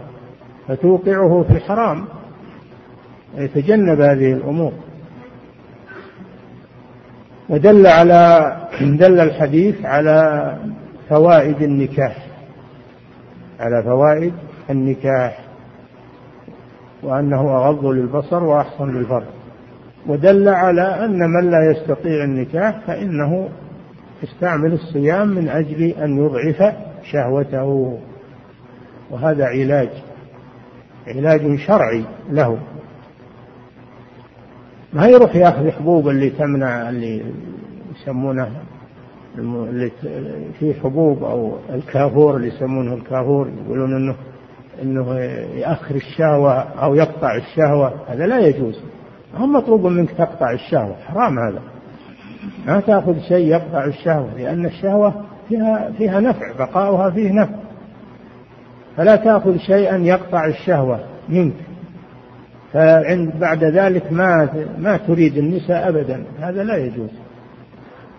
فتوقعه 0.68 1.42
في 1.48 1.52
الحرام 1.52 2.04
يتجنب 3.38 4.00
هذه 4.00 4.32
الأمور. 4.32 4.72
ودل 7.48 7.86
على 7.86 8.52
دل 8.80 9.20
الحديث 9.20 9.84
على 9.84 10.56
فوائد 11.08 11.62
النكاح 11.62 12.26
على 13.60 13.82
فوائد 13.82 14.32
النكاح 14.70 15.40
وأنه 17.02 17.40
أغض 17.40 17.86
للبصر 17.86 18.44
وأحصن 18.44 18.94
للفرج. 18.94 19.35
ودل 20.08 20.48
على 20.48 21.04
أن 21.04 21.18
من 21.18 21.50
لا 21.50 21.70
يستطيع 21.70 22.24
النكاح 22.24 22.80
فإنه 22.86 23.48
يستعمل 24.22 24.72
الصيام 24.72 25.28
من 25.28 25.48
أجل 25.48 25.82
أن 25.82 26.16
يضعف 26.24 26.74
شهوته. 27.12 27.98
وهذا 29.10 29.44
علاج 29.44 29.88
علاج 31.06 31.58
شرعي 31.58 32.04
له. 32.30 32.58
ما 34.92 35.06
يروح 35.06 35.36
ياخذ 35.36 35.70
حبوب 35.70 36.08
اللي 36.08 36.30
تمنع 36.30 36.88
اللي 36.88 37.22
يسمونه 37.94 38.50
اللي 39.38 39.90
فيه 40.58 40.74
حبوب 40.74 41.24
أو 41.24 41.56
الكافور 41.74 42.36
اللي 42.36 42.48
يسمونه 42.48 42.94
الكافور 42.94 43.48
يقولون 43.64 43.96
إنه 43.96 44.14
إنه 44.82 45.14
يأخر 45.54 45.94
الشهوة 45.94 46.52
أو 46.58 46.94
يقطع 46.94 47.36
الشهوة 47.36 47.92
هذا 48.08 48.26
لا 48.26 48.38
يجوز. 48.38 48.82
هم 49.34 49.52
مطلوب 49.52 49.86
منك 49.86 50.10
تقطع 50.10 50.50
الشهوة 50.50 50.96
حرام 51.08 51.38
هذا. 51.38 51.60
ما 52.66 52.80
تأخذ 52.80 53.20
شيء 53.20 53.46
يقطع 53.46 53.84
الشهوة 53.84 54.28
لأن 54.38 54.66
الشهوة 54.66 55.14
فيها 55.48 55.90
فيها 55.98 56.20
نفع 56.20 56.52
بقاؤها 56.58 57.10
فيه 57.10 57.32
نفع. 57.32 57.54
فلا 58.96 59.16
تأخذ 59.16 59.56
شيئا 59.56 59.96
يقطع 59.96 60.46
الشهوة 60.46 61.00
منك. 61.28 61.54
فعند 62.72 63.32
بعد 63.40 63.64
ذلك 63.64 64.12
ما 64.12 64.48
ما 64.78 64.96
تريد 64.96 65.38
النساء 65.38 65.88
ابدا 65.88 66.24
هذا 66.40 66.64
لا 66.64 66.76
يجوز. 66.76 67.10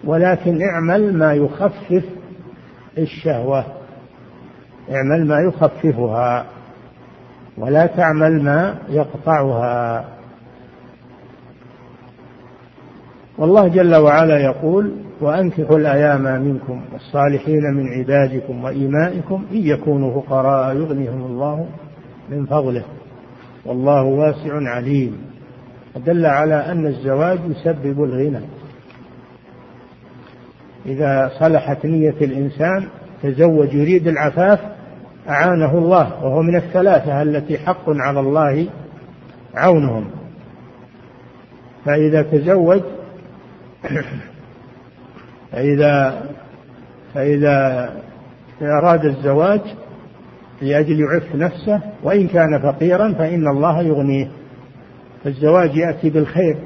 ولكن 0.03 0.60
اعمل 0.62 1.18
ما 1.18 1.34
يخفف 1.34 2.03
الشهوة. 2.97 3.66
اعمل 4.91 5.28
ما 5.28 5.39
يخففها 5.39 6.45
ولا 7.58 7.86
تعمل 7.86 8.43
ما 8.43 8.76
يقطعها. 8.89 10.16
والله 13.38 13.67
جل 13.67 13.95
وعلا 13.95 14.38
يقول 14.38 14.91
وأنكحوا 15.21 15.77
الأيام 15.77 16.41
منكم 16.41 16.81
والصالحين 16.93 17.63
من 17.73 17.88
عبادكم 17.88 18.63
وإيمائكم 18.63 19.45
إن 19.51 19.57
يكونوا 19.57 20.21
فقراء 20.21 20.75
يغنيهم 20.75 21.25
الله 21.25 21.67
من 22.29 22.45
فضله. 22.45 22.83
والله 23.65 24.03
واسع 24.03 24.69
عليم. 24.69 25.17
دل 26.05 26.25
على 26.25 26.55
أن 26.55 26.88
الزواج 26.88 27.39
يسبب 27.49 28.03
الغنى. 28.03 28.45
إذا 30.85 31.31
صلحت 31.39 31.85
نية 31.85 32.15
الإنسان 32.21 32.88
تزوج 33.23 33.73
يريد 33.73 34.07
العفاف 34.07 34.59
أعانه 35.29 35.77
الله 35.77 36.23
وهو 36.23 36.41
من 36.41 36.55
الثلاثة 36.55 37.21
التي 37.21 37.57
حق 37.57 37.83
على 37.88 38.19
الله 38.19 38.67
عونهم. 39.55 40.05
فإذا 41.85 42.21
تزوج 42.21 42.81
فإذا 45.51 46.25
فإذا 47.13 47.93
أراد 48.61 49.05
الزواج 49.05 49.61
لأجل 50.61 50.99
يعف 50.99 51.36
نفسه 51.36 51.82
وإن 52.03 52.28
كان 52.28 52.59
فقيرا 52.59 53.13
فإن 53.13 53.47
الله 53.47 53.82
يغنيه. 53.82 54.28
فالزواج 55.23 55.75
يأتي 55.75 56.09
بالخير 56.09 56.57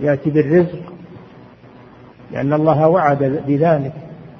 يأتي 0.00 0.30
بالرزق 0.30 0.92
لأن 2.32 2.52
الله 2.52 2.88
وعد 2.88 3.42
بذلك 3.46 3.92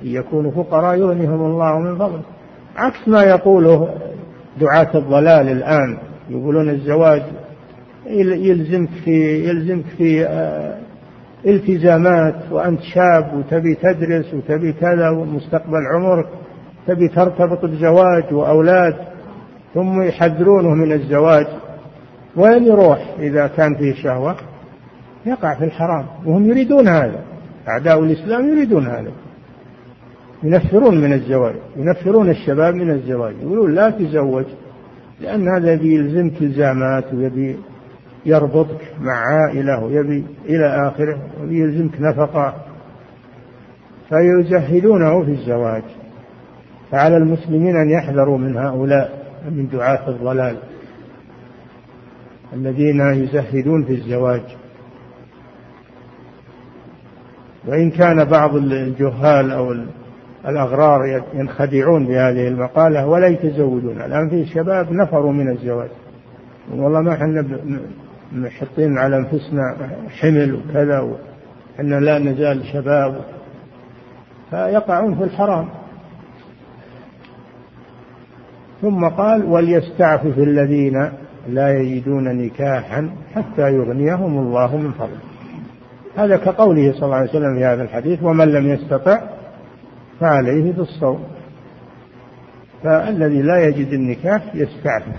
إن 0.02 0.08
يكونوا 0.08 0.50
فقراء 0.50 0.98
يغنيهم 0.98 1.46
الله 1.46 1.78
من 1.78 1.98
فضله. 1.98 2.22
عكس 2.76 3.08
ما 3.08 3.22
يقوله 3.22 3.94
دعاة 4.60 4.90
الضلال 4.94 5.48
الآن 5.48 5.98
يقولون 6.30 6.70
الزواج 6.70 7.22
يلزمك 8.06 8.88
في 9.04 9.48
يلزمك 9.48 9.84
في 9.98 10.26
آه، 10.26 10.78
التزامات 11.47 12.34
وأنت 12.51 12.80
شاب 12.80 13.34
وتبي 13.34 13.74
تدرس 13.74 14.34
وتبي 14.34 14.72
كذا 14.72 15.11
ومستقبل 15.11 15.80
عمرك 15.95 16.26
تبي 16.86 17.09
ترتبط 17.09 17.64
بزواج 17.64 18.32
وأولاد 18.32 18.97
ثم 19.74 20.03
يحذرونه 20.03 20.74
من 20.74 20.92
الزواج. 20.92 21.47
وين 22.36 22.64
يروح 22.64 23.14
إذا 23.18 23.47
كان 23.47 23.74
فيه 23.74 23.95
شهوة؟ 23.95 24.36
يقع 25.26 25.55
في 25.55 25.64
الحرام 25.64 26.07
وهم 26.26 26.47
يريدون 26.47 26.88
هذا. 26.88 27.20
أعداء 27.68 28.01
الإسلام 28.01 28.49
يريدون 28.49 28.86
هذا. 28.86 29.11
ينفرون 30.45 31.01
من 31.01 31.12
الزواج 31.12 31.55
ينفرون 31.76 32.30
الشباب 32.30 32.74
من 32.74 32.90
الزواج 32.90 33.34
يقولون 33.42 33.74
لا 33.74 33.90
تزوج 33.90 34.45
لأن 35.20 35.49
هذا 35.49 35.72
يبي 35.72 35.95
يلزمك 35.95 36.42
الزامات 36.42 37.14
ويبي 37.14 37.57
يربطك 38.26 38.80
مع 39.00 39.12
عائلة 39.12 39.84
ويبي 39.84 40.24
إلى 40.44 40.88
آخره 40.88 41.18
ويبي 41.40 41.60
يلزمك 41.60 42.00
نفقة. 42.00 42.54
فيزهدونه 44.08 45.24
في 45.24 45.30
الزواج. 45.30 45.82
فعلى 46.90 47.16
المسلمين 47.16 47.76
أن 47.76 47.90
يحذروا 47.90 48.38
من 48.38 48.56
هؤلاء 48.56 49.24
من 49.50 49.68
دعاة 49.68 50.08
الضلال 50.08 50.56
الذين 52.52 53.00
يزهدون 53.00 53.84
في 53.84 53.92
الزواج. 53.92 54.42
وإن 57.66 57.90
كان 57.90 58.24
بعض 58.24 58.56
الجهال 58.56 59.50
أو 59.50 59.74
الأغرار 60.48 61.22
ينخدعون 61.34 62.06
بهذه 62.06 62.48
المقالة 62.48 63.06
ولا 63.06 63.26
يتزوجون. 63.26 64.00
الآن 64.00 64.28
في 64.30 64.46
شباب 64.46 64.92
نفروا 64.92 65.32
من 65.32 65.48
الزواج. 65.50 65.90
والله 66.72 67.00
ما 67.00 67.12
إحنا 67.12 67.44
محطين 68.35 68.99
على 68.99 69.16
أنفسنا 69.16 69.76
حمل 70.20 70.55
وكذا 70.55 71.01
وإحنا 71.01 72.01
لا 72.01 72.18
نزال 72.18 72.64
شباب. 72.72 73.20
فيقعون 74.51 75.14
في 75.14 75.24
الحرام. 75.24 75.68
ثم 78.82 79.09
قال 79.09 79.45
وليستعفف 79.45 80.39
الذين 80.39 81.11
لا 81.49 81.78
يجدون 81.78 82.24
نكاحا 82.24 83.11
حتى 83.35 83.72
يغنيهم 83.72 84.39
الله 84.39 84.76
من 84.76 84.93
فضله. 84.93 85.35
هذا 86.16 86.37
كقوله 86.37 86.93
صلى 86.93 87.03
الله 87.03 87.16
عليه 87.16 87.30
وسلم 87.30 87.55
في 87.55 87.64
هذا 87.64 87.82
الحديث 87.82 88.22
ومن 88.22 88.49
لم 88.49 88.68
يستطع 88.68 89.20
فعليه 90.20 90.72
بالصوم 90.72 91.24
فالذي 92.82 93.43
لا 93.43 93.66
يجد 93.66 93.93
النكاح 93.93 94.43
يستعفف 94.55 95.16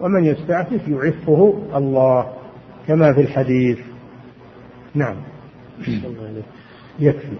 ومن 0.00 0.24
يستعفف 0.24 0.88
يعفه 0.88 1.54
الله. 1.76 2.26
كما 2.88 3.12
في 3.12 3.20
الحديث. 3.20 3.78
نعم. 4.94 5.16
يكفي. 6.98 7.36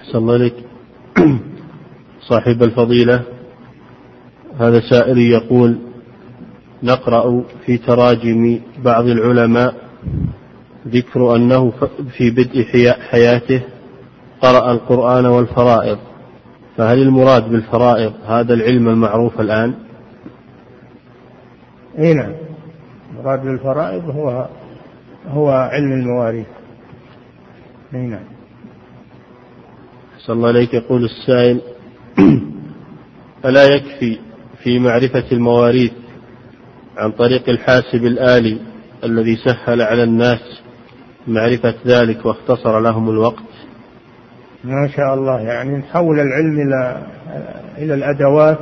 أحسن 0.00 0.18
الله 0.18 0.36
لك 0.36 0.54
صاحب 2.28 2.62
الفضيلة 2.62 3.22
هذا 4.60 4.80
سائل 4.80 5.18
يقول 5.18 5.78
نقرأ 6.82 7.44
في 7.66 7.78
تراجم 7.78 8.60
بعض 8.84 9.04
العلماء 9.06 9.74
ذكر 10.88 11.36
أنه 11.36 11.72
في 12.16 12.30
بدء 12.30 12.64
حياته 13.10 13.62
قرأ 14.40 14.72
القرآن 14.72 15.26
والفرائض. 15.26 15.98
فهل 16.76 17.02
المراد 17.02 17.50
بالفرائض 17.50 18.12
هذا 18.26 18.54
العلم 18.54 18.88
المعروف 18.88 19.40
الآن؟ 19.40 19.74
إي 21.98 22.14
نعم. 22.14 22.32
المراد 23.10 23.42
بالفرائض 23.42 24.10
هو 24.10 24.48
هو 25.28 25.50
علم 25.50 25.92
المواريث. 25.92 26.46
إي 27.94 27.98
نعم. 27.98 28.24
صلى 30.18 30.36
الله 30.36 30.48
عليك 30.48 30.74
يقول 30.74 31.04
السائل 31.04 31.60
ألا 33.44 33.64
يكفي 33.74 34.18
في 34.62 34.78
معرفة 34.78 35.24
المواريث 35.32 35.92
عن 36.96 37.12
طريق 37.12 37.48
الحاسب 37.48 38.04
الآلي 38.04 38.58
الذي 39.04 39.36
سهل 39.36 39.82
على 39.82 40.02
الناس 40.02 40.40
معرفة 41.26 41.74
ذلك 41.86 42.26
واختصر 42.26 42.80
لهم 42.80 43.10
الوقت؟ 43.10 43.53
ما 44.64 44.88
شاء 44.88 45.14
الله. 45.14 45.40
يعني 45.40 45.76
نحول 45.76 46.20
العلم 46.20 46.60
إلى 46.60 47.02
إلى 47.78 47.94
الأدوات 47.94 48.58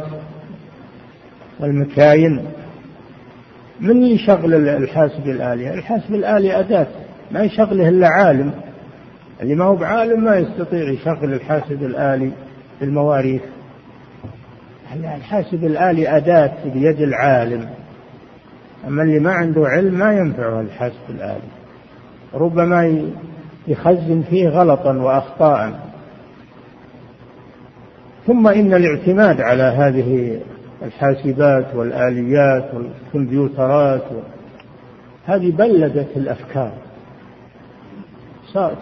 والمكاين 1.60 2.44
من 3.80 4.02
يشغل 4.02 4.68
الحاسب 4.68 5.26
الآلي؟ 5.26 5.74
الحاسب 5.74 6.14
الآلي 6.14 6.60
أداة. 6.60 6.86
ما 7.30 7.42
يشغله 7.42 7.88
إلا 7.88 8.08
عالم. 8.08 8.52
اللي 9.42 9.54
ما 9.54 9.64
هو 9.64 9.76
بعالم 9.76 10.24
ما 10.24 10.36
يستطيع 10.36 10.90
يشغل 10.90 11.32
الحاسب 11.32 11.82
الآلي 11.82 12.30
في 12.78 12.84
المواريث. 12.84 13.42
الحاسب 14.94 15.64
الآلي 15.64 16.16
أداة 16.16 16.52
بيد 16.64 17.00
العالم. 17.00 17.68
أما 18.88 19.02
اللي 19.02 19.18
ما 19.18 19.32
عنده 19.32 19.66
علم 19.66 19.94
ما 19.94 20.12
ينفعه 20.12 20.60
الحاسب 20.60 21.10
الآلي. 21.10 21.52
ربما 22.34 23.02
يخزن 23.68 24.22
فيه 24.30 24.48
غلطا 24.48 24.92
وأخطاء. 24.92 25.91
ثم 28.26 28.48
إن 28.48 28.74
الاعتماد 28.74 29.40
على 29.40 29.62
هذه 29.62 30.40
الحاسبات 30.82 31.74
والآليات 31.74 32.70
والكمبيوترات 32.74 34.02
هذه 35.26 35.50
بلدت 35.50 36.16
الأفكار. 36.16 36.72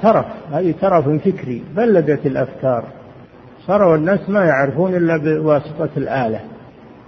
ترف 0.02 0.26
هذه 0.52 0.74
ترف 0.80 1.08
فكري 1.08 1.62
بلدت 1.76 2.26
الأفكار. 2.26 2.84
صاروا 3.66 3.96
الناس 3.96 4.30
ما 4.30 4.44
يعرفون 4.44 4.94
إلا 4.94 5.16
بواسطة 5.16 5.88
الآلة. 5.96 6.40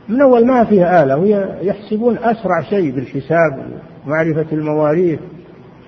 من 0.09 0.23
أول 0.23 0.47
ما 0.47 0.65
فيه 0.65 1.03
آلة 1.03 1.17
وهي 1.17 1.49
يحسبون 1.63 2.19
أسرع 2.19 2.63
شيء 2.71 2.91
بالحساب 2.91 3.67
ومعرفة 4.07 4.47
المواريث. 4.53 5.19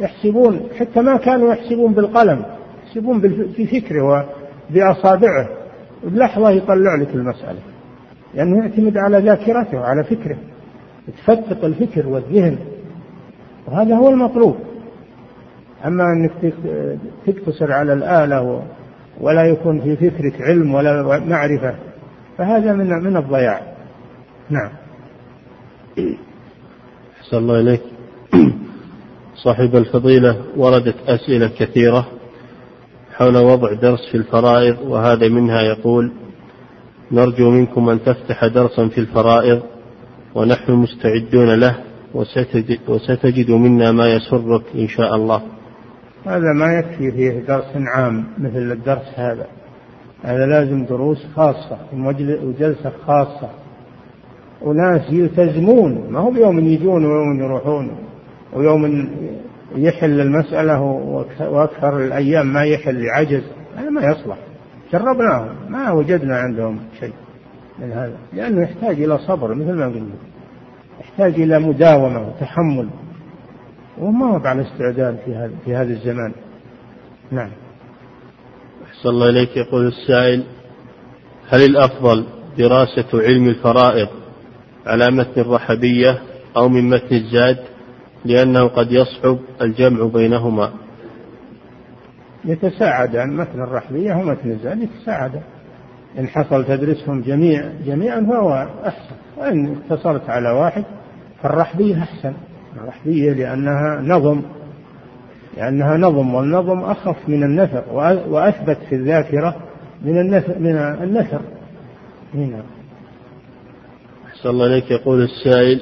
يحسبون 0.01 0.61
حتى 0.79 1.01
ما 1.01 1.17
كانوا 1.17 1.55
يحسبون 1.55 1.93
بالقلم 1.93 2.45
يحسبون 2.87 3.21
في 3.57 3.67
فكره 3.67 4.27
وبأصابعه. 4.71 5.49
بلحظة 6.05 6.51
يطلع 6.51 6.95
لك 7.01 7.15
المسألة. 7.15 7.59
لأنه 8.35 8.59
يعتمد 8.59 8.97
على 8.97 9.19
ذاكرته 9.19 9.79
وعلى 9.79 10.05
فكره. 10.05 10.37
تفتق 11.27 11.65
الفكر 11.65 12.07
والذهن. 12.07 12.59
وهذا 13.67 13.97
هو 13.97 14.09
المطلوب. 14.09 14.57
أما 15.85 16.05
أنك 16.05 16.55
تقتصر 17.27 17.73
على 17.73 17.93
الآلة 17.93 18.63
ولا 19.21 19.45
يكون 19.45 19.81
في 19.81 19.97
فكرك 19.97 20.43
علم 20.43 20.75
ولا 20.75 21.19
معرفة 21.19 21.75
فهذا 22.39 22.73
من 22.73 22.89
من 22.89 23.17
الضياع. 23.17 23.61
نعم. 24.51 24.71
أحسن 27.21 27.37
الله 27.37 27.61
إليك. 27.61 27.81
صاحب 29.45 29.77
الفضيلة 29.77 30.37
وردت 30.57 30.97
أسئلة 31.07 31.51
كثيرة. 31.59 32.07
حول 33.17 33.37
وضع 33.37 33.73
درس 33.73 34.11
في 34.11 34.17
الفرائض 34.17 34.77
وهذا 34.87 35.29
منها 35.29 35.63
يقول 35.63 36.13
نرجو 37.13 37.51
منكم 37.51 37.89
أن 37.89 38.03
تفتح 38.03 38.47
درسا 38.47 38.89
في 38.89 38.99
الفرائض 38.99 39.63
ونحن 40.35 40.73
مستعدون 40.73 41.55
له 41.55 41.77
وستجد, 42.89 43.51
منا 43.51 43.93
ما 43.93 44.07
يسرك 44.07 44.63
إن 44.75 44.89
شاء 44.89 45.15
الله. 45.15 45.43
هذا 46.27 46.53
ما 46.53 46.75
يكفي 46.79 47.11
فيه 47.11 47.41
درس 47.49 47.77
عام 47.77 48.25
مثل 48.39 48.73
الدرس 48.73 49.09
هذا. 49.15 49.47
هذا 50.23 50.47
لازم 50.47 50.85
دروس 50.85 51.27
خاصة 51.37 51.79
وجلسة 52.43 52.93
خاصة. 53.07 53.51
وناس 54.63 55.13
يلتزمون 55.13 56.07
ما 56.11 56.21
هو 56.21 56.31
بيوم 56.31 56.59
يجون 56.59 57.05
ويوم 57.05 57.41
يروحون 57.41 57.91
ويوم 58.53 59.09
يحل 59.77 60.21
المسألة 60.21 60.81
وأكثر 61.41 61.99
الأيام 61.99 62.53
ما 62.53 62.65
يحل 62.65 63.09
عجز 63.09 63.43
هذا 63.77 63.91
ما 63.91 64.03
يصلح. 64.03 64.37
جربناهم 64.93 65.57
ما 65.69 65.93
وجدنا 65.93 66.37
عندهم 66.37 66.81
شيء 67.01 67.13
من 67.79 67.93
هذا. 67.93 68.17
لأنه 68.33 68.63
يحتاج 68.63 69.03
إلى 69.03 69.19
صبر 69.19 69.55
مثل 69.55 69.73
ما 69.73 69.87
قلنا. 69.87 70.15
يحتاج 71.01 71.41
إلى 71.41 71.59
مداومة 71.59 72.29
وتحمل. 72.29 72.89
وما 73.99 74.27
هو 74.27 74.47
على 74.47 74.63
استعداد 74.63 75.17
في 75.25 75.35
هذا 75.35 75.53
في 75.65 75.75
هذا 75.75 75.93
الزمان. 75.93 76.33
نعم. 77.31 77.51
أحسن 78.87 79.09
الله 79.09 79.29
إليك. 79.29 79.57
يقول 79.57 79.87
السائل 79.87 80.45
هل 81.49 81.63
الأفضل 81.63 82.25
دراسة 82.59 83.07
علم 83.15 83.49
الفرائض 83.49 84.09
على 84.87 85.11
متن 85.11 85.41
الرحبية 85.41 86.23
أو 86.57 86.69
من 86.69 86.91
متن 86.91 87.17
الزاد؟ 87.17 87.74
لأنه 88.25 88.69
قد 88.69 88.93
يصعب 88.93 89.39
الجمع 89.63 90.07
بينهما. 90.07 90.71
يتساعدان 92.45 93.37
متن 93.37 93.61
الرحبية 93.61 94.15
ومتن 94.15 94.51
الزاد 94.51 94.83
يتساعدان. 94.83 95.43
إن 96.19 96.29
حصل 96.29 96.65
تدرسهم 96.65 97.23
جميع 97.23 97.69
جميعا 97.87 98.21
فهو 98.21 98.69
أحسن. 98.87 99.15
وإن 99.37 99.77
اقتصرت 99.77 100.31
على 100.31 100.51
واحد 100.51 100.85
فالرحبية 101.43 102.03
أحسن. 102.03 102.33
الرحبية 102.77 103.33
لأنها 103.33 104.01
نظم. 104.01 104.43
لأنها 105.57 105.97
نظم 105.97 106.35
والنظم 106.35 106.81
أخف 106.81 107.29
من 107.29 107.43
النثر 107.43 107.85
وأثبت 108.29 108.79
في 108.89 108.95
الذاكرة 108.95 109.57
من 110.03 110.21
النثر 110.21 110.59
من 110.59 110.77
النثر 110.77 111.41
هنا. 112.35 112.63
أحسن 114.27 114.49
الله 114.49 114.67
إليك. 114.67 114.91
يقول 114.91 115.23
السائل 115.23 115.81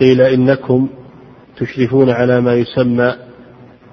قيل 0.00 0.20
إنكم 0.20 0.88
تشرفون 1.56 2.10
على 2.10 2.40
ما 2.40 2.54
يسمى 2.54 3.14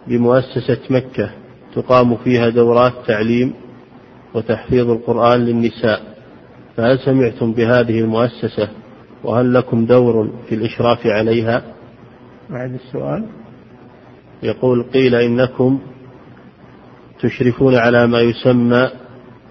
بمؤسسة 0.08 0.80
مكة 0.90 1.32
تقام 1.76 2.16
فيها 2.16 2.50
دورات 2.50 2.94
تعليم 3.08 3.54
وتحفيظ 4.34 4.90
القرآن 4.90 5.40
للنساء. 5.46 6.02
فهل 6.78 7.00
سمعتم 7.00 7.54
بهذه 7.54 8.00
المؤسسة؟ 8.00 8.70
وهل 9.24 9.54
لكم 9.54 9.86
دور 9.86 10.30
في 10.50 10.56
الإشراف 10.56 11.08
عليها؟ 11.08 11.64
بعد 12.50 12.74
السؤال. 12.74 13.26
يقول 14.44 14.84
قيل 14.84 15.16
إنكم 15.16 15.80
تشرفون 17.20 17.76
على 17.76 18.08
ما 18.08 18.20
يسمى 18.22 18.90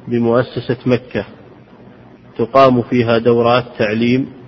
بمؤسسة 0.09 0.77
مكة 0.87 1.25
تقام 2.39 2.83
فيها 2.83 3.19
دورات 3.19 3.65
تعليم 3.79 4.40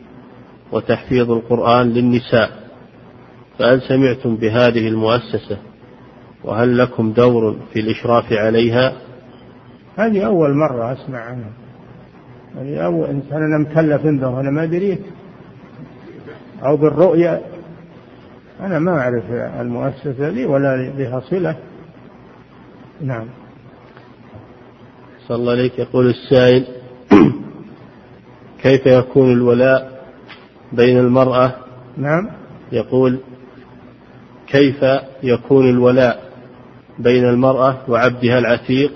وتحفيظ 0.73 1.31
القرآن 1.31 1.93
للنساء. 1.93 2.51
فهل 3.59 3.83
سمعتم 3.83 4.37
بهذه 4.37 4.89
المؤسسة؟ 4.89 5.59
وهل 6.45 6.79
لكم 6.79 7.13
دور 7.13 7.57
في 7.73 7.81
الإشراف 7.81 8.33
عليها؟ 8.33 8.93
هذه 9.97 10.27
أول 10.27 10.55
مرة 10.55 10.93
أسمع 10.93 11.19
عنها. 11.19 11.51
هذه 12.57 12.85
أول 12.85 13.07
إنسان 13.09 13.43
أنا 13.43 13.59
مكلف 13.59 14.07
عنده 14.07 14.41
أنا 14.41 14.51
ما 14.51 14.65
دريت. 14.65 15.03
أو 16.65 16.77
بالرؤية. 16.77 17.41
أنا 18.61 18.79
ما 18.79 18.99
أعرف 19.01 19.25
المؤسسة 19.61 20.29
لي 20.29 20.47
ولا 20.47 20.93
بها 20.97 21.21
صلة. 21.21 21.57
نعم. 23.01 23.27
صلى 25.29 25.37
الله 25.37 25.53
عليك 25.53 25.79
يقول 25.79 26.07
السائل 26.07 26.67
كيف 28.63 28.87
يكون 28.87 29.33
الولاء 29.33 29.92
بين 30.73 30.99
المرأة 30.99 31.53
نعم. 31.97 32.29
يقول 32.73 33.19
كيف 34.47 34.85
يكون 35.23 35.69
الولاء 35.69 36.23
بين 36.99 37.25
المرأة 37.25 37.77
وعبدها 37.89 38.39
العتيق 38.39 38.93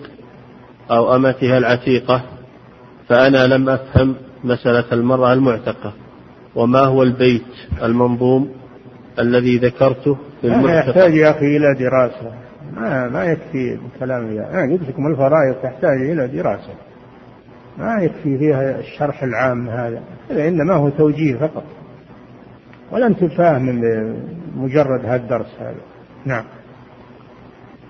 أو 0.90 1.14
أمتها 1.16 1.58
العتيقة؟ 1.58 2.22
فأنا 3.08 3.46
لم 3.46 3.68
أفهم 3.68 4.14
مسألة 4.44 4.84
المرأة 4.92 5.32
المعتقة. 5.32 5.92
وما 6.54 6.80
هو 6.80 7.02
البيت 7.02 7.42
المنظوم 7.82 8.50
الذي 9.18 9.58
ذكرته 9.58 10.16
في 10.40 10.46
المعتقة 10.46 10.88
يحتاج 10.88 11.14
يا 11.14 11.30
أخي 11.30 11.56
إلى 11.56 11.74
دراسة. 11.74 12.32
ما 12.76 13.08
ما 13.08 13.24
يكفي 13.24 13.78
الكلام 13.94 14.32
يعني 14.32 14.72
قلت 14.72 14.88
لكم 14.88 15.06
الفرائض 15.06 15.54
تحتاج 15.62 16.10
إلى 16.10 16.28
دراسة. 16.28 16.74
ما 17.78 18.02
يكفي 18.02 18.38
فيها 18.38 18.78
الشرح 18.78 19.22
العام 19.22 19.68
هذا 19.68 20.02
هذا 20.30 20.48
إنما 20.48 20.74
هو 20.74 20.88
توجيه 20.88 21.36
فقط. 21.36 21.64
ولن 22.92 23.16
تفهم 23.16 23.80
بمجرد 23.80 25.04
هذا 25.04 25.16
الدرس 25.16 25.54
هذا. 25.60 25.80
نعم. 26.24 26.44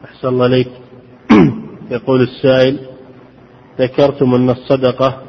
أحسن 0.05 0.28
الله 0.28 0.45
عليك. 0.45 0.68
يقول 1.91 2.22
السائل 2.22 2.78
ذكرتم 3.78 4.34
أن 4.34 4.51
الصدقة 4.51 5.22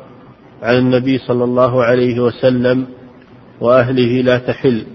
على 0.63 0.77
النبي 0.77 1.17
صلى 1.17 1.43
الله 1.43 1.83
عليه 1.83 2.19
وسلم 2.19 2.87
وأهله 3.61 4.21
لا 4.21 4.37
تحل 4.37 4.85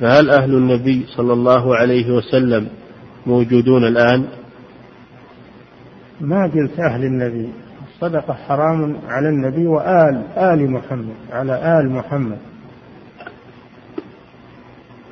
فهل 0.00 0.30
أهل 0.30 0.54
النبي 0.54 1.06
صلى 1.06 1.32
الله 1.32 1.76
عليه 1.76 2.10
وسلم 2.10 2.68
موجودون 3.26 3.84
الآن؟ 3.84 4.24
ما 6.20 6.42
قلت 6.46 6.80
أهل 6.80 7.04
النبي. 7.04 7.63
الصدقة 8.04 8.34
حرام 8.34 8.96
على 9.08 9.28
النبي 9.28 9.66
وآل 9.66 10.22
آل 10.36 10.70
محمد 10.70 11.14
على 11.32 11.80
آل 11.80 11.90
محمد. 11.90 12.38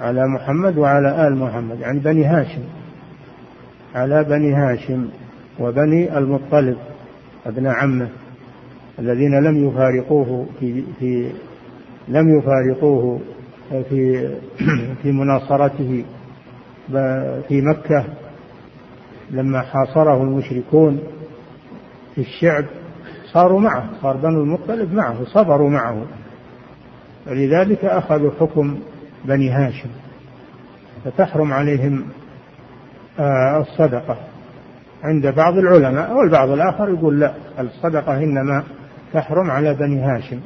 على 0.01 0.27
محمد 0.29 0.79
وعلى 0.79 1.29
آل 1.29 1.37
محمد 1.37 1.81
يعني 1.81 1.99
بني 1.99 2.25
هاشم. 2.25 2.63
على 3.95 4.25
بني 4.25 4.55
هاشم 4.55 5.09
وبني 5.61 6.19
المطلب 6.19 6.77
ابناء 7.47 7.75
عمه 7.75 8.09
الذين 8.99 9.45
لم 9.45 9.69
يفارقوه 9.69 10.47
في 10.61 10.85
في 11.01 11.33
لم 12.09 12.39
يفارقوه 12.39 13.21
في 13.71 14.29
في 15.03 15.13
مناصرته 15.13 16.05
في 17.49 17.61
مكة 17.63 18.05
لما 19.31 19.61
حاصره 19.61 20.23
المشركون 20.23 21.01
في 22.15 22.21
الشعب 22.21 22.65
صاروا 23.33 23.61
معه 23.61 23.85
صار 24.03 24.17
بنو 24.17 24.43
المطلب 24.43 24.95
معه 24.95 25.25
صبروا 25.25 25.71
معه. 25.71 26.07
ولذلك 27.27 27.85
أخذوا 27.85 28.31
حكم 28.41 28.79
بني 29.25 29.51
هاشم. 29.51 29.89
فتحرم 31.05 31.53
عليهم 31.53 32.05
آه، 33.19 33.61
الصدقة. 33.61 34.17
عند 35.03 35.27
بعض 35.27 35.59
العلماء 35.59 36.13
والبعض 36.13 36.49
الآخر 36.49 36.89
يقول 36.89 37.21
لا 37.21 37.35
الصدقة 37.59 38.17
إنما 38.17 38.65
تحرم 39.13 39.51
على 39.51 39.75
بني 39.75 40.01
هاشم. 40.01 40.41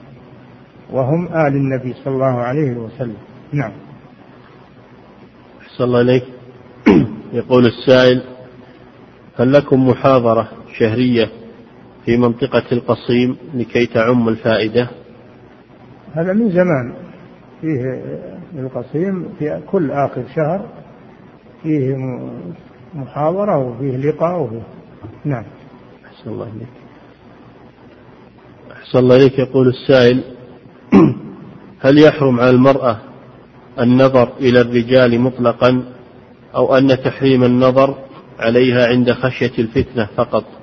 وهم 0.91 1.27
آل 1.27 1.57
النبي 1.57 1.95
صلى 2.05 2.15
الله 2.15 2.41
عليه 2.41 2.71
وسلم. 2.71 3.17
نعم. 3.53 3.73
أحسن 5.63 5.85
الله 5.85 6.01
إليك. 6.01 6.25
يقول 7.33 7.67
السائل 7.67 8.23
هل 9.37 9.53
لكم 9.53 9.89
محاضرة 9.89 10.49
شهرية 10.79 11.31
في 12.07 12.17
منطقة 12.17 12.65
القصيم 12.73 13.37
لكي 13.55 13.87
تعم 13.87 14.29
الفائدة؟ 14.29 14.89
هذا 16.13 16.33
من 16.33 16.51
زمان. 16.51 16.95
فيه 17.61 18.05
القصيم 18.59 19.29
في 19.39 19.61
كل 19.67 19.91
آخر 19.91 20.25
شهر 20.37 20.67
فيه 21.63 21.97
محاضرة 22.95 23.59
وفيه 23.59 23.97
لقاء 23.97 24.41
وفيه. 24.41 24.63
نعم. 25.25 25.45
أحسن 26.05 26.31
الله 26.31 26.45
إليك. 26.57 26.69
أحسن 28.73 28.99
الله 28.99 29.17
إليك. 29.17 29.39
يقول 29.39 29.69
السائل 29.69 30.25
هل 31.85 31.99
يحرم 31.99 32.41
على 32.41 32.51
المرأة 32.51 32.99
النظر 33.81 34.29
إلى 34.41 34.61
الرجال 34.61 35.21
مطلقا 35.21 35.85
أو 36.55 36.77
أن 36.77 36.89
تحريم 37.05 37.45
النظر 37.45 37.95
عليها 38.39 38.87
عند 38.87 39.13
خشية 39.13 39.53
الفتنة 39.59 40.09
فقط؟ 40.17 40.56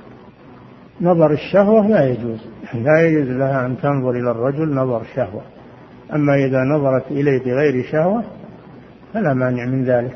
نظر 1.02 1.32
الشهوة 1.32 1.88
لا 1.88 2.10
يجوز. 2.10 2.40
لا 2.74 3.08
يجوز 3.08 3.30
لها 3.30 3.66
أن 3.66 3.78
تنظر 3.78 4.12
إلى 4.12 4.32
الرجل 4.32 4.76
نظر 4.76 5.04
شهوة. 5.16 5.42
أما 6.14 6.36
إذا 6.36 6.64
نظرت 6.64 7.12
إليه 7.12 7.40
بغير 7.40 7.86
شهوة 7.92 8.24
فلا 9.14 9.34
مانع 9.34 9.66
من 9.66 9.86
ذلك. 9.86 10.16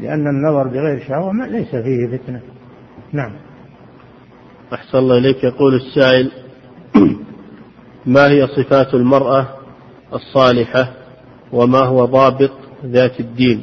لأن 0.00 0.26
النظر 0.26 0.68
بغير 0.68 1.04
شهوة 1.08 1.46
ليس 1.46 1.70
فيه 1.70 2.16
فتنة. 2.16 2.40
نعم. 3.12 3.32
أحسن 4.72 4.98
الله 4.98 5.18
إليك. 5.18 5.44
يقول 5.44 5.74
السائل 5.74 6.30
ما 8.06 8.30
هي 8.30 8.46
صفات 8.46 8.94
المرأة 8.94 9.46
الصالحة 10.14 10.92
وما 11.52 11.78
هو 11.78 12.04
ضابط 12.04 12.52
ذات 12.84 13.20
الدين؟ 13.20 13.62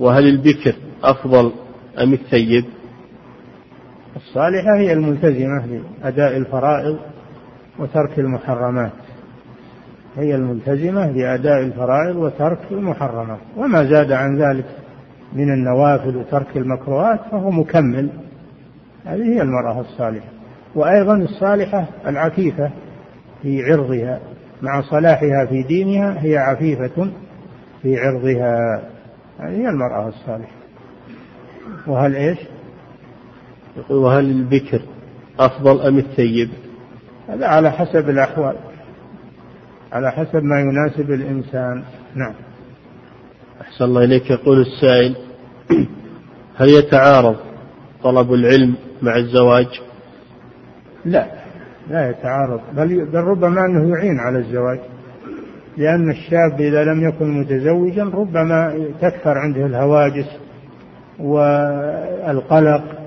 وهل 0.00 0.26
البكر 0.28 0.74
أفضل 1.04 1.52
أم 2.02 2.12
الثيب؟ 2.12 2.64
الصالحة 4.16 4.76
هي 4.76 4.92
الملتزمة 4.92 5.66
بأداء 6.02 6.36
الفرائض 6.36 6.98
وترك 7.78 8.18
المحرمات. 8.18 8.92
هي 10.16 10.34
الملتزمة 10.34 11.12
بأداء 11.12 11.60
الفرائض 11.60 12.16
وترك 12.16 12.58
المحرمات. 12.70 13.38
وما 13.56 13.84
زاد 13.84 14.12
عن 14.12 14.36
ذلك 14.36 14.64
من 15.32 15.52
النوافل 15.52 16.16
وترك 16.16 16.56
المكروهات 16.56 17.20
فهو 17.30 17.50
مكمل. 17.50 18.08
هذه 19.06 19.22
هي 19.22 19.42
المرأة 19.42 19.80
الصالحة. 19.80 20.28
وأيضا 20.74 21.16
الصالحة 21.16 21.86
العفيفة 22.06 22.70
في 23.42 23.72
عرضها. 23.72 24.20
مع 24.62 24.80
صلاحها 24.80 25.46
في 25.46 25.62
دينها 25.62 26.24
هي 26.24 26.38
عفيفة 26.38 27.10
في 27.82 27.98
عرضها. 27.98 28.82
هذه 29.38 29.56
هي 29.56 29.68
المرأة 29.68 30.08
الصالحة. 30.08 30.52
وهل 31.86 32.16
إيش؟ 32.16 32.38
يقول 33.76 33.98
وهل 33.98 34.30
البكر 34.30 34.82
أفضل 35.38 35.80
أم 35.80 35.98
الثيب؟ 35.98 36.48
هذا 37.28 37.46
على 37.46 37.70
حسب 37.70 38.10
الأحوال 38.10 38.56
على 39.92 40.10
حسب 40.12 40.42
ما 40.42 40.60
يناسب 40.60 41.10
الإنسان 41.10 41.82
نعم 42.14 42.34
أحسن 43.60 43.84
الله 43.84 44.04
إليك 44.04 44.30
يقول 44.30 44.60
السائل 44.60 45.16
هل 46.58 46.68
يتعارض 46.68 47.36
طلب 48.02 48.32
العلم 48.32 48.74
مع 49.02 49.16
الزواج؟ 49.16 49.80
لا 51.04 51.26
لا 51.90 52.10
يتعارض 52.10 52.60
بل, 52.76 53.04
بل 53.04 53.18
ربما 53.18 53.60
أنه 53.66 53.96
يعين 53.96 54.20
على 54.20 54.38
الزواج 54.38 54.80
لأن 55.76 56.10
الشاب 56.10 56.60
إذا 56.60 56.84
لم 56.84 57.08
يكن 57.08 57.40
متزوجا 57.40 58.04
ربما 58.04 58.88
تكثر 59.00 59.38
عنده 59.38 59.66
الهواجس 59.66 60.26
والقلق 61.18 63.01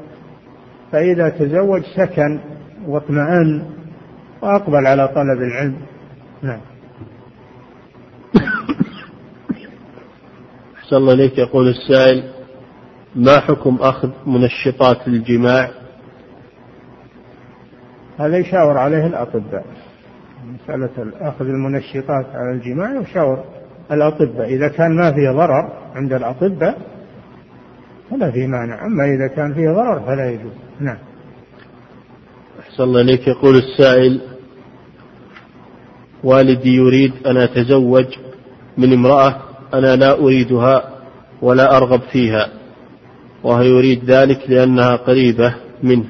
فإذا 0.96 1.30
تزوج 1.30 1.84
سكن 1.96 2.40
واطمأن 2.88 3.66
وأقبل 4.42 4.88
على 4.88 5.08
طلب 5.08 5.42
العلم. 5.42 5.78
نعم. 6.42 6.60
أحسن 10.78 10.96
الله 10.96 11.14
إليك. 11.14 11.38
يقول 11.38 11.68
السائل 11.68 12.24
ما 13.16 13.40
حكم 13.40 13.76
أخذ 13.82 14.10
منشطات 14.26 15.08
الجماع؟ 15.08 15.70
هذا 18.20 18.38
يشاور 18.38 18.78
عليه 18.78 19.08
الأطباء. 19.08 19.66
مسألة 20.54 21.12
أخذ 21.22 21.46
المنشطات 21.46 22.26
على 22.34 22.52
الجماع 22.52 23.02
يشاور 23.02 23.44
الأطباء. 23.92 24.48
إذا 24.48 24.68
كان 24.68 24.96
ما 24.96 25.12
فيه 25.12 25.32
ضرر 25.32 25.74
عند 25.96 26.14
الأطباء 26.14 26.78
فلا 28.12 28.32
في 28.32 28.48
مانع. 28.48 28.86
أما 28.86 29.06
إذا 29.06 29.28
كان 29.28 29.54
فيه 29.54 29.70
ضرر 29.70 30.00
فلا 30.00 30.32
يجوز. 30.32 30.65
نعم. 30.80 30.98
أحسن 32.60 32.84
الله 32.84 33.02
إليك. 33.02 33.28
يقول 33.28 33.56
السائل 33.56 34.22
والدي 36.24 36.76
يريد 36.76 37.14
أن 37.28 37.38
أتزوج 37.38 38.06
من 38.78 38.94
امرأة 38.94 39.36
أنا 39.74 39.96
لا 39.96 40.20
أريدها 40.20 40.90
ولا 41.42 41.78
أرغب 41.78 42.02
فيها 42.12 42.50
وهو 43.44 43.62
يريد 43.62 44.12
ذلك 44.12 44.40
لأنها 44.50 44.96
قريبة 44.96 45.56
منه 45.84 46.06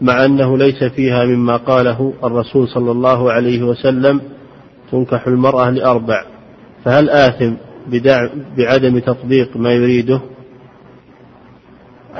مع 0.00 0.24
أنه 0.24 0.58
ليس 0.58 0.84
فيها 0.84 1.24
مما 1.24 1.56
قاله 1.56 2.14
الرسول 2.24 2.68
صلى 2.68 2.90
الله 2.90 3.32
عليه 3.32 3.62
وسلم 3.62 4.20
تنكح 4.92 5.26
المرأة 5.26 5.70
لأربع 5.70 6.24
فهل 6.84 7.10
آثم 7.10 7.54
بعدم 8.56 8.98
تطبيق 8.98 9.56
ما 9.56 9.72
يريده؟ 9.72 10.20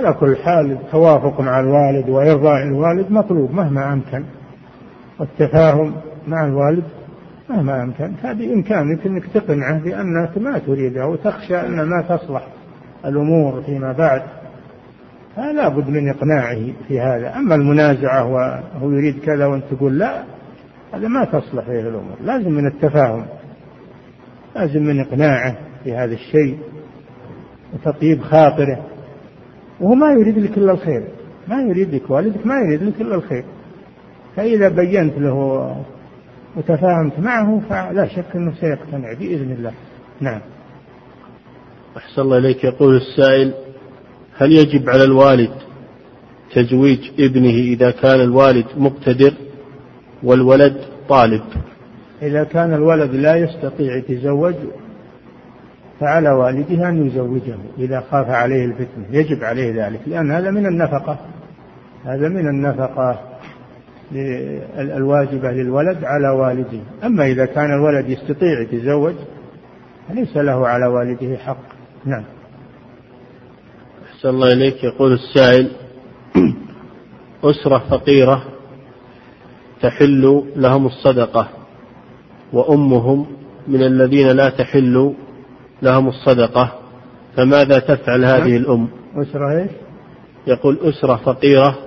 على 0.05 0.15
كل 0.15 0.37
حال 0.37 0.73
التوافق 0.73 1.41
مع 1.41 1.61
الوالد 1.61 2.09
وإرضاء 2.09 2.63
الوالد 2.63 3.13
مطلوب 3.13 3.55
مهما 3.55 3.93
أمكن. 3.93 4.25
والتفاهم 5.19 5.95
مع 6.29 6.45
الوالد 6.45 6.85
مهما 7.51 7.83
أمكن. 7.83 8.13
هذه 8.23 8.55
إمكانك 8.55 9.07
أنك 9.07 9.27
تقنعه 9.35 9.79
بأنك 9.79 10.39
ما 10.39 10.59
تريدها 10.59 11.05
وتخشى 11.05 11.61
أن 11.61 11.83
ما 11.83 12.03
تصلح 12.09 12.47
الأمور 13.05 13.63
فيما 13.63 13.93
بعد. 13.93 14.23
فلا 15.37 15.69
بد 15.69 15.89
من 15.89 16.09
إقناعه 16.09 16.73
في 16.89 17.01
هذا. 17.01 17.37
أما 17.37 17.55
المنازعة 17.55 18.27
وهو 18.27 18.91
يريد 18.91 19.19
كذا 19.19 19.47
وأنت 19.47 19.65
تقول 19.71 19.99
لا 19.99 20.23
هذا 20.95 21.09
ما 21.09 21.25
تصلح 21.25 21.65
فيه 21.65 21.81
الأمور. 21.81 22.17
لازم 22.25 22.53
من 22.53 22.67
التفاهم. 22.67 23.27
لازم 24.57 24.83
من 24.83 25.01
إقناعه 25.01 25.57
في 25.85 25.97
هذا 25.97 26.15
الشيء. 26.15 26.59
وتطيب 27.75 28.21
خاطره. 28.21 28.94
وهو 29.81 29.95
ما 29.95 30.13
يريد 30.13 30.39
لك 30.39 30.59
إلا 30.59 30.73
الخير. 30.73 31.05
ما 31.49 31.63
يريد 31.63 31.95
لك 31.95 32.11
والدك 32.11 32.47
ما 32.47 32.61
يريد 32.61 32.83
لك 32.83 33.01
إلا 33.01 33.15
الخير. 33.15 33.45
فإذا 34.37 34.69
بينت 34.69 35.19
له 35.19 35.77
وتفاهمت 36.57 37.19
معه 37.19 37.61
فلا 37.69 38.09
شك 38.09 38.25
أنه 38.35 38.53
سيقتنع 38.61 39.13
بإذن 39.13 39.53
الله. 39.53 39.73
نعم. 40.21 40.41
أحسن 41.97 42.23
الله 42.23 42.39
إليك. 42.39 42.65
يقول 42.65 42.97
السائل 42.97 43.55
هل 44.37 44.53
يجب 44.53 44.91
على 44.91 45.05
الوالد 45.05 45.51
تزويج 46.55 47.11
ابنه 47.21 47.55
إذا 47.55 47.91
كان 47.91 48.21
الوالد 48.21 48.67
مقتدر 48.77 49.33
والولد 50.23 50.77
طالب؟ 51.09 51.43
إذا 52.23 52.45
كان 52.45 52.75
الولد 52.75 53.15
لا 53.15 53.37
يستطيع 53.37 53.97
يتزوج 53.97 54.55
فعلى 56.01 56.31
والده 56.31 56.89
أن 56.89 57.07
يزوجه 57.07 57.57
إذا 57.79 58.01
خاف 58.11 58.31
عليه 58.31 58.65
الفتنة 58.65 59.05
يجب 59.11 59.45
عليه 59.45 59.87
ذلك 59.87 60.01
لأن 60.07 60.31
هذا 60.31 60.51
من 60.51 60.67
النفقة 60.67 61.19
هذا 62.05 62.29
من 62.29 62.49
النفقة 62.49 63.19
الواجبة 64.79 65.51
للولد 65.51 66.05
على 66.05 66.29
والده. 66.29 66.81
أما 67.05 67.27
إذا 67.27 67.47
كان 67.47 67.73
الولد 67.73 68.09
يستطيع 68.09 68.61
يتزوج 68.61 69.15
فليس 70.09 70.37
له 70.37 70.69
على 70.69 70.87
والده 70.87 71.37
حق. 71.37 71.57
نعم. 72.05 72.25
أحسن 74.07 74.29
الله 74.29 74.53
إليك. 74.53 74.85
يقول 74.85 75.13
السائل 75.13 75.71
أسرة 77.45 77.79
فقيرة 77.91 78.45
تحل 79.83 80.45
لهم 80.57 80.87
الصدقة 80.87 81.49
وأمهم 82.53 83.27
من 83.69 83.83
الذين 83.83 84.29
لا 84.29 84.49
تحل 84.51 85.15
لهم 85.85 86.09
الصدقة 86.09 86.73
فماذا 87.37 87.79
تفعل 87.79 88.25
هذه 88.25 88.57
الأم؟ 88.57 88.89
أسرة 89.17 89.63
إيش؟ 89.63 89.71
يقول 90.47 90.79
أسرة 90.83 91.17
فقيرة 91.17 91.79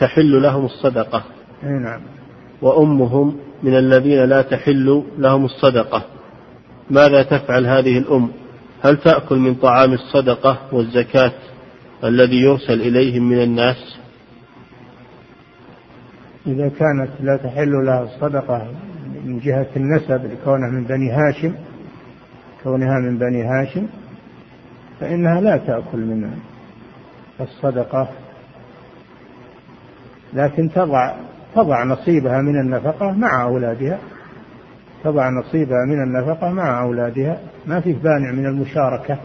تحل 0.00 0.42
لهم 0.42 0.64
الصدقة. 0.64 1.24
نعم. 1.62 2.00
وأمهم 2.62 3.36
من 3.62 3.76
الذين 3.78 4.24
لا 4.24 4.42
تحل 4.42 5.02
لهم 5.18 5.44
الصدقة. 5.44 6.02
ماذا 6.90 7.22
تفعل 7.22 7.66
هذه 7.66 7.98
الأم؟ 7.98 8.30
هل 8.82 8.96
تأكل 8.96 9.38
من 9.38 9.54
طعام 9.54 9.92
الصدقة 9.92 10.58
والزكاة 10.72 11.32
الذي 12.04 12.36
يرسل 12.36 12.80
إليهم 12.80 13.28
من 13.28 13.42
الناس؟ 13.42 13.96
إذا 16.46 16.68
كانت 16.68 17.10
لا 17.20 17.36
تحل 17.36 17.72
لها 17.86 18.02
الصدقة 18.02 18.66
من 19.24 19.38
جهة 19.38 19.68
النسب 19.76 20.24
لكونها 20.32 20.70
من 20.70 20.84
بني 20.84 21.10
هاشم 21.10 21.54
كونها 22.66 22.98
من 22.98 23.18
بني 23.18 23.42
هاشم 23.44 23.86
فإنها 25.00 25.40
لا 25.40 25.56
تأكل 25.56 25.98
من 25.98 26.30
الصدقة. 27.40 28.08
لكن 30.34 30.70
تضع 30.70 31.14
تضع 31.54 31.84
نصيبها 31.84 32.40
من 32.40 32.60
النفقة 32.60 33.10
مع 33.10 33.42
أولادها 33.42 33.98
تضع 35.04 35.30
نصيبها 35.30 35.84
من 35.86 36.02
النفقة 36.02 36.50
مع 36.50 36.82
أولادها. 36.82 37.40
ما 37.66 37.80
فيه 37.80 37.94
بانع 37.94 38.32
من 38.32 38.46
المشاركة 38.46 39.14
أن 39.14 39.18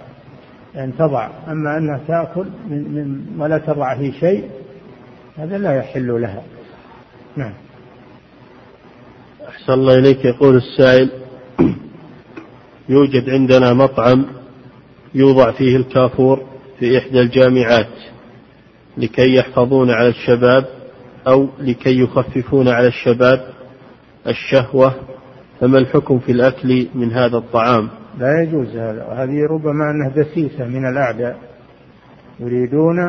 يعني 0.75 0.91
تضع. 0.91 1.29
أما 1.47 1.77
أنها 1.77 1.99
تأكل 2.07 2.45
من, 2.69 2.77
من 2.77 3.41
ولا 3.41 3.57
تضع 3.57 3.97
فيه 3.97 4.11
شيء 4.11 4.49
هذا 5.37 5.57
لا 5.57 5.77
يحل 5.77 6.21
لها. 6.21 6.41
نعم. 7.37 7.53
أحسن 9.49 9.73
الله 9.73 9.93
إليك. 9.93 10.25
يقول 10.25 10.55
السائل 10.55 11.11
يوجد 12.91 13.29
عندنا 13.29 13.73
مطعم 13.73 14.25
يوضع 15.15 15.51
فيه 15.51 15.77
الكافور 15.77 16.43
في 16.79 16.97
إحدى 16.97 17.19
الجامعات 17.19 17.87
لكي 18.97 19.35
يحفظون 19.35 19.89
على 19.89 20.07
الشباب 20.07 20.65
أو 21.27 21.47
لكي 21.59 21.99
يخففون 21.99 22.67
على 22.67 22.87
الشباب 22.87 23.47
الشهوة 24.27 24.95
فما 25.59 25.77
الحكم 25.77 26.19
في 26.19 26.31
الأكل 26.31 26.87
من 26.95 27.11
هذا 27.11 27.37
الطعام؟ 27.37 27.89
لا 28.19 28.41
يجوز 28.43 28.67
هذا. 28.67 29.03
هذه 29.03 29.47
ربما 29.49 29.91
أنها 29.91 30.09
دسيسة 30.15 30.65
من 30.65 30.85
الأعداء. 30.89 31.37
يريدون 32.39 32.99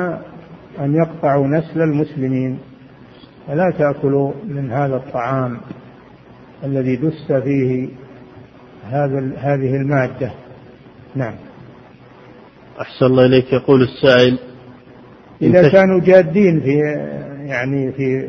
أن 0.81 0.95
يقطعوا 0.95 1.47
نسل 1.47 1.83
المسلمين. 1.83 2.59
فلا 3.47 3.71
تأكلوا 3.79 4.33
من 4.49 4.71
هذا 4.71 4.97
الطعام 4.97 5.61
الذي 6.65 6.97
دس 6.97 7.33
فيه 7.33 7.89
هذا 8.91 9.19
هذه 9.37 9.77
المادة. 9.77 10.33
نعم. 11.15 11.35
أحسن 12.81 13.07
الله 13.07 13.27
إليك. 13.27 13.53
يقول 13.53 13.83
السائل 13.83 14.39
إذا 15.43 15.69
كانوا 15.69 16.01
جادين 16.01 16.61
في 16.61 16.79
يعني 17.47 17.93
في 17.93 18.29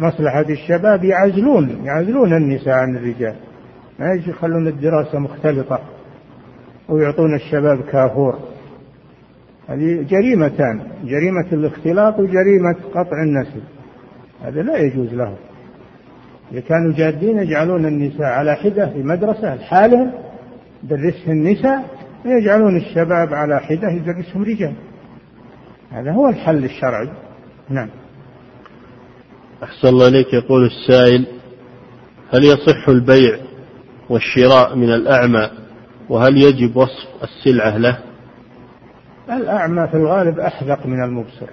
مصلحة 0.00 0.44
الشباب 0.50 1.04
يعزلون 1.04 1.84
يعزلون 1.84 2.36
النساء 2.36 2.74
عن 2.74 2.96
الرجال. 2.96 3.34
ما 3.98 4.06
يخلون 4.28 4.68
الدراسة 4.68 5.18
مختلطة 5.18 5.80
ويعطون 6.88 7.34
الشباب 7.34 7.82
كافور. 7.82 8.38
هذه 9.68 10.06
جريمتان 10.08 10.82
جريمة 11.04 11.46
الاختلاط 11.52 12.18
وجريمة 12.18 12.74
قطع 12.94 13.22
النسل. 13.22 13.62
هذا 14.44 14.62
لا 14.62 14.78
يجوز 14.78 15.14
له 15.14 15.36
إذا 16.52 16.60
كانوا 16.60 16.92
جادين 16.92 17.38
يجعلون 17.38 17.86
النساء 17.86 18.26
على 18.26 18.54
حدة 18.54 18.86
في 18.86 19.02
مدرسة 19.02 19.54
لحالهم 19.54 20.12
يدرسهم 20.84 21.30
النساء 21.30 21.84
ويجعلون 22.24 22.76
الشباب 22.76 23.34
على 23.34 23.60
حدة 23.60 23.88
يدرسهم 23.90 24.42
رجال. 24.42 24.74
هذا 25.90 26.12
هو 26.12 26.28
الحل 26.28 26.64
الشرعي. 26.64 27.08
نعم. 27.68 27.88
أحسن 29.62 29.88
الله 29.88 30.08
إليك. 30.08 30.34
يقول 30.34 30.66
السائل 30.66 31.26
هل 32.32 32.44
يصح 32.44 32.88
البيع 32.88 33.38
والشراء 34.10 34.76
من 34.76 34.94
الأعمى 34.94 35.50
وهل 36.08 36.36
يجب 36.36 36.76
وصف 36.76 37.08
السلعة 37.22 37.76
له؟ 37.76 37.98
الأعمى 39.30 39.88
في 39.88 39.96
الغالب 39.96 40.38
أحذق 40.38 40.86
من 40.86 41.04
المبصر. 41.04 41.46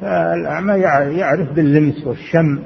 فالأعمى 0.00 0.72
يعرف 1.18 1.52
باللمس 1.52 2.06
والشم. 2.06 2.58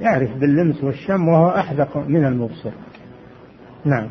يعرف 0.00 0.30
باللمس 0.36 0.84
والشم 0.84 1.28
وهو 1.28 1.48
أحذق 1.48 1.96
من 1.96 2.24
المبصر. 2.24 2.70
نعم. 3.84 4.08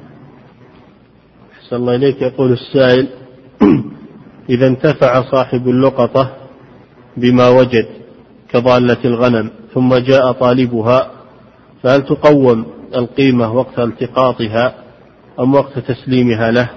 أحسن 1.57 1.75
الله 1.75 1.95
إليك. 1.95 2.21
يقول 2.21 2.51
السائل 2.51 3.07
إذا 4.49 4.67
انتفع 4.67 5.21
صاحب 5.21 5.67
اللقطة 5.67 6.29
بما 7.17 7.49
وجد 7.49 7.85
كضالة 8.49 8.97
الغنم 9.05 9.49
ثم 9.73 9.95
جاء 9.95 10.31
طالبها 10.31 11.11
فهل 11.83 12.01
تقوم 12.05 12.65
القيمة 12.95 13.53
وقت 13.53 13.79
التقاطها 13.79 14.75
أم 15.39 15.53
وقت 15.55 15.79
تسليمها 15.79 16.51
له؟ 16.51 16.69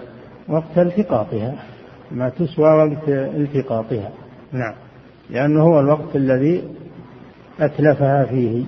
وقت 0.48 0.78
التقاطها 0.78 1.54
ما 2.10 2.28
تسوى 2.28 2.68
وقت 2.68 3.08
التقاطها. 3.08 4.10
نعم. 4.52 4.74
لأنه 5.30 5.62
هو 5.62 5.80
الوقت 5.80 6.16
الذي 6.16 6.64
أتلفها 7.60 8.24
فيه. 8.24 8.64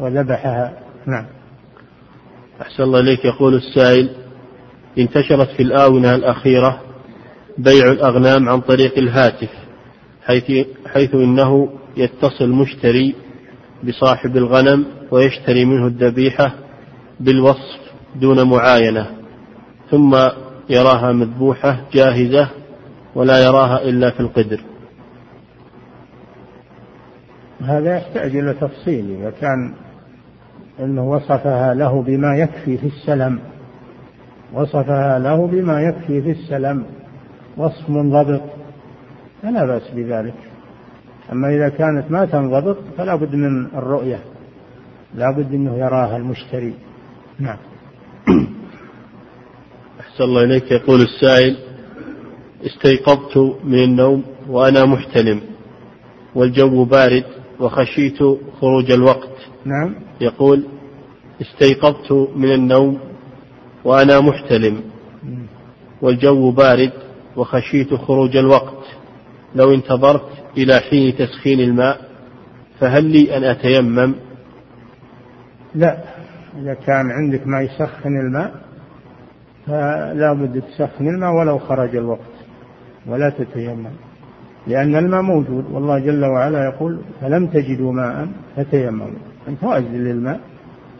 وذبحها. 0.00 0.72
نعم. 1.06 1.26
أحسن 2.62 2.82
الله 2.82 3.00
إليك. 3.00 3.24
يقول 3.24 3.54
السائل 3.54 4.10
انتشرت 4.98 5.48
في 5.48 5.62
الآونة 5.62 6.14
الأخيرة 6.14 6.80
بيع 7.58 7.92
الأغنام 7.92 8.48
عن 8.48 8.60
طريق 8.60 8.98
الهاتف 8.98 9.50
حيث, 10.26 10.66
حيث 10.86 11.14
إنه 11.14 11.68
يتصل 11.96 12.48
مشتري 12.48 13.14
بصاحب 13.84 14.36
الغنم 14.36 14.84
ويشتري 15.10 15.64
منه 15.64 15.86
الذبيحة 15.86 16.54
بالوصف 17.20 17.78
دون 18.16 18.50
معاينة 18.50 19.06
ثم 19.90 20.16
يراها 20.70 21.12
مذبوحة 21.12 21.80
جاهزة 21.92 22.48
ولا 23.14 23.44
يراها 23.44 23.82
إلا 23.82 24.10
في 24.10 24.20
القدر. 24.20 24.60
هذا 27.60 27.96
يحتاج 27.96 28.36
إلى 28.36 28.54
تفصيل 28.54 29.16
إذا 29.20 29.30
كان 29.30 29.74
أنه 30.80 31.10
وصفها 31.10 31.74
له 31.74 32.02
بما 32.02 32.36
يكفي 32.36 32.78
في 32.78 32.86
السلم 32.86 33.38
وصفها 34.52 35.18
له 35.18 35.46
بما 35.46 35.82
يكفي 35.82 36.22
في 36.22 36.30
السلم 36.30 36.84
وصف 37.56 37.90
منضبط 37.90 38.42
فلا 39.42 39.64
بأس 39.64 39.90
بذلك. 39.94 40.34
أما 41.32 41.48
إذا 41.48 41.68
كانت 41.68 42.10
ما 42.10 42.24
تنضبط 42.24 42.76
فلا 42.96 43.14
بد 43.14 43.34
من 43.34 43.66
الرؤية 43.66 44.20
لا 45.14 45.30
بد 45.30 45.54
أنه 45.54 45.74
يراها 45.74 46.16
المشتري. 46.16 46.74
نعم. 47.38 47.56
أحسن 50.00 50.24
الله 50.24 50.44
إليك. 50.44 50.70
يقول 50.70 51.00
السائل 51.00 51.56
استيقظت 52.66 53.36
من 53.64 53.84
النوم 53.84 54.24
وأنا 54.48 54.84
محتلم 54.84 55.40
والجو 56.34 56.84
بارد 56.84 57.24
وخشيت 57.60 58.18
خروج 58.60 58.90
الوقت. 58.90 59.36
نعم. 59.64 59.94
يقول 60.20 60.64
استيقظت 61.40 62.12
من 62.36 62.52
النوم 62.52 62.98
وأنا 63.84 64.20
محتلم. 64.20 64.80
والجو 66.02 66.50
بارد 66.50 66.92
وخشيت 67.36 67.94
خروج 67.94 68.36
الوقت. 68.36 68.84
لو 69.54 69.74
انتظرت 69.74 70.28
إلى 70.56 70.80
حين 70.80 71.16
تسخين 71.16 71.60
الماء 71.60 72.08
فهل 72.80 73.04
لي 73.04 73.36
أن 73.36 73.44
أتيمم؟ 73.44 74.14
لا. 75.74 76.04
إذا 76.62 76.74
كان 76.74 77.10
عندك 77.10 77.46
ما 77.46 77.60
يسخن 77.62 78.20
الماء 78.20 78.54
فلا 79.66 80.32
بد 80.32 80.62
تسخن 80.62 81.08
الماء 81.08 81.32
ولو 81.32 81.58
خرج 81.58 81.96
الوقت. 81.96 82.38
ولا 83.06 83.30
تتيمم. 83.30 84.07
لأن 84.68 84.96
الماء 84.96 85.22
موجود. 85.22 85.64
والله 85.72 85.98
جل 85.98 86.24
وعلا 86.24 86.64
يقول 86.64 86.98
فلم 87.20 87.46
تجدوا 87.46 87.92
ماء 87.92 88.28
فتيمموا. 88.56 89.08
أنت 89.48 89.64
واجد 89.64 89.94
للماء 89.94 90.40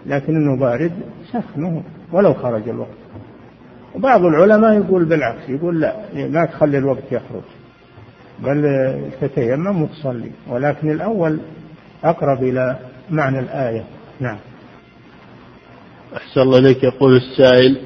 لكن 0.06 0.36
إنه 0.36 0.60
بارد 0.60 0.92
سخنه 1.32 1.82
ولو 2.12 2.34
خرج 2.34 2.68
الوقت. 2.68 2.98
وبعض 3.94 4.24
العلماء 4.24 4.78
يقول 4.78 5.04
بالعكس 5.04 5.48
يقول 5.48 5.80
لا 5.80 5.94
لا 6.14 6.44
تخلي 6.44 6.78
الوقت 6.78 7.12
يخرج. 7.12 7.42
بل 8.38 8.62
تتيمم 9.20 9.82
وتصلي. 9.82 10.30
ولكن 10.48 10.90
الأول 10.90 11.40
أقرب 12.04 12.42
إلى 12.42 12.76
معنى 13.10 13.38
الآية. 13.38 13.84
نعم. 14.20 14.38
أحسن 16.16 16.40
الله 16.40 16.58
إليك. 16.58 16.84
يقول 16.84 17.16
السائل 17.16 17.78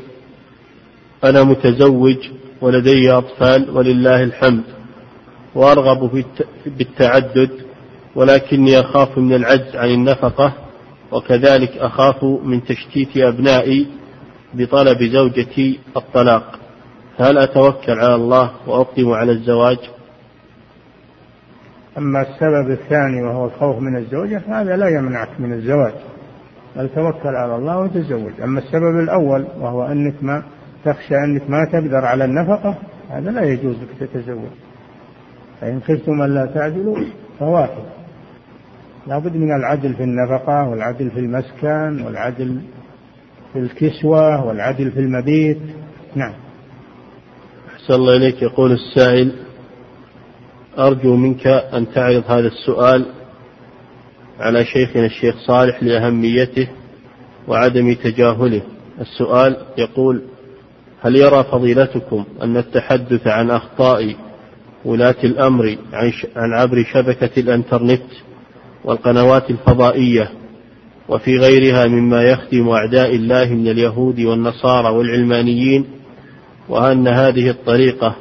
أنا 1.24 1.44
متزوج 1.44 2.30
ولدي 2.60 3.10
أطفال 3.10 3.70
ولله 3.70 4.22
الحمد. 4.22 4.62
وأرغب 5.54 6.24
بالتعدد 6.66 7.50
ولكني 8.14 8.80
أخاف 8.80 9.18
من 9.18 9.34
العجز 9.34 9.76
عن 9.76 9.88
النفقة 9.88 10.52
وكذلك 11.12 11.76
أخاف 11.76 12.24
من 12.24 12.64
تشتيت 12.64 13.16
أبنائي 13.16 13.86
بطلب 14.54 15.02
زوجتي 15.02 15.80
الطلاق. 15.96 16.58
هل 17.18 17.38
أتوكل 17.38 17.92
على 17.92 18.14
الله 18.14 18.50
وأقدم 18.66 19.10
على 19.12 19.32
الزواج؟ 19.32 19.78
أما 21.98 22.22
السبب 22.22 22.70
الثاني 22.70 23.22
وهو 23.22 23.44
الخوف 23.44 23.78
من 23.78 23.96
الزوجة 23.96 24.38
فهذا 24.38 24.76
لا 24.76 24.88
يمنعك 24.88 25.40
من 25.40 25.52
الزواج. 25.52 25.94
بل 26.76 26.88
توكل 26.88 27.28
على 27.28 27.56
الله 27.56 27.78
وتزوج. 27.78 28.40
أما 28.42 28.58
السبب 28.58 28.98
الأول 29.02 29.46
وهو 29.60 29.86
أنك 29.86 30.14
ما 30.22 30.42
تخشى 30.84 31.14
أنك 31.14 31.50
ما 31.50 31.64
تقدر 31.72 32.04
على 32.04 32.24
النفقة 32.24 32.74
هذا 33.10 33.30
لا 33.30 33.42
يجوز 33.42 33.76
لك 33.76 34.08
تتزوج. 34.10 34.50
فإن 35.62 35.80
خفتم 35.80 36.22
ألا 36.22 36.46
تعدلوا 36.54 37.04
فواحد. 37.38 37.82
لابد 39.06 39.36
من 39.36 39.56
العدل 39.56 39.94
في 39.94 40.02
النفقة 40.02 40.68
والعدل 40.68 41.10
في 41.10 41.20
المسكن 41.20 42.02
والعدل 42.06 42.60
في 43.52 43.58
الكسوة 43.58 44.46
والعدل 44.46 44.90
في 44.90 45.00
المبيت. 45.00 45.58
نعم. 46.14 46.34
أحسن 47.74 47.94
الله 47.94 48.16
إليك. 48.16 48.42
يقول 48.42 48.72
السائل 48.72 49.32
أرجو 50.78 51.16
منك 51.16 51.46
أن 51.46 51.92
تعرض 51.92 52.24
هذا 52.28 52.46
السؤال 52.48 53.06
على 54.40 54.64
شيخنا 54.64 55.06
الشيخ 55.06 55.36
صالح 55.46 55.82
لأهميته 55.82 56.68
وعدم 57.48 57.94
تجاهله. 57.94 58.62
السؤال 59.00 59.56
يقول 59.78 60.22
هل 61.02 61.16
يرى 61.16 61.44
فضيلتكم 61.44 62.24
أن 62.42 62.56
التحدث 62.56 63.26
عن 63.26 63.50
أخطاء 63.50 64.16
ولاة 64.84 65.16
الأمر 65.24 65.76
عن 66.36 66.52
عبر 66.52 66.84
شبكة 66.92 67.40
الإنترنت 67.40 68.02
والقنوات 68.84 69.50
الفضائية 69.50 70.30
وفي 71.08 71.38
غيرها 71.38 71.86
مما 71.86 72.22
يخدم 72.22 72.68
أعداء 72.68 73.14
الله 73.14 73.54
من 73.54 73.68
اليهود 73.68 74.20
والنصارى 74.20 74.88
والعلمانيين 74.88 75.84
وأن 76.68 77.08
هذه 77.08 77.50
الطريقة 77.50 78.16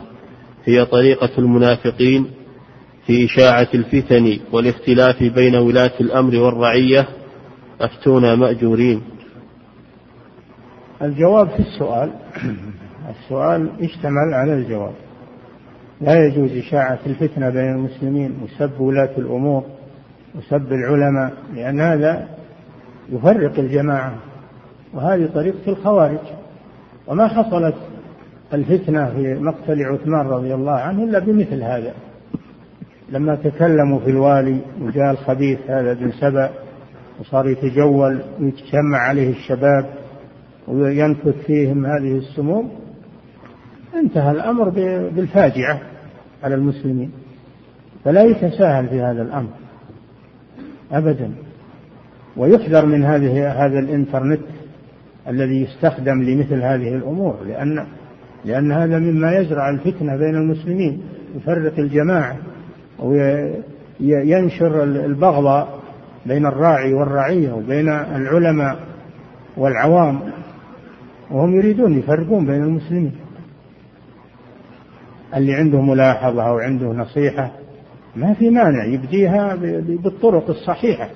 هي 0.65 0.85
طريقة 0.85 1.29
المنافقين 1.37 2.27
في 3.07 3.25
إشاعة 3.25 3.67
الفتن 3.73 4.39
والاختلاف 4.51 5.23
بين 5.23 5.55
ولاة 5.55 5.91
الأمر 6.01 6.35
والرعية. 6.35 7.07
أفتونا 7.81 8.35
مأجورين. 8.35 9.01
الجواب 11.01 11.49
في 11.49 11.59
السؤال. 11.59 12.13
السؤال 13.13 13.69
اشتمل 13.81 14.33
على 14.33 14.53
الجواب. 14.53 14.93
لا 16.01 16.25
يجوز 16.25 16.51
إشاعة 16.51 16.99
الفتنة 17.05 17.49
بين 17.49 17.71
المسلمين 17.71 18.37
وسب 18.43 18.79
ولاة 18.79 19.09
الأمور 19.17 19.63
وسب 20.35 20.73
العلماء 20.73 21.33
لأن 21.55 21.79
هذا 21.79 22.27
يفرق 23.09 23.59
الجماعة 23.59 24.15
وهذه 24.93 25.29
طريقة 25.33 25.71
الخوارج. 25.71 26.19
وما 27.07 27.27
حصلت 27.27 27.75
الفتنة 28.53 29.09
في 29.09 29.33
مقتل 29.33 29.83
عثمان 29.83 30.27
رضي 30.27 30.53
الله 30.53 30.71
عنه 30.71 31.03
إلا 31.03 31.19
بمثل 31.19 31.63
هذا. 31.63 31.93
لما 33.09 33.35
تكلموا 33.35 33.99
في 33.99 34.09
الوالي 34.09 34.59
وجاء 34.81 35.11
الخبيث 35.11 35.59
هذا 35.67 35.93
بن 35.93 36.11
سبأ 36.11 36.49
وصار 37.19 37.47
يتجول 37.49 38.21
ويتجمع 38.39 38.97
عليه 38.97 39.29
الشباب 39.29 39.85
وينفث 40.67 41.45
فيهم 41.45 41.85
هذه 41.85 42.17
السموم 42.17 42.71
انتهى 43.95 44.31
الأمر 44.31 44.69
بالفاجعة. 45.15 45.90
على 46.43 46.55
المسلمين. 46.55 47.11
فلا 48.05 48.23
يتساهل 48.23 48.87
في 48.87 49.01
هذا 49.01 49.21
الأمر. 49.21 49.49
أبدا. 50.91 51.31
ويحذر 52.37 52.85
من 52.85 53.03
هذه 53.03 53.65
هذا 53.65 53.79
الإنترنت 53.79 54.39
الذي 55.27 55.61
يستخدم 55.61 56.23
لمثل 56.23 56.61
هذه 56.61 56.95
الأمور. 56.95 57.37
لأن 57.47 57.85
لأن 58.45 58.71
هذا 58.71 58.99
مما 58.99 59.37
يزرع 59.37 59.69
الفتنة 59.69 60.17
بين 60.17 60.35
المسلمين. 60.35 61.01
يفرق 61.35 61.79
الجماعة. 61.79 62.35
وينشر 62.99 64.83
البغضاء 64.83 65.79
بين 66.25 66.45
الراعي 66.45 66.93
والرعية 66.93 67.51
وبين 67.51 67.89
العلماء 67.89 68.79
والعوام. 69.57 70.19
وهم 71.31 71.55
يريدون 71.55 71.97
يفرقون 71.97 72.45
بين 72.45 72.63
المسلمين. 72.63 73.11
اللي 75.35 75.53
عنده 75.53 75.81
ملاحظة 75.81 76.43
أو 76.43 76.57
عنده 76.57 76.87
نصيحة 76.87 77.51
ما 78.15 78.33
في 78.33 78.49
مانع 78.49 78.85
يبديها 78.85 79.55
بالطرق 80.03 80.49
الصحيحة 80.49 81.09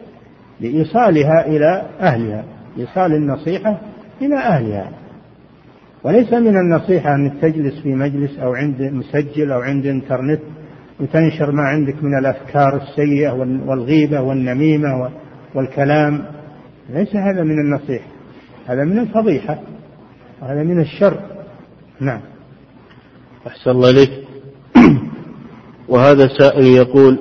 لإيصالها 0.59 1.47
إلى 1.47 1.85
أهلها 1.99 2.43
إيصال 2.77 3.13
النصيحة 3.13 3.81
إلى 4.21 4.35
أهلها. 4.35 4.91
وليس 6.03 6.33
من 6.33 6.57
النصيحة 6.57 7.15
أنك 7.15 7.33
تجلس 7.41 7.81
في 7.81 7.95
مجلس 7.95 8.39
أو 8.39 8.53
عند 8.53 8.81
مسجل 8.81 9.51
أو 9.51 9.59
عند 9.59 9.85
إنترنت 9.85 10.41
وتنشر 10.99 11.51
ما 11.51 11.63
عندك 11.63 12.03
من 12.03 12.17
الأفكار 12.19 12.81
السيئة 12.81 13.31
والغيبة 13.67 14.21
والنميمة 14.21 15.11
والكلام. 15.55 16.25
ليس 16.89 17.15
هذا 17.15 17.43
من 17.43 17.59
النصيحة 17.59 18.07
هذا 18.67 18.83
من 18.83 18.99
الفضيحة 18.99 19.59
هذا 20.41 20.63
من 20.63 20.79
الشر. 20.79 21.19
نعم. 21.99 22.21
أحسن 23.47 23.72
الله 23.72 23.89
إليك. 23.89 24.11
وهذا 25.89 26.27
سائل 26.27 26.65
يقول 26.65 27.19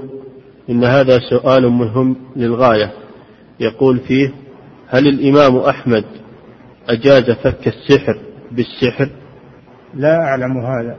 إن 0.70 0.84
هذا 0.84 1.18
سؤال 1.18 1.68
مهم 1.68 2.16
للغاية. 2.36 2.92
يقول 3.60 3.98
فيه 3.98 4.32
هل 4.88 5.08
الإمام 5.08 5.56
أحمد 5.56 6.04
أجاز 6.88 7.30
فك 7.30 7.68
السحر 7.68 8.18
بالسحر؟ 8.52 9.08
لا 9.94 10.16
أعلم 10.16 10.58
هذا. 10.58 10.96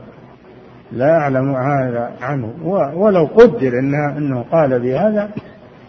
لا 0.92 1.10
أعلم 1.10 1.54
هذا 1.54 2.16
عنه. 2.20 2.54
ولو 2.94 3.24
قدر 3.24 3.68
إنه, 3.68 4.18
إنه 4.18 4.44
قال 4.52 4.80
بهذا 4.80 5.30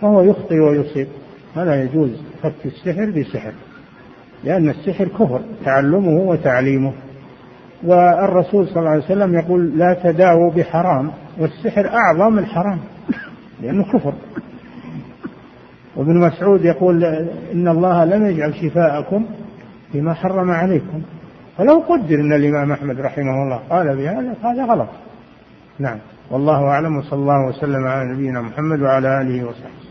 فهو 0.02 0.22
يخطئ 0.22 0.56
ويصيب. 0.56 1.08
فلا 1.56 1.84
يجوز 1.84 2.12
فك 2.44 2.66
السحر 2.66 3.10
بسحر 3.10 3.54
لأن 4.44 4.70
السحر 4.70 5.08
كفر 5.08 5.42
تعلمه 5.66 6.20
وتعليمه. 6.22 6.94
والرسول 7.84 8.68
صلى 8.68 8.80
الله 8.80 8.90
عليه 8.90 9.04
وسلم 9.04 9.34
يقول 9.34 9.78
لا 9.78 9.98
تداووا 10.04 10.52
بحرام 10.52 11.12
والسحر 11.40 11.90
أعظم 11.90 12.40
الحرام 12.40 12.80
لأنه 13.62 13.84
كفر. 13.84 14.14
وابن 15.96 16.18
مسعود 16.20 16.66
يقول 16.66 17.04
إن 17.54 17.68
الله 17.68 18.06
لم 18.06 18.26
يجعل 18.26 18.56
شفاءكم 18.56 19.26
فيما 19.92 20.14
حرم 20.14 20.52
عليكم. 20.52 21.02
فلو 21.58 21.80
قدر 21.80 22.16
أن 22.16 22.34
الإمام 22.34 22.72
أحمد 22.72 23.00
رحمه 23.00 23.44
الله 23.44 23.60
قال 23.70 23.98
بهذا 23.98 24.36
هذا 24.44 24.66
غلط. 24.66 24.90
نعم. 25.80 25.98
والله 26.32 26.64
أعلم 26.64 26.98
وصلى 26.98 27.20
الله 27.20 27.48
وسلم 27.48 27.88
على 27.88 28.14
نبينا 28.14 28.42
محمد 28.42 28.82
وعلى 28.82 29.22
آله 29.22 29.44
وصحبه. 29.46 29.87